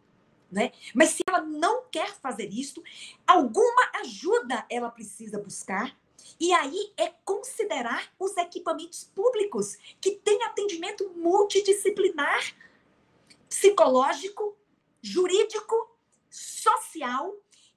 Né? 0.50 0.72
Mas 0.94 1.10
se 1.10 1.22
ela 1.26 1.40
não 1.40 1.84
quer 1.90 2.14
fazer 2.14 2.48
isso, 2.52 2.82
alguma 3.26 3.90
ajuda 4.02 4.64
ela 4.70 4.90
precisa 4.90 5.38
buscar. 5.38 5.96
E 6.38 6.52
aí 6.52 6.92
é 6.96 7.08
considerar 7.24 8.12
os 8.18 8.36
equipamentos 8.36 9.04
públicos 9.14 9.76
que 10.00 10.12
têm 10.12 10.42
atendimento 10.42 11.10
multidisciplinar, 11.16 12.54
psicológico, 13.48 14.56
jurídico, 15.00 15.96
social 16.30 17.34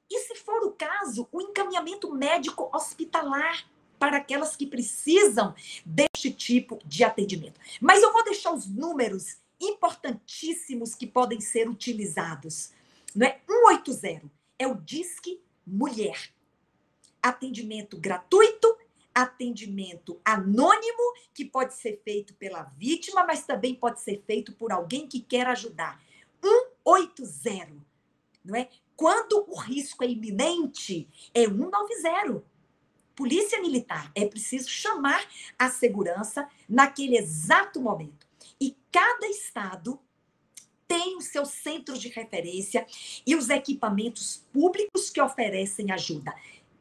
e, 0.09 0.19
se 0.21 0.35
for 0.35 0.63
o 0.63 0.71
caso, 0.71 1.27
o 1.31 1.41
encaminhamento 1.41 2.11
médico 2.13 2.69
hospitalar 2.73 3.67
para 3.99 4.17
aquelas 4.17 4.55
que 4.55 4.65
precisam 4.65 5.53
deste 5.85 6.31
tipo 6.31 6.79
de 6.85 7.03
atendimento. 7.03 7.59
Mas 7.81 8.01
eu 8.01 8.13
vou 8.13 8.23
deixar 8.23 8.53
os 8.53 8.67
números 8.67 9.37
importantíssimos 9.59 10.95
que 10.95 11.07
podem 11.07 11.41
ser 11.41 11.67
utilizados. 11.69 12.71
Não 13.15 13.25
é? 13.25 13.41
180 13.47 14.29
é 14.59 14.67
o 14.67 14.75
Disque 14.75 15.41
Mulher. 15.65 16.31
Atendimento 17.27 17.97
gratuito, 17.97 18.77
atendimento 19.13 20.21
anônimo, 20.23 21.13
que 21.33 21.43
pode 21.43 21.73
ser 21.73 21.99
feito 22.05 22.33
pela 22.35 22.63
vítima, 22.77 23.25
mas 23.25 23.45
também 23.45 23.75
pode 23.75 23.99
ser 23.99 24.23
feito 24.25 24.53
por 24.53 24.71
alguém 24.71 25.07
que 25.07 25.19
quer 25.19 25.45
ajudar. 25.47 26.01
180, 26.41 27.73
não 28.45 28.55
é? 28.55 28.69
Quando 28.95 29.43
o 29.49 29.59
risco 29.59 30.05
é 30.05 30.07
iminente, 30.07 31.09
é 31.33 31.43
190. 31.43 32.45
Polícia 33.13 33.59
Militar, 33.59 34.09
é 34.15 34.25
preciso 34.25 34.69
chamar 34.69 35.27
a 35.59 35.69
segurança 35.69 36.47
naquele 36.69 37.17
exato 37.17 37.81
momento. 37.81 38.25
E 38.61 38.73
cada 38.89 39.27
estado 39.27 39.99
tem 40.87 41.17
os 41.17 41.25
seus 41.25 41.49
centros 41.49 41.99
de 41.99 42.07
referência 42.07 42.87
e 43.25 43.35
os 43.35 43.49
equipamentos 43.49 44.45
públicos 44.53 45.09
que 45.09 45.19
oferecem 45.19 45.91
ajuda. 45.91 46.33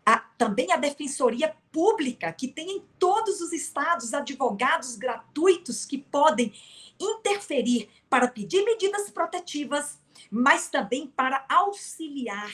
A, 0.09 0.19
também 0.39 0.71
a 0.71 0.77
Defensoria 0.77 1.57
Pública, 1.73 2.33
que 2.33 2.47
tem 2.47 2.77
em 2.77 2.85
todos 2.99 3.41
os 3.41 3.53
estados 3.53 4.15
advogados 4.15 4.95
gratuitos 4.95 5.85
que 5.85 5.99
podem 5.99 6.55
interferir 6.99 7.91
para 8.09 8.29
pedir 8.29 8.65
medidas 8.65 9.11
protetivas, 9.11 9.99
mas 10.31 10.69
também 10.69 11.09
para 11.09 11.45
auxiliar 11.49 12.53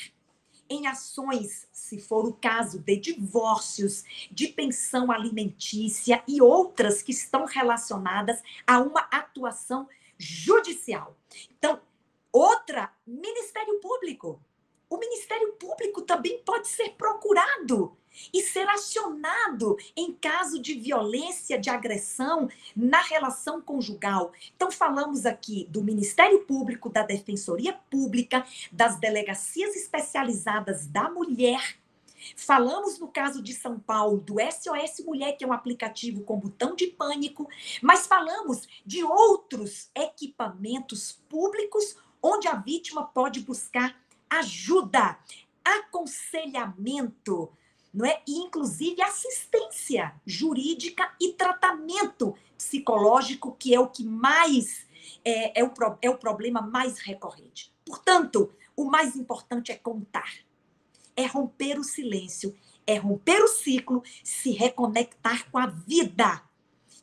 em 0.69 0.87
ações, 0.87 1.69
se 1.71 1.99
for 1.99 2.27
o 2.27 2.33
caso, 2.33 2.79
de 2.79 2.97
divórcios, 2.97 4.05
de 4.31 4.49
pensão 4.49 5.13
alimentícia 5.13 6.23
e 6.27 6.41
outras 6.41 7.03
que 7.03 7.13
estão 7.13 7.45
relacionadas 7.45 8.43
a 8.67 8.81
uma 8.81 9.01
atuação 9.11 9.87
judicial. 10.17 11.17
Então, 11.59 11.81
outra, 12.33 12.91
Ministério 13.07 13.79
Público. 13.81 14.41
O 14.93 14.99
Ministério 14.99 15.55
Público 15.55 16.03
também 16.03 16.43
pode 16.45 16.69
ser 16.69 16.91
procurado 16.99 17.97
e 18.31 18.43
ser 18.43 18.69
acionado 18.69 19.79
em 19.97 20.13
caso 20.13 20.61
de 20.61 20.75
violência, 20.75 21.59
de 21.59 21.71
agressão 21.71 22.47
na 22.77 23.01
relação 23.01 23.59
conjugal. 23.63 24.33
Então, 24.55 24.71
falamos 24.71 25.25
aqui 25.25 25.67
do 25.71 25.83
Ministério 25.83 26.45
Público, 26.45 26.91
da 26.91 27.03
Defensoria 27.03 27.73
Pública, 27.91 28.45
das 28.71 29.01
delegacias 29.01 29.75
especializadas 29.75 30.87
da 30.87 31.09
mulher. 31.09 31.79
Falamos 32.37 32.99
no 32.99 33.09
caso 33.09 33.43
de 33.43 33.55
São 33.55 33.81
Paulo 33.81 34.19
do 34.19 34.35
SOS 34.35 35.03
Mulher, 35.07 35.39
que 35.39 35.45
é 35.45 35.49
um 35.49 35.55
aplicativo 35.55 36.23
com 36.23 36.39
botão 36.39 36.77
de 36.77 36.89
pânico, 36.89 37.49
mas 37.81 38.07
falamos 38.07 38.69
de 38.85 39.03
outros 39.03 39.91
equipamentos 39.95 41.19
públicos 41.31 41.97
onde 42.23 42.47
a 42.47 42.55
vítima 42.55 43.05
pode 43.07 43.41
buscar 43.41 44.02
ajuda, 44.39 45.19
aconselhamento, 45.65 47.51
não 47.93 48.07
é? 48.07 48.23
E, 48.27 48.39
inclusive, 48.39 49.03
assistência 49.03 50.15
jurídica 50.27 51.15
e 51.21 51.33
tratamento 51.33 52.35
psicológico, 52.57 53.55
que 53.59 53.75
é 53.75 53.81
o 53.81 53.89
que 53.89 54.05
mais 54.05 54.87
é, 55.25 55.61
é, 55.61 55.65
o, 55.65 55.73
é 56.01 56.11
o 56.11 56.19
problema 56.19 56.63
mais 56.63 56.99
recorrente. 56.99 57.73
Portanto, 57.85 58.53
o 58.77 58.85
mais 58.85 59.17
importante 59.17 59.71
é 59.71 59.77
contar, 59.77 60.33
é 61.15 61.27
romper 61.27 61.79
o 61.79 61.85
silêncio, 61.85 62.57
é 62.87 62.97
romper 62.97 63.43
o 63.43 63.49
ciclo, 63.49 64.03
se 64.25 64.53
reconectar 64.53 65.51
com 65.51 65.59
a 65.59 65.67
vida 65.67 66.43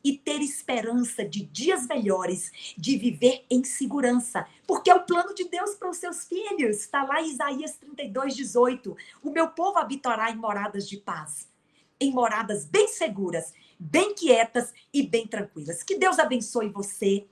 e 0.03 0.17
ter 0.17 0.41
esperança 0.41 1.25
de 1.25 1.43
dias 1.43 1.87
melhores, 1.87 2.51
de 2.77 2.97
viver 2.97 3.45
em 3.49 3.63
segurança, 3.63 4.47
porque 4.65 4.89
é 4.89 4.95
o 4.95 5.03
plano 5.03 5.33
de 5.33 5.45
Deus 5.45 5.75
para 5.75 5.89
os 5.89 5.97
seus 5.97 6.25
filhos. 6.25 6.77
Está 6.77 7.03
lá 7.03 7.21
Isaías 7.21 7.75
32, 7.77 8.35
18. 8.35 8.95
O 9.23 9.31
meu 9.31 9.49
povo 9.49 9.77
habitará 9.77 10.31
em 10.31 10.35
moradas 10.35 10.87
de 10.87 10.97
paz, 10.97 11.47
em 11.99 12.11
moradas 12.11 12.65
bem 12.65 12.87
seguras, 12.87 13.53
bem 13.77 14.13
quietas 14.13 14.73
e 14.93 15.03
bem 15.03 15.27
tranquilas. 15.27 15.83
Que 15.83 15.97
Deus 15.97 16.19
abençoe 16.19 16.69
você 16.69 17.25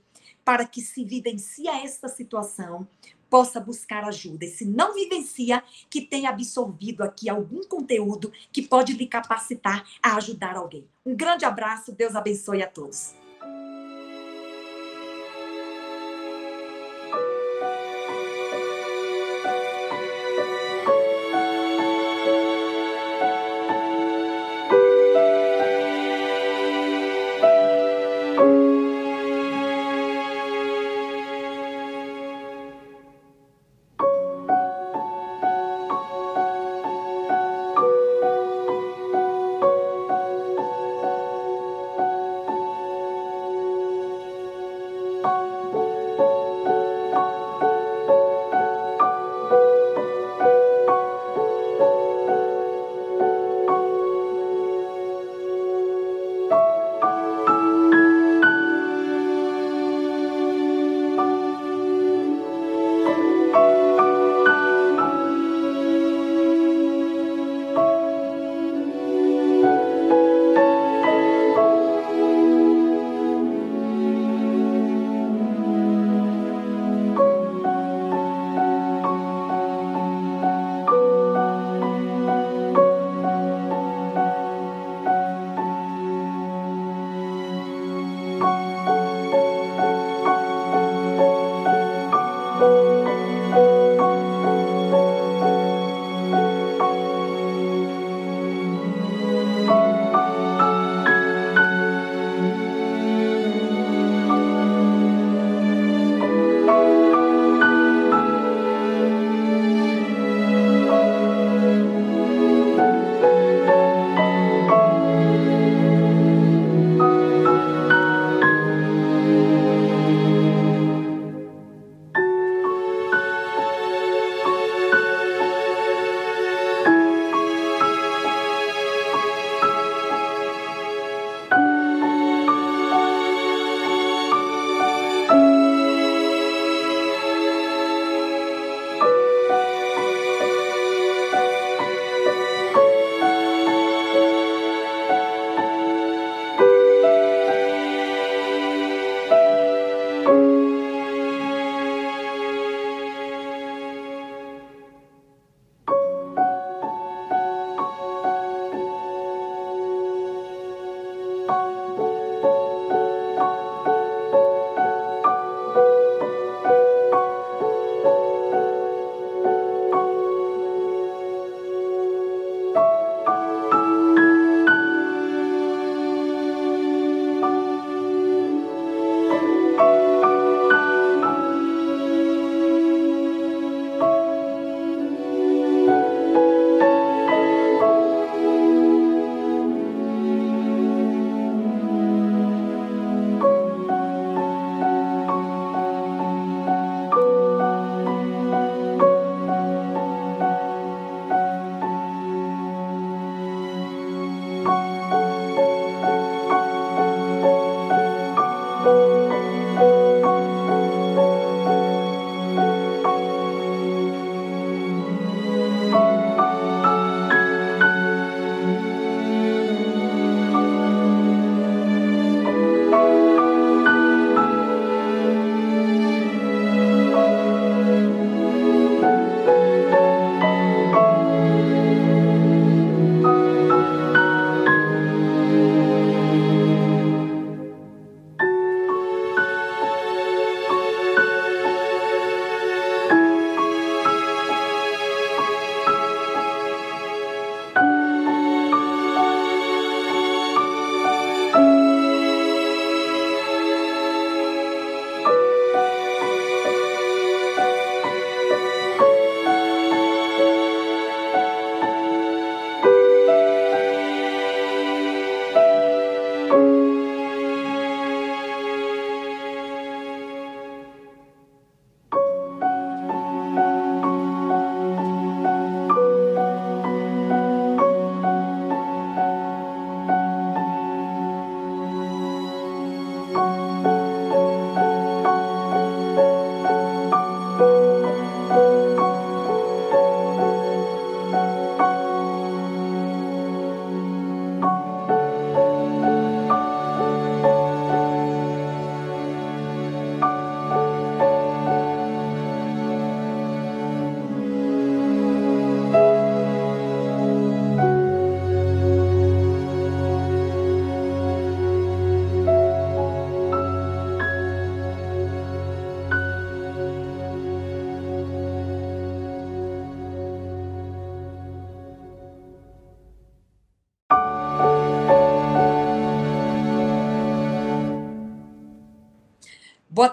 para 0.44 0.66
que 0.66 0.80
se 0.80 1.04
vivencie 1.04 1.68
esta 1.68 2.08
situação 2.08 2.88
possa 3.28 3.60
buscar 3.60 4.04
ajuda. 4.04 4.44
E 4.44 4.50
se 4.50 4.64
não 4.64 4.94
vivencia, 4.94 5.62
que 5.90 6.00
tenha 6.00 6.30
absorvido 6.30 7.02
aqui 7.02 7.28
algum 7.28 7.62
conteúdo 7.62 8.32
que 8.52 8.62
pode 8.62 8.92
lhe 8.92 9.06
capacitar 9.06 9.84
a 10.02 10.16
ajudar 10.16 10.56
alguém. 10.56 10.86
Um 11.04 11.14
grande 11.14 11.44
abraço, 11.44 11.92
Deus 11.92 12.14
abençoe 12.14 12.62
a 12.62 12.66
todos. 12.66 13.14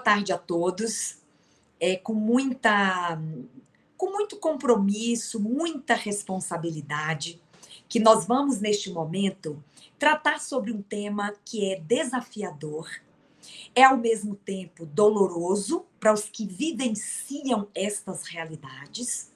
Tarde 0.06 0.32
a 0.32 0.38
todos. 0.38 1.18
É, 1.80 1.96
com 1.96 2.14
muita 2.14 3.20
com 3.96 4.12
muito 4.12 4.36
compromisso, 4.36 5.40
muita 5.40 5.94
responsabilidade, 5.94 7.40
que 7.88 7.98
nós 7.98 8.26
vamos 8.26 8.60
neste 8.60 8.90
momento 8.90 9.62
tratar 9.98 10.38
sobre 10.38 10.70
um 10.70 10.82
tema 10.82 11.34
que 11.44 11.72
é 11.72 11.80
desafiador, 11.80 12.88
é 13.74 13.84
ao 13.84 13.96
mesmo 13.96 14.36
tempo 14.36 14.84
doloroso 14.84 15.86
para 15.98 16.12
os 16.12 16.24
que 16.24 16.46
vivenciam 16.46 17.68
estas 17.74 18.24
realidades, 18.24 19.32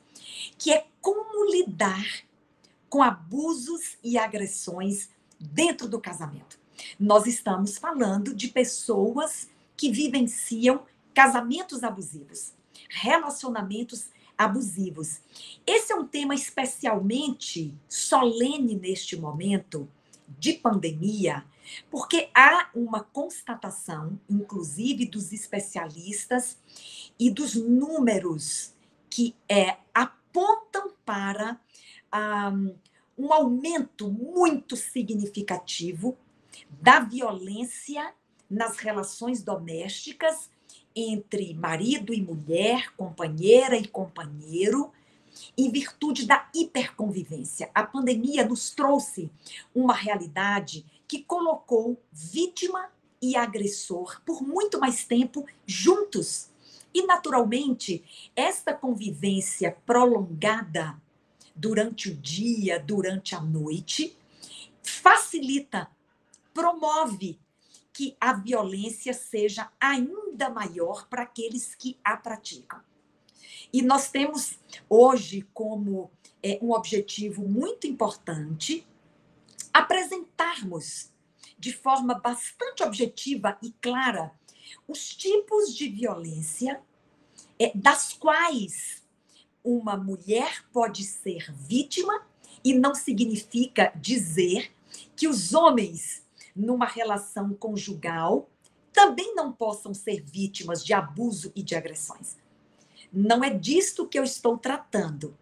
que 0.58 0.70
é 0.72 0.86
como 1.00 1.50
lidar 1.50 2.04
com 2.88 3.02
abusos 3.02 3.96
e 4.04 4.18
agressões 4.18 5.08
dentro 5.38 5.88
do 5.88 5.98
casamento. 5.98 6.58
Nós 6.98 7.26
estamos 7.26 7.78
falando 7.78 8.34
de 8.34 8.48
pessoas 8.48 9.48
que 9.80 9.90
vivenciam 9.90 10.84
casamentos 11.14 11.82
abusivos, 11.82 12.52
relacionamentos 12.90 14.10
abusivos. 14.36 15.22
Esse 15.66 15.90
é 15.90 15.96
um 15.96 16.06
tema 16.06 16.34
especialmente 16.34 17.74
solene 17.88 18.76
neste 18.76 19.16
momento 19.16 19.88
de 20.38 20.52
pandemia, 20.52 21.46
porque 21.90 22.28
há 22.34 22.68
uma 22.74 23.02
constatação, 23.02 24.20
inclusive 24.28 25.06
dos 25.06 25.32
especialistas 25.32 26.58
e 27.18 27.30
dos 27.30 27.54
números 27.54 28.74
que 29.08 29.34
é, 29.48 29.78
apontam 29.94 30.92
para 31.06 31.58
um, 32.52 32.74
um 33.16 33.32
aumento 33.32 34.10
muito 34.10 34.76
significativo 34.76 36.18
da 36.82 37.00
violência 37.00 38.12
nas 38.50 38.78
relações 38.78 39.42
domésticas 39.42 40.50
entre 40.94 41.54
marido 41.54 42.12
e 42.12 42.20
mulher, 42.20 42.92
companheira 42.96 43.76
e 43.76 43.86
companheiro, 43.86 44.90
em 45.56 45.70
virtude 45.70 46.26
da 46.26 46.48
hiperconvivência. 46.54 47.70
A 47.74 47.84
pandemia 47.84 48.44
nos 48.44 48.70
trouxe 48.70 49.30
uma 49.74 49.94
realidade 49.94 50.84
que 51.06 51.22
colocou 51.22 52.00
vítima 52.12 52.90
e 53.22 53.36
agressor 53.36 54.20
por 54.24 54.42
muito 54.42 54.80
mais 54.80 55.04
tempo 55.04 55.46
juntos. 55.64 56.48
E, 56.92 57.06
naturalmente, 57.06 58.02
esta 58.34 58.74
convivência 58.74 59.76
prolongada 59.86 61.00
durante 61.54 62.10
o 62.10 62.14
dia, 62.16 62.80
durante 62.80 63.34
a 63.34 63.40
noite, 63.40 64.16
facilita, 64.82 65.88
promove 66.52 67.38
que 68.00 68.16
a 68.18 68.32
violência 68.32 69.12
seja 69.12 69.70
ainda 69.78 70.48
maior 70.48 71.06
para 71.06 71.24
aqueles 71.24 71.74
que 71.74 71.98
a 72.02 72.16
praticam. 72.16 72.80
E 73.70 73.82
nós 73.82 74.10
temos 74.10 74.58
hoje 74.88 75.46
como 75.52 76.10
é, 76.42 76.58
um 76.62 76.72
objetivo 76.72 77.46
muito 77.46 77.86
importante 77.86 78.88
apresentarmos 79.70 81.10
de 81.58 81.74
forma 81.74 82.14
bastante 82.14 82.82
objetiva 82.82 83.58
e 83.62 83.70
clara 83.82 84.32
os 84.88 85.14
tipos 85.14 85.76
de 85.76 85.86
violência 85.90 86.80
é, 87.58 87.70
das 87.74 88.14
quais 88.14 89.06
uma 89.62 89.94
mulher 89.94 90.64
pode 90.72 91.04
ser 91.04 91.52
vítima 91.52 92.26
e 92.64 92.72
não 92.72 92.94
significa 92.94 93.92
dizer 93.94 94.72
que 95.14 95.28
os 95.28 95.52
homens 95.52 96.19
numa 96.54 96.86
relação 96.86 97.54
conjugal 97.54 98.48
também 98.92 99.34
não 99.34 99.52
possam 99.52 99.94
ser 99.94 100.22
vítimas 100.22 100.84
de 100.84 100.92
abuso 100.92 101.52
e 101.54 101.62
de 101.62 101.74
agressões. 101.74 102.36
Não 103.12 103.42
é 103.42 103.50
disto 103.50 104.06
que 104.06 104.18
eu 104.18 104.24
estou 104.24 104.58
tratando. 104.58 105.36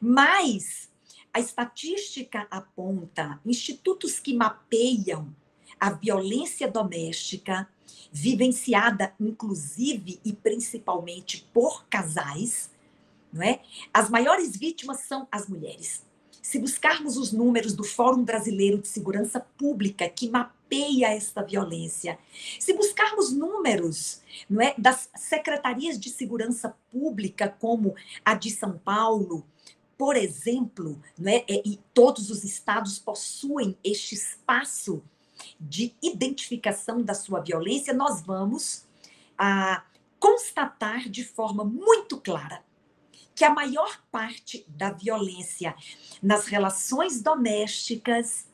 Mas 0.00 0.90
a 1.32 1.40
estatística 1.40 2.46
aponta 2.50 3.40
institutos 3.44 4.18
que 4.18 4.34
mapeiam 4.34 5.34
a 5.78 5.90
violência 5.90 6.70
doméstica, 6.70 7.68
vivenciada 8.12 9.14
inclusive 9.18 10.20
e 10.24 10.32
principalmente 10.32 11.48
por 11.54 11.86
casais, 11.86 12.70
não 13.32 13.42
é? 13.42 13.62
As 13.92 14.10
maiores 14.10 14.56
vítimas 14.56 15.00
são 15.00 15.26
as 15.30 15.48
mulheres. 15.48 16.04
Se 16.42 16.58
buscarmos 16.58 17.16
os 17.16 17.32
números 17.32 17.74
do 17.74 17.84
Fórum 17.84 18.24
Brasileiro 18.24 18.78
de 18.78 18.88
Segurança 18.88 19.40
Pública, 19.58 20.08
que 20.08 20.28
mapeia 20.28 21.14
esta 21.14 21.42
violência, 21.42 22.18
se 22.58 22.72
buscarmos 22.72 23.32
números 23.32 24.22
não 24.48 24.60
é, 24.62 24.74
das 24.78 25.10
secretarias 25.14 25.98
de 25.98 26.08
segurança 26.10 26.74
pública, 26.90 27.54
como 27.60 27.94
a 28.24 28.34
de 28.34 28.50
São 28.50 28.78
Paulo, 28.78 29.44
por 29.98 30.16
exemplo, 30.16 31.00
não 31.18 31.30
é, 31.30 31.44
e 31.48 31.78
todos 31.92 32.30
os 32.30 32.42
estados 32.42 32.98
possuem 32.98 33.76
este 33.84 34.14
espaço 34.14 35.02
de 35.60 35.94
identificação 36.02 37.02
da 37.02 37.12
sua 37.12 37.40
violência, 37.40 37.92
nós 37.92 38.22
vamos 38.22 38.86
a, 39.36 39.84
constatar 40.18 41.08
de 41.08 41.24
forma 41.24 41.64
muito 41.64 42.18
clara 42.18 42.62
que 43.40 43.44
a 43.46 43.54
maior 43.54 44.02
parte 44.12 44.66
da 44.68 44.90
violência 44.90 45.74
nas 46.22 46.44
relações 46.44 47.22
domésticas, 47.22 48.46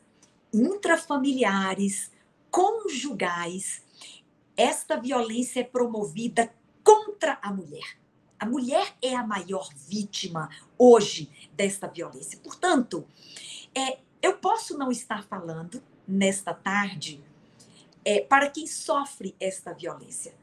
intrafamiliares, 0.53 2.09
conjugais, 2.49 3.83
esta 4.55 4.95
violência 4.95 5.59
é 5.59 5.63
promovida 5.65 6.53
contra 6.85 7.37
a 7.41 7.51
mulher. 7.51 7.99
A 8.39 8.45
mulher 8.45 8.95
é 9.01 9.13
a 9.13 9.27
maior 9.27 9.67
vítima 9.75 10.49
hoje 10.77 11.29
desta 11.51 11.89
violência. 11.89 12.39
Portanto, 12.39 13.05
é, 13.75 13.99
eu 14.21 14.37
posso 14.37 14.77
não 14.77 14.89
estar 14.89 15.21
falando 15.25 15.83
nesta 16.07 16.53
tarde 16.53 17.21
é, 18.05 18.21
para 18.21 18.49
quem 18.49 18.65
sofre 18.65 19.35
esta 19.37 19.73
violência, 19.73 20.33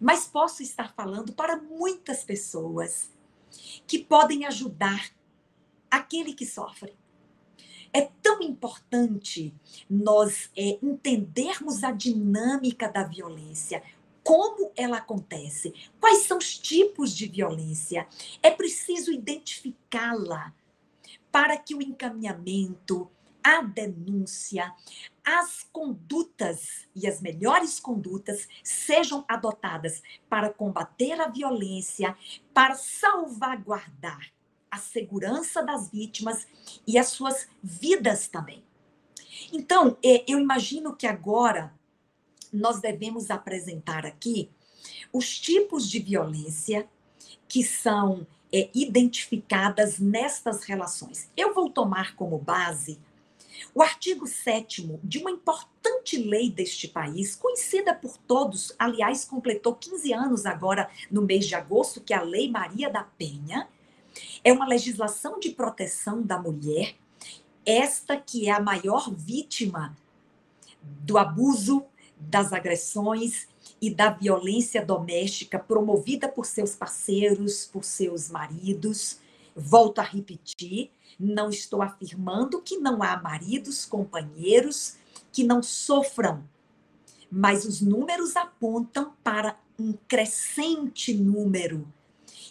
mas 0.00 0.28
posso 0.28 0.62
estar 0.62 0.94
falando 0.94 1.32
para 1.32 1.56
muitas 1.56 2.22
pessoas 2.22 3.12
que 3.86 3.98
podem 3.98 4.44
ajudar 4.46 5.10
aquele 5.90 6.34
que 6.34 6.46
sofre. 6.46 6.94
É 7.92 8.10
tão 8.20 8.42
importante 8.42 9.54
nós 9.88 10.50
é, 10.56 10.78
entendermos 10.82 11.84
a 11.84 11.92
dinâmica 11.92 12.88
da 12.88 13.04
violência, 13.04 13.82
como 14.24 14.72
ela 14.74 14.96
acontece, 14.96 15.72
quais 16.00 16.24
são 16.24 16.38
os 16.38 16.58
tipos 16.58 17.14
de 17.14 17.28
violência. 17.28 18.08
É 18.42 18.50
preciso 18.50 19.12
identificá-la 19.12 20.52
para 21.30 21.56
que 21.56 21.74
o 21.74 21.82
encaminhamento, 21.82 23.08
a 23.44 23.60
denúncia, 23.60 24.72
as 25.22 25.62
condutas 25.70 26.88
e 26.96 27.06
as 27.06 27.20
melhores 27.20 27.78
condutas 27.78 28.48
sejam 28.62 29.22
adotadas 29.28 30.02
para 30.30 30.48
combater 30.48 31.20
a 31.20 31.28
violência, 31.28 32.16
para 32.54 32.74
salvaguardar 32.74 34.32
a 34.70 34.78
segurança 34.78 35.62
das 35.62 35.90
vítimas 35.90 36.48
e 36.86 36.98
as 36.98 37.08
suas 37.08 37.46
vidas 37.62 38.26
também. 38.26 38.64
Então, 39.52 39.98
é, 40.02 40.24
eu 40.26 40.40
imagino 40.40 40.96
que 40.96 41.06
agora 41.06 41.72
nós 42.52 42.80
devemos 42.80 43.30
apresentar 43.30 44.06
aqui 44.06 44.50
os 45.12 45.38
tipos 45.38 45.88
de 45.88 45.98
violência 45.98 46.88
que 47.46 47.62
são 47.62 48.26
é, 48.52 48.70
identificadas 48.74 49.98
nestas 49.98 50.64
relações. 50.64 51.30
Eu 51.36 51.52
vou 51.52 51.68
tomar 51.68 52.16
como 52.16 52.38
base 52.38 52.98
o 53.72 53.82
artigo 53.82 54.26
7 54.26 54.98
de 55.02 55.18
uma 55.18 55.30
importante 55.30 56.16
lei 56.16 56.50
deste 56.50 56.88
país, 56.88 57.36
conhecida 57.36 57.94
por 57.94 58.16
todos, 58.16 58.74
aliás, 58.78 59.24
completou 59.24 59.74
15 59.74 60.12
anos 60.12 60.46
agora 60.46 60.90
no 61.10 61.22
mês 61.22 61.46
de 61.46 61.54
agosto, 61.54 62.00
que 62.00 62.12
é 62.12 62.16
a 62.16 62.22
Lei 62.22 62.50
Maria 62.50 62.90
da 62.90 63.04
Penha, 63.04 63.68
é 64.42 64.52
uma 64.52 64.66
legislação 64.66 65.38
de 65.38 65.50
proteção 65.50 66.22
da 66.22 66.38
mulher, 66.38 66.94
esta 67.64 68.16
que 68.16 68.48
é 68.48 68.52
a 68.52 68.60
maior 68.60 69.12
vítima 69.12 69.96
do 70.82 71.16
abuso, 71.16 71.84
das 72.16 72.52
agressões 72.52 73.48
e 73.80 73.90
da 73.90 74.10
violência 74.10 74.84
doméstica 74.84 75.58
promovida 75.58 76.28
por 76.28 76.46
seus 76.46 76.74
parceiros, 76.74 77.66
por 77.66 77.84
seus 77.84 78.30
maridos. 78.30 79.18
Volto 79.56 79.98
a 79.98 80.02
repetir, 80.02 80.90
não 81.18 81.48
estou 81.48 81.82
afirmando 81.82 82.60
que 82.60 82.78
não 82.78 83.02
há 83.02 83.16
maridos, 83.20 83.84
companheiros 83.84 84.96
que 85.32 85.44
não 85.44 85.62
sofram, 85.62 86.44
mas 87.30 87.64
os 87.64 87.80
números 87.80 88.36
apontam 88.36 89.12
para 89.22 89.58
um 89.78 89.92
crescente 90.06 91.12
número 91.14 91.86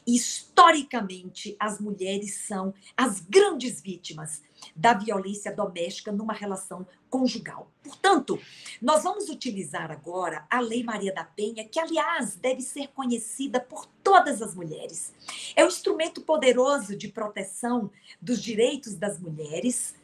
Historicamente, 0.05 1.55
as 1.59 1.79
mulheres 1.79 2.35
são 2.45 2.73
as 2.95 3.19
grandes 3.19 3.81
vítimas 3.81 4.41
da 4.75 4.93
violência 4.93 5.53
doméstica 5.53 6.11
numa 6.11 6.33
relação 6.33 6.85
conjugal. 7.09 7.71
Portanto, 7.83 8.39
nós 8.81 9.03
vamos 9.03 9.29
utilizar 9.29 9.91
agora 9.91 10.45
a 10.49 10.59
Lei 10.59 10.83
Maria 10.83 11.13
da 11.13 11.23
Penha, 11.23 11.67
que, 11.67 11.79
aliás, 11.79 12.35
deve 12.35 12.61
ser 12.61 12.87
conhecida 12.89 13.59
por 13.59 13.85
todas 14.03 14.41
as 14.41 14.55
mulheres. 14.55 15.13
É 15.55 15.63
um 15.63 15.67
instrumento 15.67 16.21
poderoso 16.21 16.95
de 16.95 17.07
proteção 17.07 17.91
dos 18.21 18.41
direitos 18.41 18.95
das 18.95 19.19
mulheres. 19.19 19.95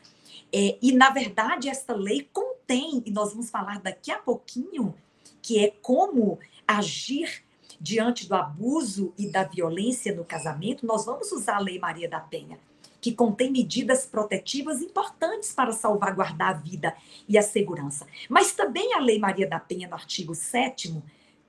É, 0.51 0.77
e, 0.81 0.91
na 0.91 1.09
verdade, 1.09 1.69
esta 1.69 1.93
lei 1.93 2.27
contém, 2.31 3.01
e 3.05 3.11
nós 3.11 3.31
vamos 3.31 3.49
falar 3.49 3.79
daqui 3.79 4.11
a 4.11 4.17
pouquinho, 4.17 4.95
que 5.41 5.63
é 5.63 5.71
como 5.81 6.39
agir 6.67 7.43
diante 7.79 8.27
do 8.27 8.35
abuso 8.35 9.13
e 9.17 9.31
da 9.31 9.43
violência 9.43 10.13
no 10.13 10.25
casamento, 10.25 10.85
nós 10.85 11.05
vamos 11.05 11.31
usar 11.31 11.57
a 11.57 11.59
Lei 11.59 11.79
Maria 11.79 12.09
da 12.09 12.19
Penha 12.19 12.59
que 13.01 13.13
contém 13.13 13.51
medidas 13.51 14.05
protetivas 14.05 14.81
importantes 14.81 15.53
para 15.53 15.71
salvaguardar 15.71 16.49
a 16.49 16.53
vida 16.53 16.95
e 17.27 17.37
a 17.37 17.41
segurança. 17.41 18.05
Mas 18.29 18.51
também 18.53 18.93
a 18.93 18.99
Lei 18.99 19.19
Maria 19.19 19.47
da 19.47 19.59
Penha, 19.59 19.87
no 19.87 19.93
artigo 19.93 20.35
7, 20.35 21.01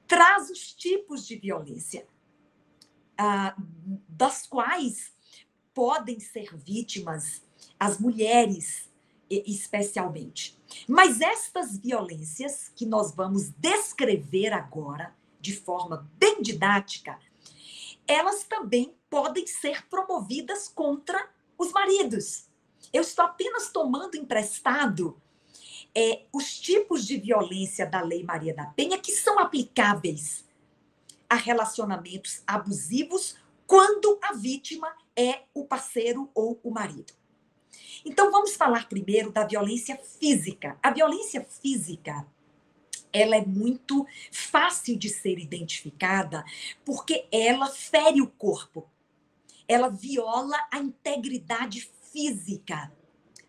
traz 0.06 0.50
os 0.50 0.72
tipos 0.72 1.26
de 1.26 1.36
violência, 1.36 2.06
ah, 3.18 3.54
das 4.08 4.46
quais 4.46 5.12
podem 5.74 6.20
ser 6.20 6.56
vítimas 6.56 7.42
as 7.78 7.98
mulheres, 7.98 8.88
especialmente. 9.28 10.58
Mas 10.86 11.20
estas 11.20 11.78
violências 11.78 12.70
que 12.74 12.84
nós 12.84 13.14
vamos 13.14 13.50
descrever 13.50 14.52
agora, 14.52 15.14
de 15.40 15.56
forma 15.56 16.08
bem 16.14 16.42
didática, 16.42 17.18
elas 18.06 18.44
também 18.44 18.94
podem 19.08 19.46
ser 19.46 19.86
promovidas 19.88 20.68
contra 20.68 21.28
os 21.56 21.72
maridos. 21.72 22.48
Eu 22.92 23.02
estou 23.02 23.24
apenas 23.24 23.70
tomando 23.70 24.16
emprestado 24.16 25.20
é, 25.94 26.24
os 26.32 26.58
tipos 26.58 27.06
de 27.06 27.16
violência 27.18 27.86
da 27.86 28.00
Lei 28.00 28.22
Maria 28.22 28.54
da 28.54 28.66
Penha 28.66 28.98
que 28.98 29.12
são 29.12 29.38
aplicáveis 29.38 30.44
a 31.28 31.34
relacionamentos 31.34 32.42
abusivos 32.46 33.36
quando 33.66 34.18
a 34.22 34.32
vítima 34.32 34.92
é 35.16 35.42
o 35.54 35.64
parceiro 35.64 36.28
ou 36.34 36.58
o 36.62 36.70
marido. 36.70 37.12
Então 38.04 38.30
vamos 38.30 38.56
falar 38.56 38.88
primeiro 38.88 39.30
da 39.30 39.44
violência 39.44 39.96
física. 39.96 40.76
A 40.82 40.90
violência 40.90 41.44
física 41.44 42.26
ela 43.12 43.36
é 43.36 43.44
muito 43.44 44.06
fácil 44.30 44.96
de 44.96 45.08
ser 45.08 45.38
identificada 45.38 46.44
porque 46.84 47.26
ela 47.30 47.66
fere 47.66 48.20
o 48.20 48.26
corpo. 48.26 48.88
Ela 49.66 49.88
viola 49.88 50.56
a 50.72 50.78
integridade 50.78 51.90
física 52.12 52.92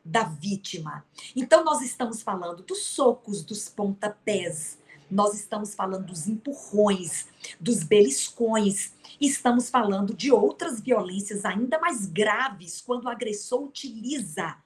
da 0.03 0.23
vítima. 0.23 1.05
Então, 1.35 1.63
nós 1.63 1.81
estamos 1.81 2.21
falando 2.21 2.63
dos 2.63 2.83
socos, 2.85 3.43
dos 3.43 3.69
pontapés, 3.69 4.79
nós 5.09 5.35
estamos 5.35 5.75
falando 5.75 6.05
dos 6.05 6.27
empurrões, 6.27 7.27
dos 7.59 7.83
beliscões, 7.83 8.93
estamos 9.19 9.69
falando 9.69 10.13
de 10.13 10.31
outras 10.31 10.79
violências 10.79 11.43
ainda 11.43 11.77
mais 11.79 12.05
graves 12.05 12.81
quando 12.81 13.05
o 13.05 13.09
agressor 13.09 13.63
utiliza 13.63 14.57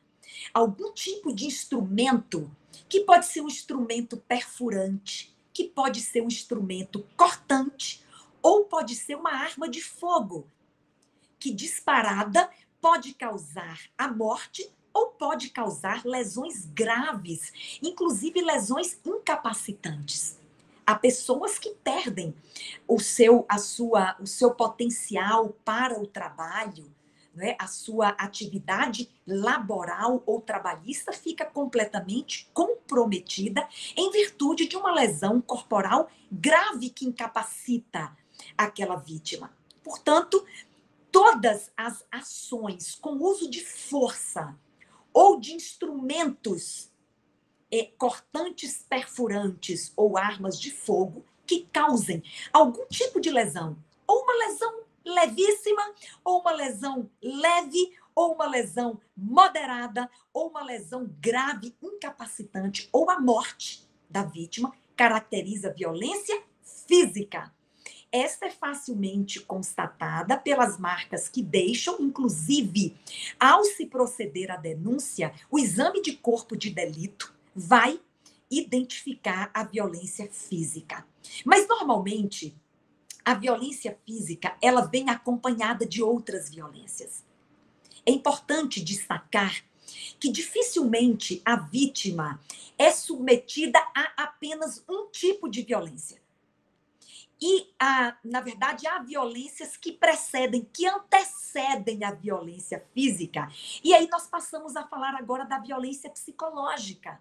algum 0.54 0.94
tipo 0.94 1.34
de 1.34 1.46
instrumento 1.46 2.50
que 2.90 3.02
pode 3.02 3.26
ser 3.26 3.42
um 3.42 3.48
instrumento 3.48 4.18
perfurante, 4.18 5.36
que 5.54 5.64
pode 5.64 6.02
ser 6.02 6.22
um 6.22 6.28
instrumento 6.28 7.06
cortante 7.16 8.04
ou 8.42 8.66
pode 8.66 8.96
ser 8.96 9.16
uma 9.16 9.32
arma 9.32 9.68
de 9.68 9.82
fogo 9.82 10.48
que 11.40 11.54
disparada 11.54 12.50
pode 12.82 13.14
causar 13.14 13.80
a 13.98 14.08
morte 14.08 14.72
ou 14.94 15.08
pode 15.08 15.50
causar 15.50 16.06
lesões 16.06 16.66
graves, 16.66 17.80
inclusive 17.82 18.42
lesões 18.42 18.98
incapacitantes. 19.06 20.40
Há 20.86 20.96
pessoas 20.96 21.58
que 21.58 21.72
perdem 21.72 22.36
o 22.88 23.00
seu, 23.00 23.46
a 23.50 23.58
sua, 23.58 24.16
o 24.20 24.28
seu 24.28 24.52
potencial 24.52 25.50
para 25.66 26.00
o 26.00 26.06
trabalho, 26.06 26.86
né? 27.36 27.56
a 27.60 27.68
sua 27.68 28.10
atividade 28.10 29.10
laboral 29.28 30.24
ou 30.26 30.42
trabalhista 30.42 31.12
fica 31.12 31.46
completamente 31.46 32.50
comprometida 32.54 33.68
em 33.96 34.12
virtude 34.12 34.68
de 34.68 34.78
uma 34.78 34.94
lesão 34.94 35.42
corporal 35.42 36.10
grave 36.32 36.90
que 36.90 37.06
incapacita 37.06 38.16
aquela 38.58 38.96
vítima. 38.96 39.54
Portanto, 39.84 40.44
todas 41.12 41.72
as 41.78 42.04
ações 42.12 42.96
com 42.96 43.18
uso 43.18 43.50
de 43.50 43.64
força 43.64 44.56
ou 45.14 45.40
de 45.40 45.54
instrumentos 45.54 46.92
é, 47.72 47.84
cortantes, 47.98 48.86
perfurantes 48.90 49.92
ou 49.96 50.18
armas 50.18 50.60
de 50.60 50.72
fogo 50.72 51.26
que 51.46 51.68
causem 51.72 52.24
algum 52.52 52.86
tipo 52.88 53.20
de 53.20 53.30
lesão, 53.30 53.78
ou 54.08 54.24
uma 54.24 54.48
lesão 54.48 54.85
levíssima, 55.06 55.94
ou 56.24 56.42
uma 56.42 56.52
lesão 56.52 57.10
leve, 57.22 57.94
ou 58.16 58.34
uma 58.34 58.48
lesão 58.48 59.00
moderada, 59.16 60.10
ou 60.34 60.50
uma 60.50 60.64
lesão 60.64 61.10
grave, 61.20 61.76
incapacitante, 61.82 62.90
ou 62.92 63.10
a 63.10 63.20
morte 63.20 63.88
da 64.10 64.24
vítima, 64.24 64.74
caracteriza 64.96 65.74
violência 65.74 66.42
física. 66.88 67.54
Esta 68.12 68.46
é 68.46 68.50
facilmente 68.50 69.42
constatada 69.42 70.38
pelas 70.38 70.80
marcas 70.80 71.28
que 71.28 71.44
deixam, 71.44 71.98
inclusive, 72.00 72.96
ao 73.38 73.66
se 73.66 73.86
proceder 73.86 74.52
à 74.52 74.56
denúncia, 74.56 75.34
o 75.52 75.60
exame 75.60 76.02
de 76.02 76.14
corpo 76.16 76.56
de 76.56 76.70
delito 76.70 77.34
vai 77.54 78.00
identificar 78.50 79.52
a 79.54 79.64
violência 79.64 80.30
física. 80.32 81.06
Mas 81.44 81.68
normalmente 81.68 82.56
a 83.26 83.34
violência 83.34 84.00
física, 84.06 84.56
ela 84.62 84.82
vem 84.82 85.10
acompanhada 85.10 85.86
de 85.86 86.04
outras 86.04 86.50
violências. 86.50 87.24
É 88.06 88.12
importante 88.12 88.84
destacar 88.84 89.64
que 90.20 90.32
dificilmente 90.32 91.42
a 91.44 91.56
vítima 91.56 92.40
é 92.78 92.92
submetida 92.92 93.80
a 93.96 94.24
apenas 94.24 94.84
um 94.88 95.10
tipo 95.10 95.50
de 95.50 95.64
violência. 95.64 96.24
E, 97.42 97.74
a, 97.80 98.16
na 98.24 98.40
verdade, 98.40 98.88
há 98.88 99.00
violências 99.00 99.76
que 99.76 99.92
precedem, 99.92 100.68
que 100.72 100.88
antecedem 100.88 102.04
a 102.04 102.12
violência 102.12 102.86
física. 102.94 103.52
E 103.84 103.94
aí 103.94 104.08
nós 104.08 104.28
passamos 104.28 104.76
a 104.76 104.88
falar 104.88 105.16
agora 105.16 105.44
da 105.44 105.60
violência 105.60 106.10
psicológica. 106.10 107.20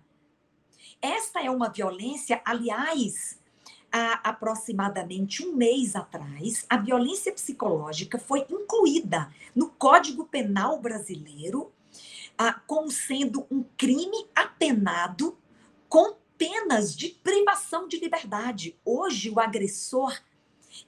Esta 1.03 1.43
é 1.43 1.51
uma 1.51 1.69
violência, 1.69 2.41
aliás, 2.45 3.41
há 3.97 4.15
aproximadamente 4.25 5.47
um 5.47 5.55
mês 5.55 5.95
atrás, 5.95 6.67
a 6.69 6.77
violência 6.77 7.33
psicológica 7.33 8.19
foi 8.19 8.45
incluída 8.51 9.33
no 9.55 9.71
Código 9.71 10.25
Penal 10.25 10.81
brasileiro 10.81 11.73
ah, 12.37 12.61
como 12.67 12.91
sendo 12.91 13.47
um 13.49 13.63
crime 13.77 14.27
apenado 14.35 15.39
com 15.89 16.17
penas 16.37 16.97
de 16.97 17.11
privação 17.11 17.87
de 17.87 18.01
liberdade. 18.01 18.77
Hoje, 18.85 19.31
o 19.31 19.39
agressor 19.39 20.13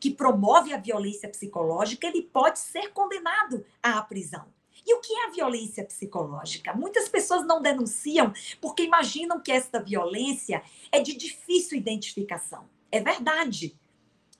que 0.00 0.10
promove 0.10 0.74
a 0.74 0.78
violência 0.78 1.28
psicológica, 1.28 2.08
ele 2.08 2.22
pode 2.22 2.58
ser 2.58 2.88
condenado 2.92 3.64
à 3.80 4.02
prisão. 4.02 4.46
E 4.84 4.92
o 4.92 5.00
que 5.00 5.12
é 5.12 5.26
a 5.26 5.30
violência 5.30 5.84
psicológica? 5.84 6.74
Muitas 6.74 7.08
pessoas 7.08 7.46
não 7.46 7.62
denunciam 7.62 8.32
porque 8.60 8.82
imaginam 8.82 9.40
que 9.40 9.52
esta 9.52 9.78
violência 9.78 10.60
é 10.90 11.00
de 11.00 11.16
difícil 11.16 11.78
identificação. 11.78 12.68
É 12.90 13.00
verdade. 13.00 13.78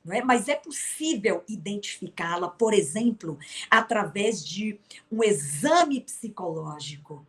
É? 0.09 0.23
Mas 0.23 0.49
é 0.49 0.55
possível 0.55 1.43
identificá-la, 1.49 2.49
por 2.49 2.73
exemplo, 2.73 3.39
através 3.69 4.47
de 4.47 4.79
um 5.11 5.23
exame 5.25 6.01
psicológico, 6.01 7.27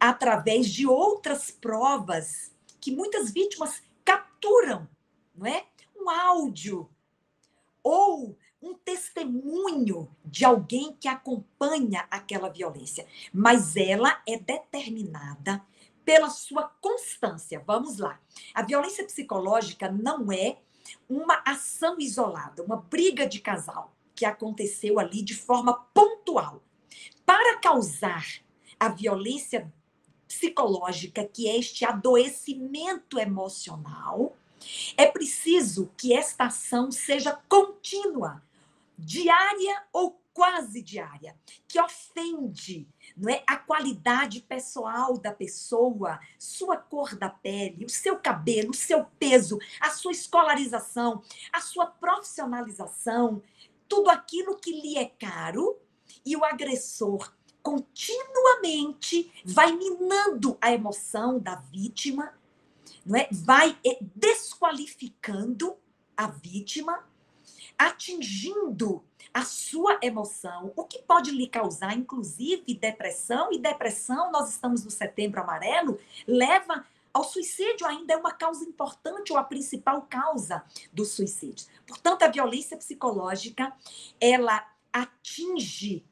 através 0.00 0.70
de 0.70 0.86
outras 0.86 1.50
provas 1.50 2.50
que 2.80 2.90
muitas 2.90 3.30
vítimas 3.30 3.82
capturam, 4.04 4.88
não 5.34 5.46
é? 5.46 5.66
Um 5.94 6.08
áudio 6.08 6.88
ou 7.82 8.38
um 8.62 8.74
testemunho 8.74 10.08
de 10.24 10.44
alguém 10.44 10.96
que 10.98 11.08
acompanha 11.08 12.06
aquela 12.10 12.48
violência, 12.48 13.06
mas 13.32 13.76
ela 13.76 14.22
é 14.26 14.38
determinada 14.38 15.62
pela 16.04 16.30
sua 16.30 16.64
constância. 16.80 17.62
Vamos 17.66 17.98
lá. 17.98 18.20
A 18.54 18.62
violência 18.62 19.04
psicológica 19.04 19.90
não 19.90 20.30
é 20.32 20.58
uma 21.08 21.42
ação 21.46 21.96
isolada, 21.98 22.62
uma 22.62 22.76
briga 22.76 23.26
de 23.26 23.40
casal 23.40 23.94
que 24.14 24.24
aconteceu 24.24 24.98
ali 24.98 25.22
de 25.22 25.34
forma 25.34 25.74
pontual. 25.94 26.62
Para 27.24 27.58
causar 27.58 28.26
a 28.78 28.88
violência 28.88 29.72
psicológica, 30.26 31.24
que 31.24 31.48
é 31.48 31.58
este 31.58 31.84
adoecimento 31.84 33.18
emocional, 33.18 34.36
é 34.96 35.06
preciso 35.06 35.90
que 35.96 36.14
esta 36.14 36.44
ação 36.44 36.90
seja 36.90 37.38
contínua, 37.48 38.42
diária 38.98 39.84
ou 39.92 40.21
quase 40.32 40.82
diária, 40.82 41.36
que 41.68 41.80
ofende 41.80 42.88
não 43.16 43.32
é, 43.32 43.42
a 43.46 43.56
qualidade 43.56 44.40
pessoal 44.40 45.18
da 45.18 45.32
pessoa, 45.32 46.18
sua 46.38 46.76
cor 46.76 47.14
da 47.16 47.28
pele, 47.28 47.84
o 47.84 47.90
seu 47.90 48.16
cabelo, 48.18 48.70
o 48.70 48.74
seu 48.74 49.04
peso, 49.18 49.58
a 49.80 49.90
sua 49.90 50.12
escolarização, 50.12 51.22
a 51.52 51.60
sua 51.60 51.86
profissionalização, 51.86 53.42
tudo 53.88 54.10
aquilo 54.10 54.56
que 54.56 54.72
lhe 54.72 54.96
é 54.96 55.06
caro 55.06 55.78
e 56.24 56.36
o 56.36 56.44
agressor 56.44 57.32
continuamente 57.62 59.30
vai 59.44 59.72
minando 59.72 60.56
a 60.60 60.72
emoção 60.72 61.38
da 61.38 61.56
vítima, 61.56 62.34
não 63.04 63.16
é? 63.16 63.28
Vai 63.30 63.78
eh, 63.86 63.98
desqualificando 64.14 65.76
a 66.16 66.26
vítima, 66.26 67.04
atingindo 67.78 69.02
a 69.32 69.42
sua 69.44 69.98
emoção, 70.02 70.72
o 70.76 70.84
que 70.84 71.00
pode 71.02 71.30
lhe 71.30 71.46
causar, 71.46 71.96
inclusive, 71.96 72.74
depressão, 72.74 73.52
e 73.52 73.58
depressão, 73.58 74.30
nós 74.30 74.50
estamos 74.50 74.84
no 74.84 74.90
setembro 74.90 75.40
amarelo, 75.40 75.98
leva 76.26 76.84
ao 77.12 77.24
suicídio, 77.24 77.86
ainda 77.86 78.14
é 78.14 78.16
uma 78.16 78.32
causa 78.32 78.64
importante 78.64 79.32
ou 79.32 79.38
a 79.38 79.44
principal 79.44 80.02
causa 80.02 80.64
do 80.92 81.04
suicídio. 81.04 81.66
Portanto, 81.86 82.22
a 82.22 82.28
violência 82.28 82.76
psicológica, 82.76 83.72
ela 84.20 84.66
atinge 84.92 86.04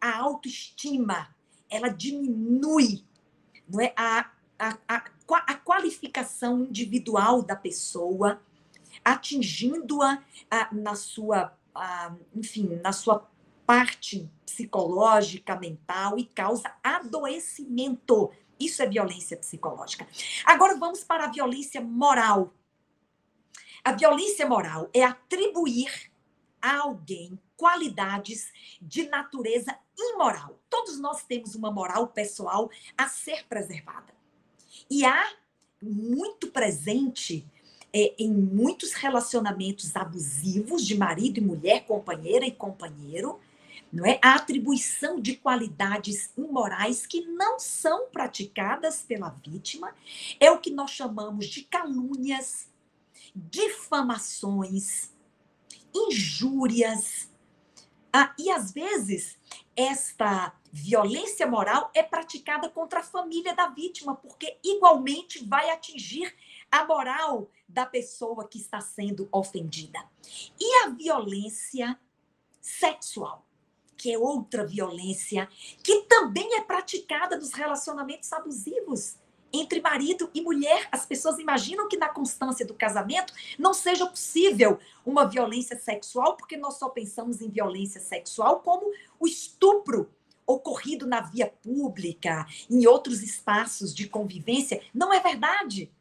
a 0.00 0.18
autoestima, 0.18 1.34
ela 1.70 1.88
diminui 1.88 3.04
não 3.68 3.80
é, 3.80 3.92
a, 3.96 4.30
a, 4.58 4.78
a, 4.88 5.04
a 5.28 5.54
qualificação 5.54 6.64
individual 6.64 7.42
da 7.42 7.54
pessoa, 7.54 8.40
atingindo-a 9.12 10.22
na 10.72 10.94
sua, 10.94 11.56
enfim, 12.34 12.80
na 12.82 12.92
sua 12.92 13.28
parte 13.66 14.30
psicológica, 14.44 15.56
mental 15.56 16.18
e 16.18 16.24
causa 16.24 16.74
adoecimento. 16.82 18.30
Isso 18.58 18.82
é 18.82 18.86
violência 18.86 19.36
psicológica. 19.36 20.06
Agora 20.44 20.76
vamos 20.76 21.04
para 21.04 21.24
a 21.24 21.30
violência 21.30 21.80
moral. 21.80 22.52
A 23.84 23.92
violência 23.92 24.46
moral 24.46 24.90
é 24.92 25.04
atribuir 25.04 26.10
a 26.60 26.78
alguém 26.78 27.38
qualidades 27.56 28.52
de 28.80 29.08
natureza 29.08 29.78
imoral. 29.96 30.58
Todos 30.68 30.98
nós 30.98 31.22
temos 31.24 31.54
uma 31.54 31.70
moral 31.70 32.08
pessoal 32.08 32.70
a 32.96 33.08
ser 33.08 33.46
preservada. 33.46 34.12
E 34.90 35.04
há 35.04 35.32
muito 35.80 36.48
presente 36.48 37.46
é, 37.92 38.14
em 38.18 38.30
muitos 38.30 38.92
relacionamentos 38.92 39.96
abusivos 39.96 40.86
de 40.86 40.96
marido 40.96 41.38
e 41.38 41.40
mulher, 41.40 41.86
companheira 41.86 42.46
e 42.46 42.52
companheiro, 42.52 43.40
não 43.92 44.04
é? 44.04 44.18
A 44.22 44.34
atribuição 44.34 45.18
de 45.18 45.36
qualidades 45.36 46.30
imorais 46.36 47.06
que 47.06 47.22
não 47.22 47.58
são 47.58 48.08
praticadas 48.10 49.02
pela 49.02 49.30
vítima 49.30 49.94
é 50.38 50.50
o 50.50 50.58
que 50.58 50.70
nós 50.70 50.90
chamamos 50.90 51.46
de 51.46 51.62
calúnias, 51.62 52.68
difamações, 53.34 55.10
injúrias. 55.94 57.30
Ah, 58.12 58.34
e 58.38 58.50
às 58.50 58.72
vezes 58.72 59.38
esta 59.74 60.54
violência 60.70 61.46
moral 61.46 61.90
é 61.94 62.02
praticada 62.02 62.68
contra 62.68 63.00
a 63.00 63.04
família 63.04 63.54
da 63.54 63.68
vítima, 63.68 64.14
porque 64.14 64.58
igualmente 64.62 65.44
vai 65.44 65.70
atingir 65.70 66.34
a 66.70 66.84
moral 66.84 67.48
da 67.68 67.84
pessoa 67.84 68.48
que 68.48 68.58
está 68.58 68.80
sendo 68.80 69.28
ofendida. 69.30 69.98
E 70.58 70.84
a 70.84 70.88
violência 70.88 71.98
sexual, 72.60 73.46
que 73.96 74.12
é 74.12 74.18
outra 74.18 74.64
violência 74.64 75.48
que 75.82 76.02
também 76.02 76.56
é 76.56 76.60
praticada 76.60 77.36
nos 77.36 77.52
relacionamentos 77.52 78.32
abusivos 78.32 79.16
entre 79.52 79.80
marido 79.80 80.30
e 80.34 80.40
mulher. 80.40 80.88
As 80.92 81.06
pessoas 81.06 81.38
imaginam 81.38 81.88
que 81.88 81.96
na 81.96 82.08
constância 82.08 82.66
do 82.66 82.74
casamento 82.74 83.32
não 83.58 83.74
seja 83.74 84.06
possível 84.06 84.78
uma 85.04 85.26
violência 85.26 85.78
sexual, 85.78 86.36
porque 86.36 86.56
nós 86.56 86.78
só 86.78 86.88
pensamos 86.88 87.40
em 87.40 87.48
violência 87.48 88.00
sexual 88.00 88.60
como 88.60 88.92
o 89.18 89.26
estupro 89.26 90.10
ocorrido 90.46 91.06
na 91.06 91.20
via 91.20 91.46
pública, 91.46 92.46
em 92.70 92.86
outros 92.86 93.22
espaços 93.22 93.94
de 93.94 94.08
convivência. 94.08 94.82
Não 94.94 95.12
é 95.12 95.20
verdade. 95.20 95.92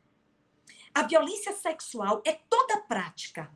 A 0.97 1.03
violência 1.03 1.53
sexual 1.53 2.23
é 2.25 2.39
toda 2.49 2.79
prática 2.79 3.51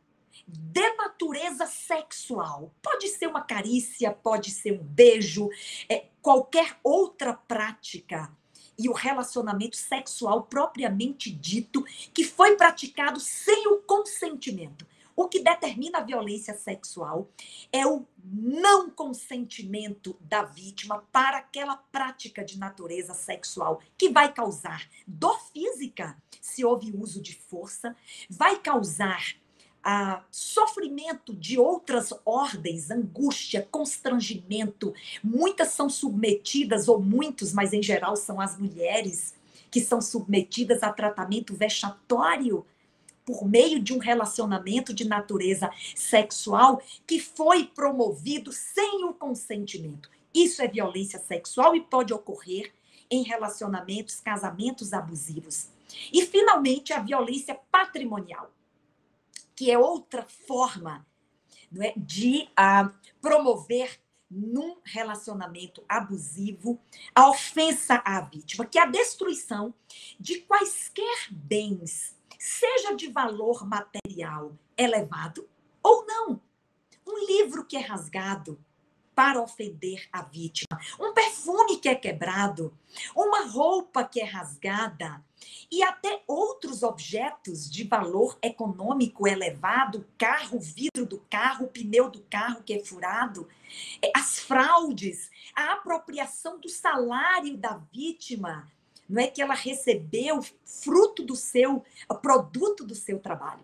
de 0.47 0.93
natureza 0.93 1.65
sexual. 1.65 2.71
Pode 2.83 3.07
ser 3.07 3.25
uma 3.25 3.41
carícia, 3.41 4.11
pode 4.11 4.51
ser 4.51 4.79
um 4.79 4.83
beijo, 4.83 5.49
é, 5.89 6.05
qualquer 6.21 6.77
outra 6.83 7.33
prática 7.33 8.31
e 8.77 8.87
o 8.87 8.93
relacionamento 8.93 9.75
sexual 9.75 10.43
propriamente 10.43 11.31
dito 11.31 11.83
que 12.13 12.23
foi 12.23 12.55
praticado 12.55 13.19
sem 13.19 13.67
o 13.69 13.77
consentimento. 13.79 14.85
O 15.21 15.27
que 15.29 15.39
determina 15.39 15.99
a 15.99 16.03
violência 16.03 16.55
sexual 16.55 17.29
é 17.71 17.85
o 17.85 18.07
não 18.23 18.89
consentimento 18.89 20.17
da 20.19 20.41
vítima 20.41 21.05
para 21.11 21.37
aquela 21.37 21.77
prática 21.77 22.43
de 22.43 22.57
natureza 22.57 23.13
sexual 23.13 23.81
que 23.95 24.09
vai 24.09 24.33
causar 24.33 24.89
dor 25.05 25.39
física, 25.53 26.17
se 26.41 26.65
houve 26.65 26.91
uso 26.97 27.21
de 27.21 27.35
força, 27.35 27.95
vai 28.31 28.57
causar 28.57 29.35
a 29.83 30.23
sofrimento 30.31 31.35
de 31.35 31.59
outras 31.59 32.11
ordens, 32.25 32.89
angústia, 32.89 33.67
constrangimento. 33.69 34.91
Muitas 35.23 35.67
são 35.67 35.87
submetidas, 35.87 36.87
ou 36.87 36.99
muitos, 36.99 37.53
mas 37.53 37.73
em 37.73 37.83
geral 37.83 38.15
são 38.15 38.41
as 38.41 38.57
mulheres, 38.57 39.35
que 39.69 39.81
são 39.81 40.01
submetidas 40.01 40.81
a 40.81 40.91
tratamento 40.91 41.53
vexatório 41.53 42.65
por 43.25 43.47
meio 43.47 43.79
de 43.79 43.93
um 43.93 43.97
relacionamento 43.97 44.93
de 44.93 45.07
natureza 45.07 45.69
sexual 45.95 46.81
que 47.05 47.19
foi 47.19 47.65
promovido 47.65 48.51
sem 48.51 49.03
o 49.05 49.13
consentimento. 49.13 50.09
Isso 50.33 50.61
é 50.61 50.67
violência 50.67 51.19
sexual 51.19 51.75
e 51.75 51.81
pode 51.81 52.13
ocorrer 52.13 52.71
em 53.09 53.23
relacionamentos, 53.23 54.19
casamentos 54.19 54.93
abusivos. 54.93 55.67
E, 56.11 56.25
finalmente, 56.25 56.93
a 56.93 56.99
violência 56.99 57.59
patrimonial 57.69 58.49
que 59.61 59.69
é 59.69 59.77
outra 59.77 60.25
forma 60.47 61.05
é, 61.79 61.93
de 61.95 62.49
uh, 62.57 62.91
promover 63.21 63.99
num 64.27 64.77
relacionamento 64.83 65.83
abusivo 65.87 66.79
a 67.13 67.29
ofensa 67.29 68.01
à 68.03 68.21
vítima, 68.21 68.65
que 68.65 68.79
é 68.79 68.81
a 68.81 68.87
destruição 68.87 69.71
de 70.19 70.39
quaisquer 70.41 71.27
bens, 71.29 72.15
seja 72.41 72.95
de 72.95 73.07
valor 73.07 73.67
material 73.67 74.57
elevado 74.75 75.47
ou 75.83 76.03
não. 76.07 76.41
Um 77.05 77.23
livro 77.27 77.63
que 77.63 77.77
é 77.77 77.79
rasgado, 77.79 78.59
para 79.13 79.39
ofender 79.39 80.07
a 80.11 80.23
vítima. 80.23 80.79
Um 80.99 81.13
perfume 81.13 81.77
que 81.77 81.87
é 81.87 81.93
quebrado, 81.93 82.75
uma 83.15 83.45
roupa 83.45 84.03
que 84.03 84.19
é 84.19 84.23
rasgada. 84.23 85.23
E 85.71 85.83
até 85.83 86.23
outros 86.25 86.81
objetos 86.81 87.69
de 87.69 87.83
valor 87.83 88.37
econômico 88.41 89.27
elevado, 89.27 90.07
carro, 90.17 90.59
vidro 90.59 91.05
do 91.05 91.19
carro, 91.29 91.67
pneu 91.67 92.09
do 92.09 92.21
carro 92.23 92.63
que 92.63 92.73
é 92.73 92.83
furado, 92.83 93.47
as 94.15 94.39
fraudes, 94.39 95.29
a 95.55 95.73
apropriação 95.73 96.59
do 96.59 96.69
salário 96.69 97.55
da 97.57 97.79
vítima, 97.91 98.67
não 99.11 99.21
é 99.21 99.27
que 99.27 99.41
ela 99.41 99.53
recebeu 99.53 100.39
fruto 100.63 101.21
do 101.21 101.35
seu 101.35 101.83
produto 102.21 102.85
do 102.85 102.95
seu 102.95 103.19
trabalho. 103.19 103.63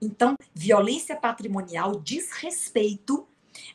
Então, 0.00 0.36
violência 0.54 1.14
patrimonial 1.14 2.00
diz 2.00 2.30
respeito 2.32 3.28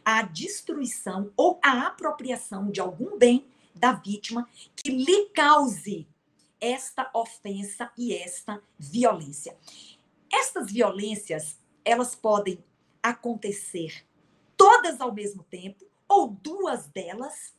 a 0.03 0.23
destruição 0.23 1.31
ou 1.37 1.59
a 1.63 1.87
apropriação 1.87 2.71
de 2.71 2.81
algum 2.81 3.17
bem 3.17 3.45
da 3.75 3.93
vítima 3.93 4.49
que 4.75 4.89
lhe 4.89 5.29
cause 5.29 6.07
esta 6.59 7.09
ofensa 7.13 7.91
e 7.97 8.15
esta 8.15 8.61
violência. 8.77 9.55
Estas 10.31 10.71
violências, 10.71 11.57
elas 11.85 12.15
podem 12.15 12.63
acontecer 13.01 14.05
todas 14.57 14.99
ao 15.01 15.13
mesmo 15.13 15.43
tempo 15.43 15.85
ou 16.07 16.29
duas 16.29 16.87
delas 16.87 17.53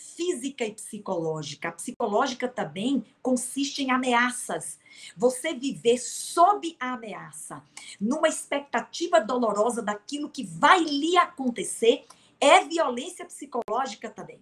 física 0.00 0.64
e 0.64 0.72
psicológica. 0.72 1.68
A 1.68 1.72
psicológica 1.72 2.48
também 2.48 3.04
consiste 3.22 3.82
em 3.82 3.90
ameaças. 3.90 4.78
Você 5.16 5.54
viver 5.54 5.98
sob 5.98 6.76
a 6.80 6.94
ameaça, 6.94 7.62
numa 8.00 8.28
expectativa 8.28 9.20
dolorosa 9.20 9.82
daquilo 9.82 10.30
que 10.30 10.44
vai 10.44 10.82
lhe 10.82 11.16
acontecer, 11.16 12.04
é 12.40 12.64
violência 12.64 13.24
psicológica 13.24 14.08
também. 14.08 14.40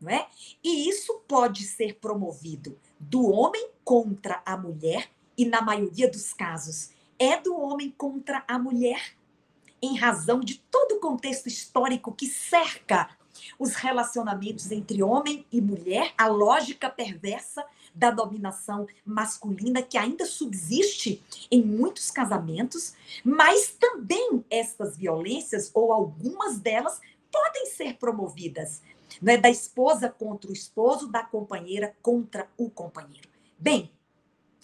Não 0.00 0.10
é? 0.10 0.28
E 0.62 0.88
isso 0.88 1.22
pode 1.26 1.64
ser 1.64 1.94
promovido 1.94 2.78
do 2.98 3.30
homem 3.30 3.70
contra 3.82 4.42
a 4.44 4.56
mulher, 4.56 5.10
e 5.38 5.44
na 5.44 5.62
maioria 5.62 6.10
dos 6.10 6.32
casos 6.32 6.90
é 7.18 7.40
do 7.40 7.58
homem 7.58 7.90
contra 7.90 8.44
a 8.46 8.58
mulher 8.58 9.16
em 9.80 9.96
razão 9.96 10.40
de 10.40 10.58
todo 10.70 10.96
o 10.96 11.00
contexto 11.00 11.46
histórico 11.46 12.12
que 12.12 12.26
cerca 12.26 13.15
os 13.58 13.74
relacionamentos 13.74 14.70
entre 14.70 15.02
homem 15.02 15.44
e 15.50 15.60
mulher, 15.60 16.12
a 16.16 16.26
lógica 16.26 16.88
perversa 16.90 17.64
da 17.94 18.10
dominação 18.10 18.86
masculina 19.04 19.82
que 19.82 19.96
ainda 19.96 20.26
subsiste 20.26 21.22
em 21.50 21.62
muitos 21.62 22.10
casamentos, 22.10 22.94
mas 23.24 23.74
também 23.78 24.44
estas 24.50 24.96
violências, 24.96 25.70
ou 25.72 25.92
algumas 25.92 26.58
delas, 26.58 27.00
podem 27.32 27.66
ser 27.66 27.96
promovidas. 27.96 28.82
Não 29.20 29.32
é 29.32 29.38
da 29.38 29.48
esposa 29.48 30.10
contra 30.10 30.50
o 30.50 30.52
esposo, 30.52 31.08
da 31.08 31.22
companheira 31.22 31.94
contra 32.02 32.48
o 32.56 32.68
companheiro. 32.68 33.28
Bem, 33.58 33.90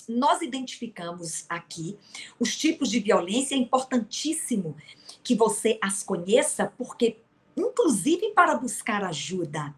nós 0.09 0.43
identificamos 0.43 1.45
aqui 1.49 1.99
os 2.39 2.57
tipos 2.57 2.91
de 2.91 3.01
violência, 3.01 3.55
é 3.55 3.59
importantíssimo 3.59 4.77
que 5.23 5.35
você 5.35 5.79
as 5.81 6.03
conheça, 6.03 6.73
porque, 6.77 7.22
inclusive 7.57 8.33
para 8.33 8.57
buscar 8.57 9.05
ajuda 9.05 9.75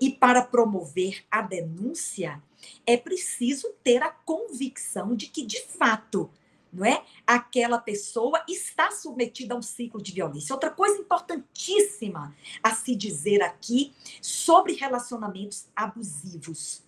e 0.00 0.10
para 0.10 0.42
promover 0.42 1.24
a 1.30 1.42
denúncia, 1.42 2.42
é 2.86 2.96
preciso 2.96 3.74
ter 3.82 4.02
a 4.02 4.10
convicção 4.10 5.14
de 5.14 5.26
que, 5.26 5.44
de 5.44 5.60
fato, 5.62 6.30
não 6.72 6.86
é? 6.86 7.04
Aquela 7.26 7.78
pessoa 7.78 8.42
está 8.48 8.90
submetida 8.90 9.54
a 9.54 9.58
um 9.58 9.62
ciclo 9.62 10.02
de 10.02 10.12
violência. 10.12 10.54
Outra 10.54 10.70
coisa 10.70 10.98
importantíssima 10.98 12.34
a 12.62 12.74
se 12.74 12.96
dizer 12.96 13.42
aqui 13.42 13.92
sobre 14.22 14.72
relacionamentos 14.72 15.66
abusivos. 15.76 16.82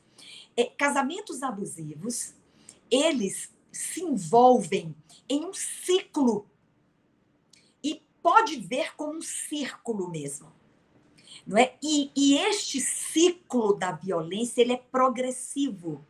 É, 0.56 0.64
casamentos 0.64 1.42
abusivos, 1.42 2.32
eles 2.90 3.52
se 3.70 4.02
envolvem 4.02 4.94
em 5.28 5.44
um 5.44 5.52
ciclo 5.52 6.46
pode 8.24 8.56
ver 8.56 8.96
como 8.96 9.18
um 9.18 9.22
círculo 9.22 10.10
mesmo 10.10 10.52
não 11.46 11.58
é? 11.58 11.74
E, 11.82 12.10
e 12.16 12.38
este 12.38 12.80
ciclo 12.80 13.74
da 13.74 13.92
violência 13.92 14.60
ele 14.62 14.72
é 14.72 14.76
progressivo. 14.76 16.04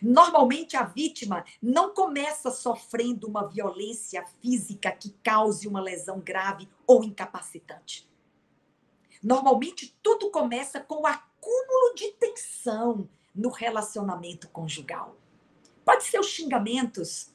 Normalmente 0.00 0.76
a 0.76 0.82
vítima 0.82 1.44
não 1.62 1.92
começa 1.94 2.50
sofrendo 2.50 3.26
uma 3.26 3.46
violência 3.46 4.24
física 4.40 4.90
que 4.90 5.14
cause 5.22 5.68
uma 5.68 5.80
lesão 5.80 6.20
grave 6.20 6.68
ou 6.86 7.04
incapacitante. 7.04 8.08
Normalmente 9.22 9.96
tudo 10.02 10.30
começa 10.30 10.80
com 10.80 11.02
o 11.02 11.06
acúmulo 11.06 11.94
de 11.94 12.12
tensão 12.12 13.08
no 13.34 13.50
relacionamento 13.50 14.48
conjugal. 14.48 15.16
Pode 15.84 16.04
ser 16.04 16.18
os 16.18 16.28
xingamentos, 16.28 17.30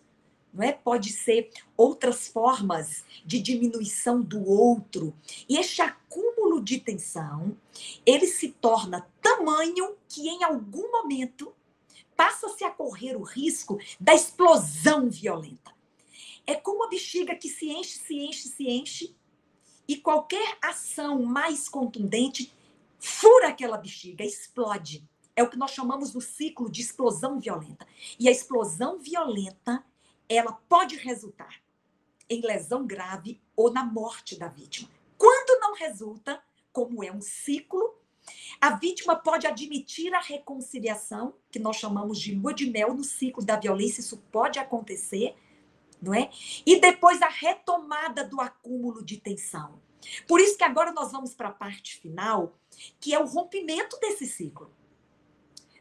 não 0.53 0.63
é? 0.63 0.71
Pode 0.71 1.11
ser 1.11 1.51
outras 1.77 2.27
formas 2.27 3.03
de 3.25 3.39
diminuição 3.39 4.21
do 4.21 4.47
outro. 4.47 5.13
E 5.47 5.57
este 5.57 5.81
acúmulo 5.81 6.61
de 6.61 6.79
tensão, 6.79 7.55
ele 8.05 8.27
se 8.27 8.49
torna 8.49 9.07
tamanho 9.21 9.95
que 10.07 10.27
em 10.27 10.43
algum 10.43 10.91
momento 10.91 11.53
passa-se 12.15 12.63
a 12.63 12.69
correr 12.69 13.15
o 13.15 13.21
risco 13.21 13.79
da 13.99 14.13
explosão 14.13 15.09
violenta. 15.09 15.73
É 16.45 16.55
como 16.55 16.83
a 16.83 16.89
bexiga 16.89 17.35
que 17.35 17.47
se 17.47 17.69
enche, 17.69 17.99
se 17.99 18.15
enche, 18.15 18.47
se 18.49 18.67
enche, 18.67 19.15
e 19.87 19.97
qualquer 19.97 20.57
ação 20.61 21.23
mais 21.23 21.67
contundente 21.67 22.53
fura 22.99 23.47
aquela 23.47 23.77
bexiga, 23.77 24.23
explode. 24.23 25.03
É 25.35 25.41
o 25.41 25.49
que 25.49 25.57
nós 25.57 25.71
chamamos 25.71 26.11
do 26.11 26.19
ciclo 26.19 26.69
de 26.69 26.81
explosão 26.81 27.39
violenta. 27.39 27.87
E 28.19 28.27
a 28.27 28.31
explosão 28.31 28.99
violenta 28.99 29.83
ela 30.29 30.53
pode 30.53 30.95
resultar 30.95 31.61
em 32.29 32.41
lesão 32.41 32.85
grave 32.85 33.41
ou 33.55 33.73
na 33.73 33.83
morte 33.83 34.37
da 34.37 34.47
vítima. 34.47 34.89
Quando 35.17 35.59
não 35.59 35.73
resulta, 35.73 36.41
como 36.71 37.03
é 37.03 37.11
um 37.11 37.21
ciclo, 37.21 37.95
a 38.61 38.71
vítima 38.71 39.15
pode 39.15 39.47
admitir 39.47 40.13
a 40.13 40.19
reconciliação, 40.19 41.33
que 41.49 41.57
nós 41.57 41.77
chamamos 41.77 42.19
de 42.19 42.35
lua 42.35 42.53
de 42.53 42.69
mel 42.69 42.93
no 42.93 43.03
ciclo 43.03 43.43
da 43.43 43.55
violência, 43.55 44.01
isso 44.01 44.17
pode 44.31 44.59
acontecer, 44.59 45.35
não 46.01 46.13
é? 46.13 46.29
E 46.65 46.79
depois 46.79 47.21
a 47.21 47.27
retomada 47.27 48.23
do 48.23 48.39
acúmulo 48.39 49.03
de 49.03 49.17
tensão. 49.17 49.81
Por 50.27 50.39
isso 50.39 50.57
que 50.57 50.63
agora 50.63 50.91
nós 50.91 51.11
vamos 51.11 51.33
para 51.33 51.49
a 51.49 51.53
parte 51.53 51.97
final, 51.97 52.57
que 52.99 53.13
é 53.13 53.19
o 53.19 53.25
rompimento 53.25 53.99
desse 53.99 54.25
ciclo. 54.25 54.71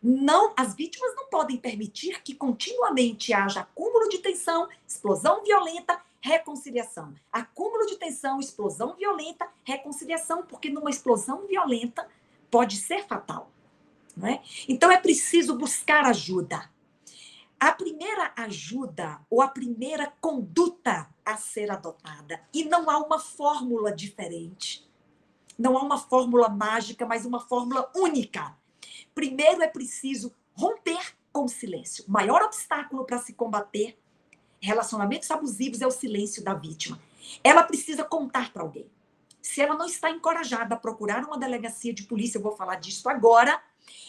Não, 0.03 0.53
as 0.57 0.75
vítimas 0.75 1.15
não 1.15 1.27
podem 1.27 1.57
permitir 1.57 2.23
que 2.23 2.35
continuamente 2.35 3.33
haja 3.33 3.61
acúmulo 3.61 4.09
de 4.09 4.19
tensão, 4.19 4.69
explosão 4.87 5.43
violenta, 5.43 6.01
reconciliação. 6.21 7.15
Acúmulo 7.33 7.87
de 7.87 7.97
tensão, 7.97 8.41
explosão 8.41 8.95
violenta, 8.95 9.49
reconciliação, 9.65 10.45
porque 10.45 10.71
numa 10.71 10.91
explosão 10.91 11.47
violenta 11.47 12.09
pode 12.51 12.77
ser 12.77 13.07
fatal. 13.07 13.51
É? 14.23 14.41
Então 14.69 14.91
é 14.91 14.99
preciso 14.99 15.57
buscar 15.57 16.05
ajuda. 16.05 16.69
A 17.61 17.73
primeira 17.73 18.33
ajuda 18.37 19.21
ou 19.31 19.41
a 19.41 19.49
primeira 19.49 20.13
conduta 20.21 21.09
a 21.25 21.37
ser 21.37 21.71
adotada, 21.71 22.41
e 22.53 22.65
não 22.65 22.89
há 22.89 22.99
uma 22.99 23.19
fórmula 23.19 23.93
diferente, 23.93 24.89
não 25.59 25.77
há 25.77 25.83
uma 25.83 25.99
fórmula 25.99 26.49
mágica, 26.49 27.05
mas 27.05 27.25
uma 27.27 27.41
fórmula 27.41 27.91
única 27.95 28.57
Primeiro 29.19 29.63
é 29.63 29.67
preciso 29.67 30.33
romper 30.53 31.17
com 31.33 31.47
o 31.47 31.49
silêncio. 31.49 32.05
O 32.07 32.11
maior 32.13 32.41
obstáculo 32.41 33.05
para 33.05 33.19
se 33.19 33.33
combater 33.33 33.99
relacionamentos 34.61 35.29
abusivos 35.29 35.81
é 35.81 35.87
o 35.89 35.91
silêncio 35.91 36.41
da 36.41 36.55
vítima. 36.55 37.03
Ela 37.43 37.65
precisa 37.65 38.05
contar 38.05 38.53
para 38.53 38.63
alguém. 38.63 38.89
Se 39.43 39.61
ela 39.61 39.75
não 39.75 39.87
está 39.87 40.09
encorajada 40.09 40.77
a 40.77 40.79
procurar 40.79 41.25
uma 41.25 41.37
delegacia 41.37 41.93
de 41.93 42.05
polícia, 42.05 42.39
eu 42.39 42.43
vou 42.43 42.55
falar 42.55 42.77
disso 42.77 43.09
agora, 43.09 43.61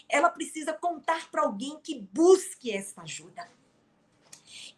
ela 0.08 0.30
precisa 0.30 0.74
contar 0.74 1.28
para 1.32 1.42
alguém 1.42 1.80
que 1.82 2.08
busque 2.14 2.72
essa 2.72 3.02
ajuda. 3.02 3.50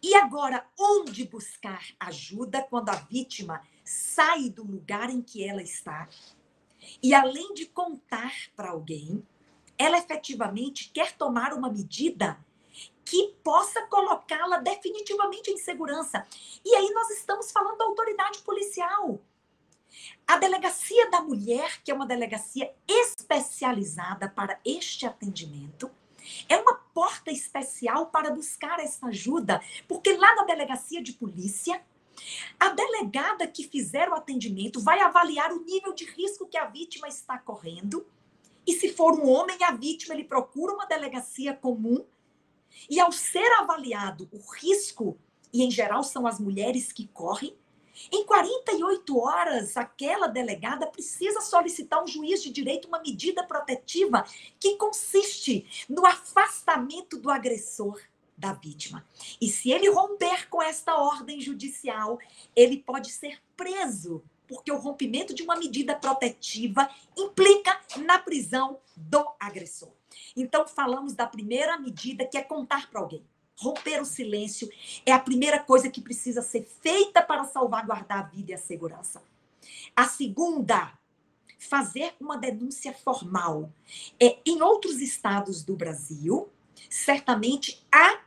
E 0.02 0.14
agora, 0.14 0.66
onde 0.80 1.26
buscar 1.26 1.84
ajuda 2.00 2.62
quando 2.62 2.88
a 2.88 2.94
vítima 2.94 3.60
sai 3.84 4.48
do 4.48 4.64
lugar 4.64 5.10
em 5.10 5.20
que 5.20 5.46
ela 5.46 5.62
está? 5.62 6.08
E 7.02 7.12
além 7.12 7.52
de 7.52 7.66
contar 7.66 8.32
para 8.56 8.70
alguém, 8.70 9.22
ela 9.82 9.98
efetivamente 9.98 10.90
quer 10.94 11.12
tomar 11.12 11.52
uma 11.52 11.68
medida 11.68 12.38
que 13.04 13.34
possa 13.42 13.82
colocá-la 13.86 14.58
definitivamente 14.58 15.50
em 15.50 15.58
segurança. 15.58 16.24
E 16.64 16.74
aí 16.74 16.88
nós 16.90 17.10
estamos 17.10 17.50
falando 17.50 17.78
da 17.78 17.84
autoridade 17.84 18.38
policial. 18.38 19.20
A 20.26 20.38
delegacia 20.38 21.10
da 21.10 21.20
mulher, 21.20 21.82
que 21.82 21.90
é 21.90 21.94
uma 21.94 22.06
delegacia 22.06 22.72
especializada 22.86 24.28
para 24.28 24.58
este 24.64 25.04
atendimento, 25.04 25.90
é 26.48 26.56
uma 26.56 26.74
porta 26.94 27.32
especial 27.32 28.06
para 28.06 28.30
buscar 28.30 28.78
essa 28.78 29.08
ajuda, 29.08 29.60
porque 29.88 30.16
lá 30.16 30.34
na 30.36 30.44
delegacia 30.44 31.02
de 31.02 31.12
polícia, 31.12 31.84
a 32.58 32.68
delegada 32.68 33.48
que 33.48 33.64
fizer 33.64 34.08
o 34.08 34.14
atendimento 34.14 34.80
vai 34.80 35.00
avaliar 35.00 35.52
o 35.52 35.64
nível 35.64 35.92
de 35.92 36.04
risco 36.04 36.46
que 36.46 36.56
a 36.56 36.66
vítima 36.66 37.08
está 37.08 37.36
correndo 37.36 38.06
e 38.66 38.72
se 38.74 38.90
for 38.90 39.18
um 39.18 39.28
homem, 39.28 39.56
a 39.62 39.72
vítima 39.72 40.14
ele 40.14 40.24
procura 40.24 40.74
uma 40.74 40.86
delegacia 40.86 41.54
comum. 41.54 42.04
E 42.88 42.98
ao 42.98 43.12
ser 43.12 43.50
avaliado 43.58 44.28
o 44.32 44.38
risco, 44.38 45.18
e 45.52 45.62
em 45.62 45.70
geral 45.70 46.02
são 46.02 46.26
as 46.26 46.40
mulheres 46.40 46.92
que 46.92 47.06
correm, 47.08 47.54
em 48.10 48.24
48 48.24 49.18
horas, 49.18 49.76
aquela 49.76 50.26
delegada 50.26 50.86
precisa 50.86 51.40
solicitar 51.40 52.02
um 52.02 52.06
juiz 52.06 52.42
de 52.42 52.50
direito 52.50 52.88
uma 52.88 53.00
medida 53.00 53.44
protetiva 53.44 54.24
que 54.58 54.76
consiste 54.76 55.66
no 55.88 56.06
afastamento 56.06 57.18
do 57.18 57.30
agressor 57.30 58.00
da 58.36 58.54
vítima. 58.54 59.06
E 59.40 59.48
se 59.48 59.70
ele 59.70 59.90
romper 59.90 60.48
com 60.48 60.62
esta 60.62 60.96
ordem 60.96 61.40
judicial, 61.40 62.18
ele 62.56 62.78
pode 62.78 63.12
ser 63.12 63.40
preso 63.56 64.24
porque 64.46 64.70
o 64.72 64.78
rompimento 64.78 65.34
de 65.34 65.42
uma 65.42 65.56
medida 65.56 65.94
protetiva 65.94 66.88
implica 67.16 67.78
na 68.04 68.18
prisão 68.18 68.78
do 68.96 69.24
agressor. 69.38 69.90
Então, 70.36 70.66
falamos 70.66 71.14
da 71.14 71.26
primeira 71.26 71.78
medida, 71.78 72.26
que 72.26 72.36
é 72.36 72.42
contar 72.42 72.90
para 72.90 73.00
alguém. 73.00 73.24
Romper 73.56 74.00
o 74.00 74.04
silêncio 74.04 74.70
é 75.06 75.12
a 75.12 75.18
primeira 75.18 75.58
coisa 75.58 75.90
que 75.90 76.00
precisa 76.00 76.42
ser 76.42 76.66
feita 76.82 77.22
para 77.22 77.44
salvaguardar 77.44 78.18
a 78.18 78.22
vida 78.22 78.50
e 78.50 78.54
a 78.54 78.58
segurança. 78.58 79.22
A 79.94 80.06
segunda, 80.06 80.98
fazer 81.58 82.14
uma 82.20 82.36
denúncia 82.36 82.92
formal. 82.92 83.72
É, 84.20 84.38
em 84.44 84.60
outros 84.62 85.00
estados 85.00 85.62
do 85.62 85.76
Brasil, 85.76 86.48
certamente 86.90 87.84
há 87.90 88.20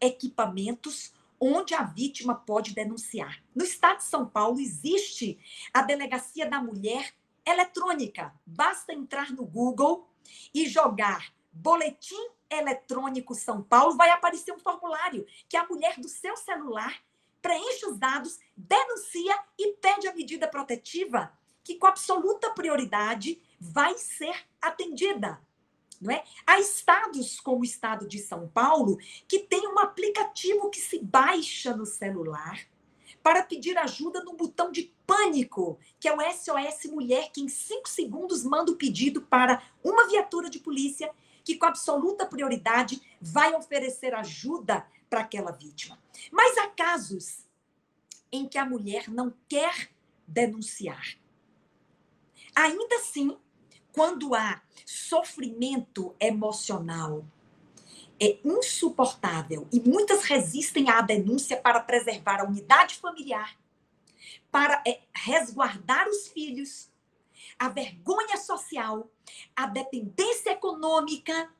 equipamentos 0.00 1.12
onde 1.40 1.74
a 1.74 1.82
vítima 1.82 2.34
pode 2.34 2.74
denunciar. 2.74 3.42
No 3.54 3.64
estado 3.64 3.98
de 3.98 4.04
São 4.04 4.26
Paulo 4.26 4.60
existe 4.60 5.38
a 5.72 5.80
Delegacia 5.80 6.48
da 6.48 6.60
Mulher 6.60 7.14
eletrônica. 7.46 8.34
Basta 8.44 8.92
entrar 8.92 9.32
no 9.32 9.44
Google 9.44 10.08
e 10.52 10.68
jogar 10.68 11.32
Boletim 11.52 12.28
Eletrônico 12.50 13.34
São 13.34 13.62
Paulo, 13.62 13.96
vai 13.96 14.10
aparecer 14.10 14.52
um 14.52 14.58
formulário 14.58 15.26
que 15.48 15.56
a 15.56 15.66
mulher 15.66 15.98
do 15.98 16.08
seu 16.08 16.36
celular 16.36 17.00
preenche 17.40 17.86
os 17.86 17.96
dados, 17.96 18.38
denuncia 18.56 19.38
e 19.58 19.72
pede 19.74 20.08
a 20.08 20.14
medida 20.14 20.46
protetiva, 20.48 21.32
que 21.64 21.76
com 21.76 21.86
absoluta 21.86 22.50
prioridade 22.50 23.40
vai 23.58 23.96
ser 23.96 24.34
atendida. 24.60 25.40
Não 26.00 26.14
é? 26.14 26.24
Há 26.46 26.58
estados 26.58 27.40
como 27.40 27.60
o 27.60 27.64
estado 27.64 28.08
de 28.08 28.18
São 28.18 28.48
Paulo 28.48 28.98
que 29.28 29.40
tem 29.40 29.68
um 29.68 29.78
aplicativo 29.78 30.70
que 30.70 30.80
se 30.80 30.98
baixa 30.98 31.76
no 31.76 31.84
celular 31.84 32.66
para 33.22 33.42
pedir 33.42 33.76
ajuda 33.76 34.24
no 34.24 34.32
botão 34.32 34.72
de 34.72 34.94
pânico, 35.06 35.78
que 35.98 36.08
é 36.08 36.14
o 36.14 36.20
SOS 36.20 36.90
Mulher, 36.90 37.30
que 37.32 37.42
em 37.42 37.48
cinco 37.48 37.88
segundos 37.88 38.42
manda 38.44 38.72
o 38.72 38.76
pedido 38.76 39.20
para 39.20 39.62
uma 39.84 40.08
viatura 40.08 40.48
de 40.48 40.58
polícia 40.58 41.10
que, 41.44 41.56
com 41.56 41.66
absoluta 41.66 42.24
prioridade, 42.24 43.02
vai 43.20 43.54
oferecer 43.54 44.14
ajuda 44.14 44.86
para 45.10 45.20
aquela 45.20 45.50
vítima. 45.50 45.98
Mas 46.30 46.56
há 46.56 46.68
casos 46.68 47.44
em 48.32 48.48
que 48.48 48.56
a 48.56 48.64
mulher 48.64 49.08
não 49.08 49.34
quer 49.48 49.90
denunciar. 50.26 51.18
Ainda 52.54 52.96
assim, 52.96 53.36
quando 53.92 54.34
há 54.34 54.62
sofrimento 54.84 56.14
emocional, 56.20 57.24
é 58.20 58.38
insuportável 58.44 59.66
e 59.72 59.80
muitas 59.80 60.24
resistem 60.24 60.90
à 60.90 61.00
denúncia 61.00 61.56
para 61.56 61.80
preservar 61.80 62.40
a 62.40 62.44
unidade 62.44 62.96
familiar, 62.96 63.56
para 64.50 64.82
é, 64.86 65.00
resguardar 65.14 66.06
os 66.08 66.28
filhos, 66.28 66.90
a 67.58 67.68
vergonha 67.68 68.36
social, 68.36 69.10
a 69.56 69.66
dependência 69.66 70.50
econômica 70.50 71.50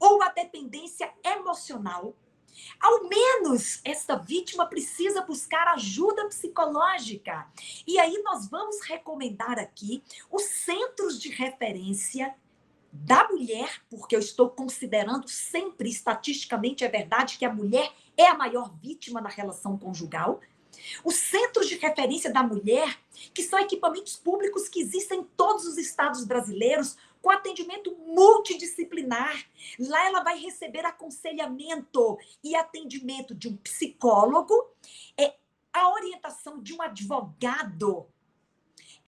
ou 0.00 0.22
a 0.22 0.30
dependência 0.30 1.12
emocional. 1.22 2.14
Ao 2.80 3.08
menos 3.08 3.80
esta 3.84 4.16
vítima 4.16 4.66
precisa 4.66 5.22
buscar 5.22 5.68
ajuda 5.68 6.28
psicológica. 6.28 7.46
E 7.86 7.98
aí 7.98 8.22
nós 8.22 8.48
vamos 8.48 8.80
recomendar 8.82 9.58
aqui 9.58 10.02
os 10.30 10.42
centros 10.42 11.20
de 11.20 11.28
referência 11.28 12.34
da 12.92 13.28
mulher, 13.28 13.82
porque 13.88 14.16
eu 14.16 14.20
estou 14.20 14.50
considerando 14.50 15.28
sempre, 15.28 15.88
estatisticamente, 15.88 16.84
é 16.84 16.88
verdade 16.88 17.38
que 17.38 17.44
a 17.44 17.52
mulher 17.52 17.92
é 18.16 18.26
a 18.26 18.36
maior 18.36 18.74
vítima 18.82 19.20
na 19.20 19.28
relação 19.28 19.78
conjugal. 19.78 20.40
Os 21.04 21.16
centros 21.16 21.68
de 21.68 21.76
referência 21.76 22.32
da 22.32 22.42
mulher, 22.42 22.98
que 23.34 23.42
são 23.42 23.58
equipamentos 23.58 24.16
públicos 24.16 24.68
que 24.68 24.80
existem 24.80 25.20
em 25.20 25.24
todos 25.36 25.66
os 25.66 25.78
estados 25.78 26.24
brasileiros, 26.24 26.96
com 27.20 27.30
atendimento 27.30 27.94
multidisciplinar. 28.06 29.44
Lá 29.78 30.06
ela 30.06 30.22
vai 30.22 30.38
receber 30.38 30.84
aconselhamento 30.86 32.18
e 32.42 32.56
atendimento 32.56 33.34
de 33.34 33.48
um 33.48 33.56
psicólogo, 33.56 34.54
é 35.18 35.34
a 35.72 35.92
orientação 35.92 36.60
de 36.60 36.74
um 36.74 36.82
advogado 36.82 38.06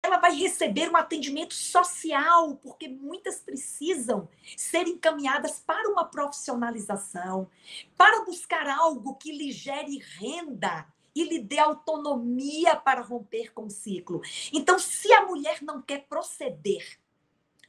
ela 0.03 0.17
vai 0.17 0.35
receber 0.35 0.91
um 0.91 0.97
atendimento 0.97 1.55
social, 1.55 2.57
porque 2.57 2.89
muitas 2.89 3.41
precisam 3.41 4.29
ser 4.57 4.89
encaminhadas 4.89 5.61
para 5.61 5.91
uma 5.91 6.05
profissionalização, 6.05 7.51
para 7.97 8.25
buscar 8.25 8.67
algo 8.67 9.17
que 9.17 9.31
lhe 9.31 9.53
gere 9.53 9.99
renda 9.99 10.87
e 11.15 11.25
lhe 11.25 11.39
dê 11.39 11.59
autonomia 11.59 12.77
para 12.77 13.03
romper 13.03 13.53
com 13.53 13.67
o 13.67 13.71
ciclo. 13.71 14.21
Então, 14.53 14.79
se 14.79 15.13
a 15.13 15.27
mulher 15.27 15.63
não 15.63 15.83
quer 15.83 16.07
proceder, 16.07 16.99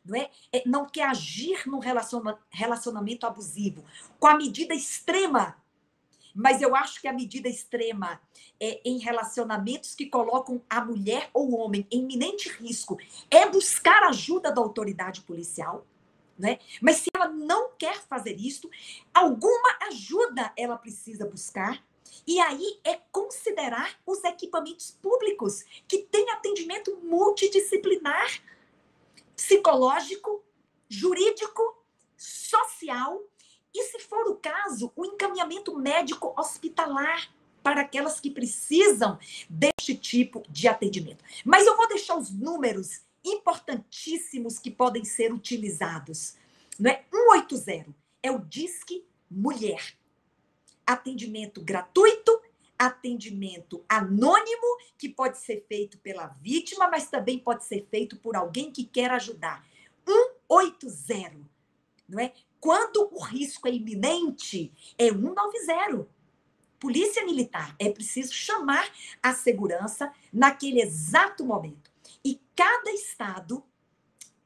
não, 0.05 0.15
é? 0.15 0.29
é 0.51 0.63
não 0.65 0.85
quer 0.85 1.07
agir 1.07 1.67
num 1.67 1.79
relacionamento 2.49 3.25
abusivo, 3.25 3.83
com 4.19 4.27
a 4.27 4.35
medida 4.35 4.73
extrema 4.73 5.61
mas 6.33 6.61
eu 6.61 6.75
acho 6.75 7.01
que 7.01 7.07
a 7.07 7.13
medida 7.13 7.47
extrema 7.49 8.21
é, 8.59 8.81
em 8.85 8.97
relacionamentos 8.99 9.95
que 9.95 10.05
colocam 10.05 10.61
a 10.69 10.83
mulher 10.83 11.29
ou 11.33 11.51
o 11.51 11.57
homem 11.57 11.85
em 11.91 12.01
iminente 12.01 12.49
risco 12.49 12.97
é 13.29 13.49
buscar 13.49 14.03
ajuda 14.03 14.51
da 14.51 14.61
autoridade 14.61 15.21
policial. 15.21 15.85
Né? 16.37 16.59
Mas 16.81 16.97
se 16.97 17.09
ela 17.13 17.27
não 17.27 17.71
quer 17.77 18.01
fazer 18.01 18.39
isso, 18.39 18.69
alguma 19.13 19.77
ajuda 19.89 20.51
ela 20.57 20.77
precisa 20.77 21.25
buscar. 21.25 21.83
E 22.25 22.39
aí 22.39 22.79
é 22.83 22.99
considerar 23.11 23.99
os 24.05 24.23
equipamentos 24.23 24.91
públicos 25.01 25.63
que 25.87 25.99
têm 25.99 26.29
atendimento 26.29 26.97
multidisciplinar, 27.03 28.41
psicológico, 29.35 30.43
jurídico, 30.87 31.83
social 32.17 33.21
e, 33.73 33.83
se 33.85 33.99
for 33.99 34.27
o 34.27 34.35
caso, 34.35 34.91
o 34.95 35.05
encaminhamento 35.05 35.75
médico 35.77 36.33
hospitalar 36.37 37.29
para 37.63 37.81
aquelas 37.81 38.19
que 38.19 38.29
precisam 38.29 39.17
deste 39.49 39.95
tipo 39.95 40.43
de 40.49 40.67
atendimento. 40.67 41.23
Mas 41.45 41.65
eu 41.65 41.77
vou 41.77 41.87
deixar 41.87 42.17
os 42.17 42.31
números 42.31 43.01
importantíssimos 43.23 44.59
que 44.59 44.71
podem 44.71 45.05
ser 45.05 45.31
utilizados. 45.33 46.35
Não 46.79 46.89
é? 46.89 47.05
180 47.11 47.93
é 48.23 48.31
o 48.31 48.39
Disque 48.39 49.05
Mulher. 49.29 49.95
Atendimento 50.85 51.61
gratuito, 51.61 52.41
atendimento 52.77 53.83
anônimo, 53.87 54.77
que 54.97 55.07
pode 55.07 55.37
ser 55.37 55.65
feito 55.67 55.97
pela 55.99 56.27
vítima, 56.41 56.89
mas 56.89 57.09
também 57.09 57.37
pode 57.37 57.65
ser 57.65 57.87
feito 57.89 58.17
por 58.17 58.35
alguém 58.35 58.71
que 58.71 58.83
quer 58.83 59.11
ajudar. 59.11 59.65
180, 60.49 61.37
não 62.09 62.19
é? 62.19 62.33
Quando 62.59 63.09
o 63.11 63.23
risco 63.23 63.67
é 63.67 63.71
iminente, 63.71 64.73
é 64.97 65.09
190. 65.09 66.07
Polícia 66.79 67.23
Militar, 67.23 67.75
é 67.77 67.91
preciso 67.91 68.33
chamar 68.33 68.91
a 69.21 69.33
segurança 69.33 70.11
naquele 70.33 70.81
exato 70.81 71.45
momento. 71.45 71.91
E 72.25 72.41
cada 72.55 72.91
estado 72.91 73.63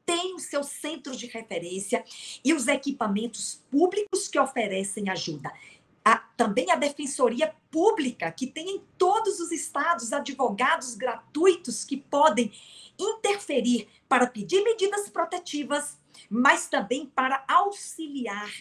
tem 0.06 0.36
os 0.36 0.44
seus 0.44 0.68
centros 0.68 1.18
de 1.18 1.28
referência 1.28 2.04
e 2.44 2.54
os 2.54 2.68
equipamentos 2.68 3.64
públicos 3.72 4.28
que 4.28 4.38
oferecem 4.38 5.10
ajuda. 5.10 5.52
A, 6.06 6.18
também 6.38 6.70
a 6.70 6.76
Defensoria 6.76 7.54
Pública, 7.72 8.32
que 8.32 8.46
tem 8.46 8.76
em 8.76 8.84
todos 8.98 9.40
os 9.40 9.52
estados 9.52 10.14
advogados 10.14 10.94
gratuitos 10.94 11.84
que 11.84 11.98
podem 11.98 12.54
interferir 12.98 13.90
para 14.08 14.28
pedir 14.28 14.64
medidas 14.64 15.10
protetivas, 15.10 15.98
mas 16.30 16.68
também 16.68 17.08
para 17.08 17.44
auxiliar 17.48 18.52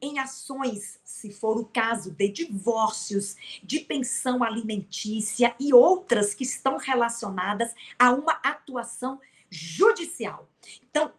em 0.00 0.18
ações, 0.18 1.00
se 1.02 1.30
for 1.30 1.56
o 1.56 1.64
caso, 1.64 2.10
de 2.10 2.28
divórcios, 2.28 3.36
de 3.62 3.80
pensão 3.80 4.44
alimentícia 4.44 5.54
e 5.58 5.72
outras 5.72 6.34
que 6.34 6.44
estão 6.44 6.76
relacionadas 6.76 7.74
a 7.98 8.12
uma 8.12 8.32
atuação 8.42 9.18
judicial. 9.48 10.48
Então, 10.90 11.12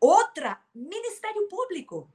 outra, 0.00 0.58
Ministério 0.74 1.46
Público. 1.48 2.08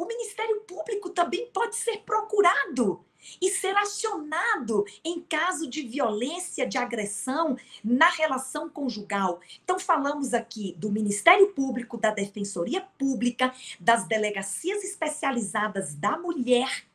O 0.00 0.06
Ministério 0.06 0.62
Público 0.62 1.10
também 1.10 1.50
pode 1.52 1.76
ser 1.76 1.98
procurado 2.06 3.04
e 3.38 3.50
ser 3.50 3.76
acionado 3.76 4.86
em 5.04 5.20
caso 5.20 5.68
de 5.68 5.82
violência, 5.82 6.66
de 6.66 6.78
agressão 6.78 7.54
na 7.84 8.08
relação 8.08 8.66
conjugal. 8.70 9.40
Então, 9.62 9.78
falamos 9.78 10.32
aqui 10.32 10.74
do 10.78 10.90
Ministério 10.90 11.52
Público, 11.52 11.98
da 11.98 12.10
Defensoria 12.10 12.80
Pública, 12.98 13.52
das 13.78 14.08
delegacias 14.08 14.82
especializadas 14.82 15.94
da 15.94 16.16
mulher. 16.16 16.86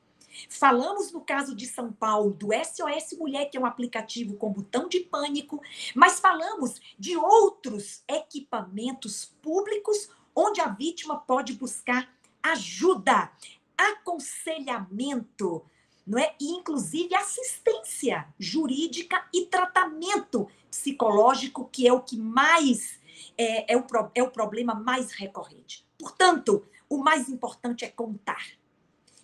Falamos 0.50 1.12
no 1.12 1.22
caso 1.22 1.56
de 1.56 1.68
São 1.68 1.94
Paulo 1.94 2.32
do 2.32 2.48
SOS 2.48 3.16
Mulher, 3.20 3.52
que 3.52 3.58
é 3.58 3.62
um 3.62 3.68
aplicativo 3.68 4.36
com 4.36 4.52
botão 4.52 4.90
de 4.90 5.02
pânico, 5.02 5.62
mas 5.94 6.20
falamos 6.20 6.82
de 6.98 7.16
outros 7.16 8.04
equipamentos 8.08 9.32
públicos 9.44 10.10
onde 10.36 10.60
a 10.60 10.70
vítima 10.70 11.20
pode 11.20 11.54
buscar 11.54 12.16
ajuda, 12.52 13.32
aconselhamento, 13.78 15.66
não 16.06 16.20
é? 16.20 16.36
E, 16.40 16.52
inclusive, 16.52 17.16
assistência 17.16 18.28
jurídica 18.40 19.28
e 19.34 19.46
tratamento 19.46 20.48
psicológico, 20.70 21.68
que 21.72 21.88
é 21.88 21.94
o 21.94 22.02
que 22.02 22.18
mais 22.18 23.00
é, 23.38 23.74
é, 23.74 23.78
o, 23.78 23.86
é 24.14 24.24
o 24.24 24.32
problema 24.32 24.76
mais 24.76 25.12
recorrente. 25.12 25.86
Portanto, 25.98 26.66
o 26.90 26.98
mais 26.98 27.30
importante 27.30 27.84
é 27.84 27.90
contar, 27.90 28.46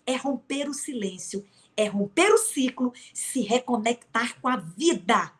é 0.04 0.16
romper 0.16 0.68
o 0.68 0.74
silêncio, 0.74 1.46
é 1.76 1.86
romper 1.86 2.32
o 2.32 2.38
ciclo, 2.38 2.92
se 3.14 3.42
reconectar 3.42 4.40
com 4.40 4.48
a 4.48 4.56
vida 4.56 5.32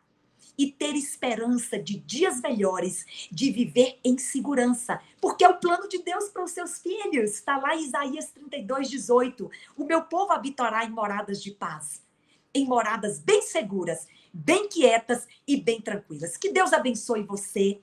e 0.57 0.71
ter 0.71 0.95
esperança 0.95 1.79
de 1.79 1.97
dias 1.97 2.41
melhores, 2.41 3.05
de 3.31 3.51
viver 3.51 3.99
em 4.03 4.17
segurança, 4.17 5.01
porque 5.19 5.43
é 5.43 5.49
o 5.49 5.57
plano 5.57 5.87
de 5.87 5.99
Deus 5.99 6.29
para 6.29 6.43
os 6.43 6.51
seus 6.51 6.79
filhos. 6.79 7.31
Está 7.31 7.57
lá 7.57 7.75
Isaías 7.75 8.31
32, 8.31 8.89
18. 8.89 9.49
O 9.77 9.85
meu 9.85 10.03
povo 10.03 10.31
habitará 10.31 10.85
em 10.85 10.89
moradas 10.89 11.41
de 11.41 11.51
paz, 11.51 12.01
em 12.53 12.65
moradas 12.65 13.19
bem 13.19 13.41
seguras, 13.41 14.07
bem 14.31 14.67
quietas 14.67 15.27
e 15.47 15.57
bem 15.57 15.81
tranquilas. 15.81 16.37
Que 16.37 16.51
Deus 16.51 16.73
abençoe 16.73 17.23
você 17.23 17.79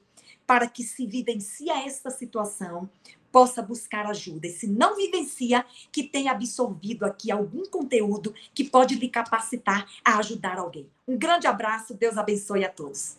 para 0.46 0.68
que 0.68 0.82
se 0.82 1.06
vivencie 1.06 1.70
esta 1.70 2.10
situação 2.10 2.90
possa 3.30 3.62
buscar 3.62 4.06
ajuda. 4.06 4.46
E 4.46 4.50
se 4.50 4.66
não 4.66 4.96
vivencia, 4.96 5.64
que 5.90 6.02
tenha 6.02 6.32
absorvido 6.32 7.04
aqui 7.04 7.30
algum 7.30 7.64
conteúdo 7.64 8.34
que 8.54 8.64
pode 8.64 8.94
lhe 8.94 9.08
capacitar 9.08 9.86
a 10.04 10.18
ajudar 10.18 10.58
alguém. 10.58 10.88
Um 11.06 11.16
grande 11.16 11.46
abraço, 11.46 11.94
Deus 11.94 12.16
abençoe 12.16 12.64
a 12.64 12.68
todos. 12.68 13.16